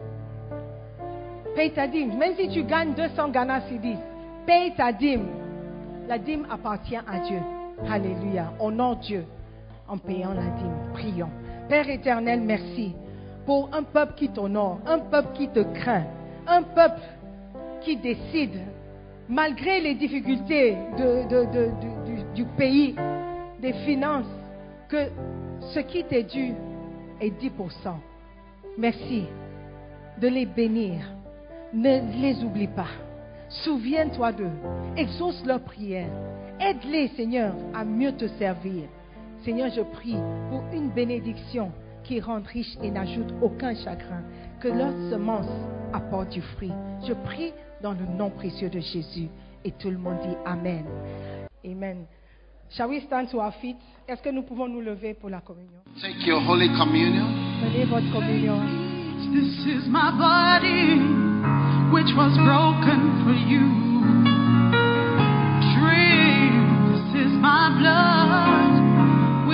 Paye 1.55 1.72
ta 1.72 1.88
dîme. 1.88 2.18
Même 2.18 2.36
si 2.36 2.49
tu 2.49 2.64
gagnes 2.64 2.93
200 2.93 3.30
Ghana 3.30 3.62
Sidis, 3.62 3.97
paye 4.45 4.74
ta 4.76 4.91
dîme. 4.91 5.28
La 6.07 6.18
dîme 6.18 6.45
appartient 6.49 6.97
à 6.97 7.20
Dieu. 7.28 7.39
Alléluia. 7.89 8.51
Honore 8.60 8.97
Dieu 8.97 9.26
en 9.90 9.98
payant 9.98 10.34
la 10.34 10.44
dîme. 10.44 10.92
Prions. 10.94 11.30
Père 11.68 11.90
éternel, 11.90 12.42
merci 12.42 12.94
pour 13.46 13.70
un 13.74 13.84
peuple 13.84 14.14
qui 14.16 14.30
t'honore, 14.30 14.80
un 14.86 15.00
peuple 15.00 15.30
qui 15.34 15.48
te 15.50 15.60
craint, 15.60 16.06
un 16.48 16.64
peuple 16.64 17.02
qui 17.82 17.98
décide, 17.98 18.60
malgré 19.28 19.82
les 19.82 19.96
difficultés 19.96 20.78
du, 22.06 22.24
du 22.36 22.46
pays, 22.58 22.96
des 23.60 23.74
finances, 23.74 24.26
que 24.88 25.10
ce 25.74 25.80
qui 25.80 26.04
t'est 26.04 26.24
dû 26.24 26.54
est 27.22 27.42
10%. 27.42 27.50
Merci 28.78 29.26
de 30.20 30.28
les 30.28 30.46
bénir. 30.46 31.02
Ne 31.74 32.22
les 32.22 32.44
oublie 32.44 32.68
pas. 32.68 32.88
Souviens-toi 33.50 34.32
d'eux. 34.32 34.52
Exauce 34.96 35.44
leurs 35.46 35.62
prières. 35.62 36.10
Aide-les, 36.60 37.10
Seigneur, 37.10 37.54
à 37.74 37.86
mieux 37.86 38.12
te 38.14 38.28
servir. 38.40 38.84
Seigneur, 39.44 39.70
je 39.76 39.82
prie 39.82 40.18
pour 40.50 40.64
une 40.74 40.90
bénédiction 40.90 41.72
qui 42.04 42.20
rend 42.20 42.42
riche 42.42 42.78
et 42.84 42.92
n'ajoute 42.92 43.34
aucun 43.42 43.74
chagrin. 43.76 44.24
Que 44.60 44.68
leur 44.68 44.92
semence 45.10 45.48
apporte 45.94 46.30
du 46.30 46.42
fruit. 46.42 46.72
Je 47.08 47.14
prie 47.14 47.54
dans 47.82 47.94
le 47.94 48.06
nom 48.18 48.30
précieux 48.30 48.70
de 48.70 48.80
Jésus. 48.80 49.30
Et 49.64 49.72
tout 49.72 49.90
le 49.90 49.98
monde 49.98 50.18
dit 50.24 50.36
Amen. 50.46 50.86
Amen. 51.66 52.06
Shall 52.72 52.90
we 52.90 53.02
stand 53.04 53.30
to 53.30 53.40
our 53.40 53.54
feet? 53.62 53.78
Est-ce 54.08 54.22
que 54.22 54.30
nous 54.30 54.44
pouvons 54.44 54.68
nous 54.68 54.82
lever 54.82 55.14
pour 55.14 55.30
la 55.30 55.42
communion? 55.42 55.80
Take 56.02 56.26
your 56.28 56.42
Holy 56.48 56.70
Communion. 56.78 57.26
Prenez 57.62 57.86
votre 57.86 58.12
communion. 58.12 58.60
This 59.34 59.66
is 59.66 59.88
my 59.88 60.12
body, 60.18 60.98
which 61.92 62.12
was 62.16 62.34
broken 62.38 63.24
for 63.24 63.34
you. 63.34 63.64
Drink, 65.76 66.54
this 66.94 67.26
is 67.26 67.32
my 67.38 67.70
blood, 67.78 68.78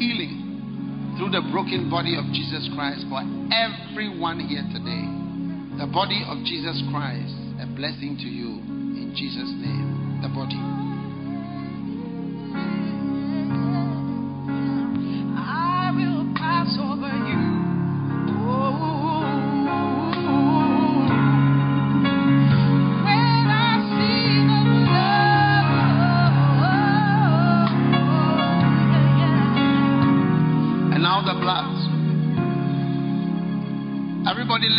healing 0.00 1.14
through 1.20 1.28
the 1.28 1.44
broken 1.52 1.92
body 1.92 2.16
of 2.16 2.24
Jesus 2.32 2.64
Christ 2.72 3.04
for 3.12 3.20
everyone 3.52 4.40
here 4.40 4.64
today. 4.72 5.04
The 5.76 5.86
body 5.92 6.24
of 6.24 6.40
Jesus 6.48 6.80
Christ, 6.88 7.36
a 7.60 7.68
blessing 7.76 8.16
to 8.16 8.28
you 8.28 8.64
in 8.96 9.12
Jesus' 9.12 9.52
name. 9.60 10.24
The 10.24 10.32
body. 10.32 10.79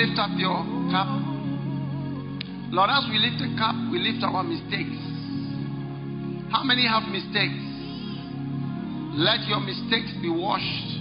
Lift 0.02 0.18
up 0.18 0.32
your 0.34 0.58
cup. 0.89 1.14
Lord, 2.74 2.89
as 2.89 3.06
we 3.12 3.20
lift 3.22 3.38
the 3.38 3.54
cup, 3.54 3.76
we 3.91 3.99
lift 3.99 4.24
our 4.26 4.41
mistakes. 4.41 4.97
How 6.49 6.64
many 6.64 6.88
have 6.88 7.04
mistakes? 7.06 7.62
Let 9.14 9.45
your 9.45 9.60
mistakes 9.60 10.10
be 10.22 10.30
washed 10.30 10.97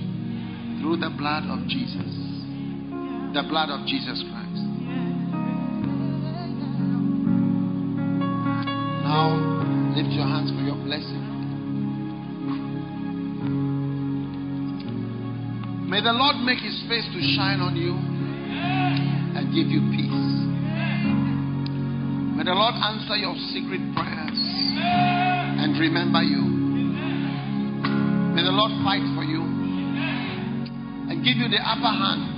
through 0.81 0.99
the 1.01 1.09
blood 1.17 1.49
of 1.49 1.67
Jesus. 1.67 2.13
The 3.33 3.41
blood 3.49 3.71
of 3.71 3.87
Jesus 3.87 4.21
Christ. 4.29 4.69
Now, 9.09 9.33
lift 9.97 10.13
your 10.13 10.29
hands 10.29 10.51
for 10.53 10.61
your 10.61 10.77
blessing. 10.85 11.25
May 15.89 16.03
the 16.03 16.13
Lord 16.13 16.37
make 16.45 16.59
his 16.59 16.85
face 16.87 17.09
to 17.09 17.21
shine 17.35 17.61
on 17.61 17.77
you 17.77 18.20
give 19.51 19.67
you 19.67 19.83
peace. 19.91 20.31
May 22.39 22.47
the 22.47 22.55
Lord 22.55 22.75
answer 22.79 23.19
your 23.19 23.35
secret 23.51 23.83
prayers 23.99 24.41
and 24.79 25.75
remember 25.79 26.23
you. 26.23 26.41
May 28.33 28.43
the 28.47 28.55
Lord 28.55 28.71
fight 28.87 29.03
for 29.19 29.27
you 29.27 29.43
and 31.11 31.21
give 31.27 31.37
you 31.37 31.51
the 31.51 31.59
upper 31.59 31.91
hand 31.91 32.31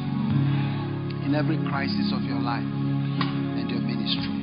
in 1.29 1.37
every 1.37 1.61
crisis 1.69 2.11
of 2.17 2.25
your 2.25 2.41
life 2.41 2.65
and 2.65 3.69
your 3.69 3.85
ministry. 3.85 4.43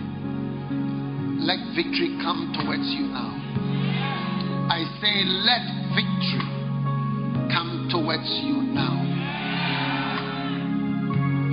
Let 1.41 1.57
victory 1.73 2.21
come 2.21 2.53
towards 2.53 2.85
you 2.93 3.09
now. 3.09 3.33
I 4.69 4.85
say, 5.01 5.25
let 5.25 5.65
victory 5.97 6.45
come 7.49 7.89
towards 7.89 8.29
you 8.45 8.61
now. 8.61 9.28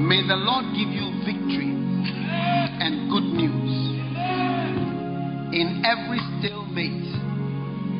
May 0.06 0.22
the 0.22 0.38
Lord 0.38 0.70
give 0.70 0.86
you 0.94 1.10
victory 1.26 1.66
and 1.66 3.10
good 3.10 3.26
news. 3.26 3.74
In 5.50 5.82
every 5.82 6.22
stalemate, 6.38 7.10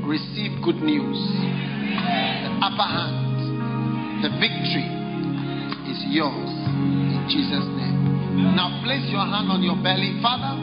receive 0.06 0.54
good 0.62 0.78
news. 0.86 1.18
The 1.18 2.62
upper 2.62 2.86
hand, 2.86 4.22
the 4.22 4.30
victory 4.38 4.86
is 5.90 5.98
yours 6.14 6.46
in 7.10 7.26
Jesus' 7.26 7.66
name. 7.74 8.54
Now 8.54 8.70
place 8.86 9.02
your 9.10 9.26
hand 9.26 9.50
on 9.50 9.66
your 9.66 9.74
belly. 9.82 10.14
Father, 10.22 10.54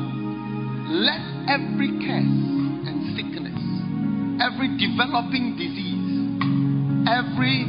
let 0.96 1.20
every 1.52 1.92
curse 2.08 2.40
and 2.88 3.20
sickness, 3.20 3.60
every 4.40 4.72
developing 4.80 5.60
disease, 5.60 6.40
every 7.04 7.68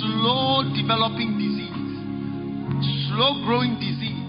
slow 0.00 0.64
developing 0.72 1.35
slow 3.16 3.40
growing 3.48 3.80
disease, 3.80 4.28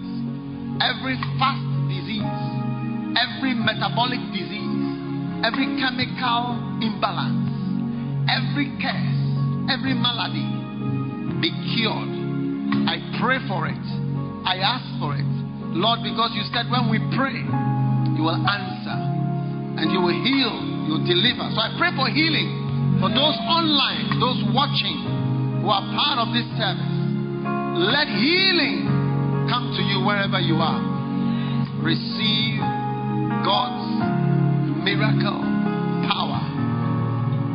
every 0.79 1.19
fast 1.35 1.59
disease, 1.91 2.23
every 3.19 3.51
metabolic 3.51 4.23
disease, 4.31 5.43
every 5.43 5.75
chemical 5.75 6.55
imbalance, 6.79 7.51
every 8.31 8.71
curse, 8.79 9.19
every 9.67 9.91
malady 9.91 10.47
be 11.43 11.51
cured. 11.75 12.15
I 12.88 13.03
pray 13.19 13.43
for 13.51 13.67
it. 13.67 13.88
I 14.47 14.63
ask 14.63 14.88
for 15.03 15.19
it. 15.19 15.27
Lord, 15.75 15.99
because 16.07 16.31
you 16.31 16.47
said 16.55 16.71
when 16.71 16.88
we 16.88 17.03
pray, 17.11 17.43
you 18.15 18.23
will 18.23 18.39
answer 18.39 18.99
and 19.83 19.91
you 19.91 19.99
will 19.99 20.15
heal, 20.15 20.55
you 20.88 20.95
will 20.95 21.03
deliver. 21.03 21.43
So 21.51 21.59
I 21.59 21.75
pray 21.75 21.91
for 21.91 22.07
healing 22.07 23.03
for 23.03 23.11
those 23.11 23.35
online, 23.51 24.15
those 24.23 24.39
watching 24.55 25.59
who 25.59 25.67
are 25.67 25.83
part 25.91 26.23
of 26.23 26.31
this 26.31 26.47
service. 26.55 26.96
Let 27.78 28.07
healing 28.09 28.89
come 29.49 29.69
to 29.78 29.84
you 29.86 30.01
wherever 30.01 30.39
you 30.41 30.55
are. 30.57 30.82
Receive 31.78 32.57
God's 33.45 33.86
miracle 34.82 35.45
power 36.09 36.41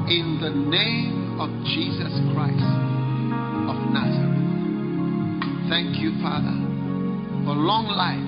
in 0.06 0.38
the 0.40 0.50
name 0.50 1.40
of 1.40 1.50
Jesus 1.66 2.14
Christ 2.30 2.70
of 3.66 3.76
Nazareth. 3.90 4.38
Thank 5.68 5.98
you, 5.98 6.14
Father, 6.22 6.54
for 7.42 7.58
long 7.58 7.90
life. 7.90 8.22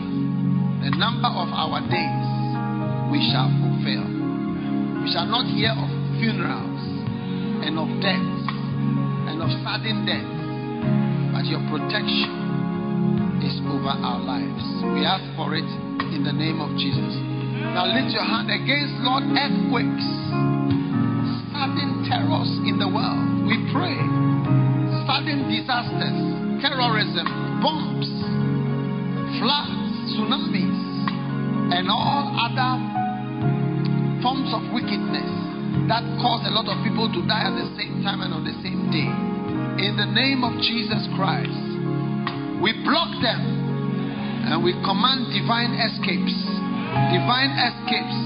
The 0.83 0.91
number 0.99 1.31
of 1.31 1.47
our 1.55 1.79
days 1.87 2.27
we 3.15 3.23
shall 3.31 3.49
fulfill. 3.63 4.05
We 4.99 5.15
shall 5.15 5.31
not 5.31 5.47
hear 5.47 5.71
of 5.71 5.89
funerals 6.19 6.83
and 7.63 7.79
of 7.79 7.87
deaths 8.03 8.45
and 9.31 9.39
of 9.41 9.49
sudden 9.63 10.05
deaths, 10.05 10.34
but 11.45 11.53
your 11.53 11.61
protection 11.69 13.45
is 13.45 13.53
over 13.69 13.93
our 13.93 14.17
lives. 14.17 14.65
We 14.97 15.05
ask 15.05 15.25
for 15.37 15.53
it 15.53 15.69
in 16.17 16.25
the 16.25 16.33
name 16.33 16.57
of 16.57 16.73
Jesus. 16.81 17.13
Now 17.77 17.85
lift 17.85 18.17
your 18.17 18.25
hand 18.25 18.49
against 18.49 18.97
Lord 19.05 19.29
earthquakes, 19.29 20.09
sudden 21.53 22.09
terrors 22.09 22.49
in 22.65 22.81
the 22.81 22.89
world. 22.89 23.45
We 23.45 23.61
pray 23.77 23.93
sudden 25.05 25.53
disasters, 25.53 26.17
terrorism, 26.65 27.29
bombs, 27.61 28.09
floods, 29.37 30.17
tsunamis, 30.17 30.81
and 31.77 31.93
all 31.93 32.25
other 32.41 32.73
forms 34.25 34.49
of 34.49 34.65
wickedness 34.73 35.29
that 35.93 36.09
cause 36.25 36.41
a 36.49 36.53
lot 36.57 36.73
of 36.73 36.81
people 36.81 37.13
to 37.13 37.21
die 37.29 37.45
at 37.45 37.53
the 37.53 37.69
same 37.77 38.01
time 38.01 38.25
and 38.25 38.33
on 38.33 38.49
the 38.49 38.57
same 38.65 38.89
day. 38.89 39.34
In 39.85 40.01
the 40.01 40.09
name 40.09 40.41
of 40.49 40.57
Jesus 40.65 41.05
Christ, 41.13 41.61
we 42.65 42.73
block 42.89 43.13
them 43.21 43.45
and 44.49 44.65
we 44.65 44.73
command 44.81 45.29
divine 45.29 45.77
escapes, 45.77 46.33
divine 47.13 47.53
escapes, 47.53 48.19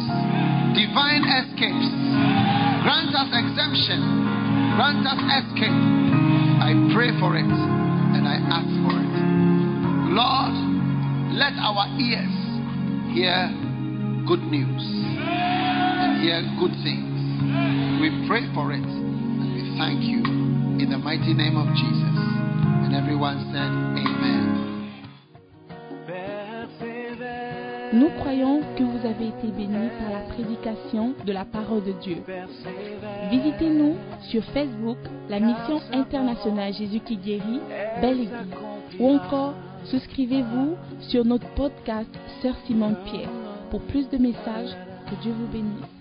divine 0.78 1.26
escapes. 1.26 1.90
Grant 2.86 3.10
us 3.10 3.34
exemption, 3.34 3.98
grant 4.78 5.02
us 5.02 5.18
escape. 5.18 5.82
I 6.62 6.78
pray 6.94 7.10
for 7.18 7.34
it 7.34 7.50
and 7.50 8.22
I 8.22 8.38
ask 8.38 8.70
for 8.86 8.94
it. 8.94 9.12
Lord, 10.14 10.54
let 11.34 11.58
our 11.58 11.90
ears 11.98 12.38
hear 13.10 13.50
good 14.30 14.46
news 14.46 14.86
and 15.26 16.22
hear 16.22 16.38
good 16.62 16.78
things. 16.86 17.18
We 17.98 18.30
pray 18.30 18.46
for 18.54 18.70
it 18.70 18.86
and 18.86 19.50
we 19.58 19.74
thank 19.74 20.06
you 20.06 20.37
in 20.80 20.90
the 20.90 20.98
mighty 20.98 21.34
name 21.34 21.56
of 21.56 21.66
Jesus. 21.74 22.14
And 22.84 22.94
everyone 22.94 23.50
said, 23.52 23.70
Amen. 23.98 24.68
Nous 27.92 28.10
croyons 28.20 28.60
que 28.76 28.84
vous 28.84 29.06
avez 29.06 29.28
été 29.28 29.48
bénis 29.48 29.88
par 29.98 30.12
la 30.12 30.20
prédication 30.28 31.14
de 31.24 31.32
la 31.32 31.44
parole 31.44 31.82
de 31.84 31.92
Dieu. 32.02 32.18
Visitez-nous 33.30 33.96
sur 34.30 34.44
Facebook, 34.52 34.98
la 35.28 35.40
mission 35.40 35.80
internationale 35.92 36.74
Jésus 36.74 37.00
qui 37.00 37.16
guérit, 37.16 37.60
Belle 38.00 38.20
Église. 38.20 39.00
Ou 39.00 39.08
encore, 39.08 39.54
souscrivez-vous 39.84 40.76
sur 41.00 41.24
notre 41.24 41.48
podcast 41.54 42.10
Sœur 42.42 42.54
Simone 42.66 42.96
Pierre 43.06 43.30
pour 43.70 43.80
plus 43.80 44.08
de 44.10 44.18
messages. 44.18 44.76
Que 45.08 45.22
Dieu 45.22 45.32
vous 45.32 45.46
bénisse. 45.46 45.97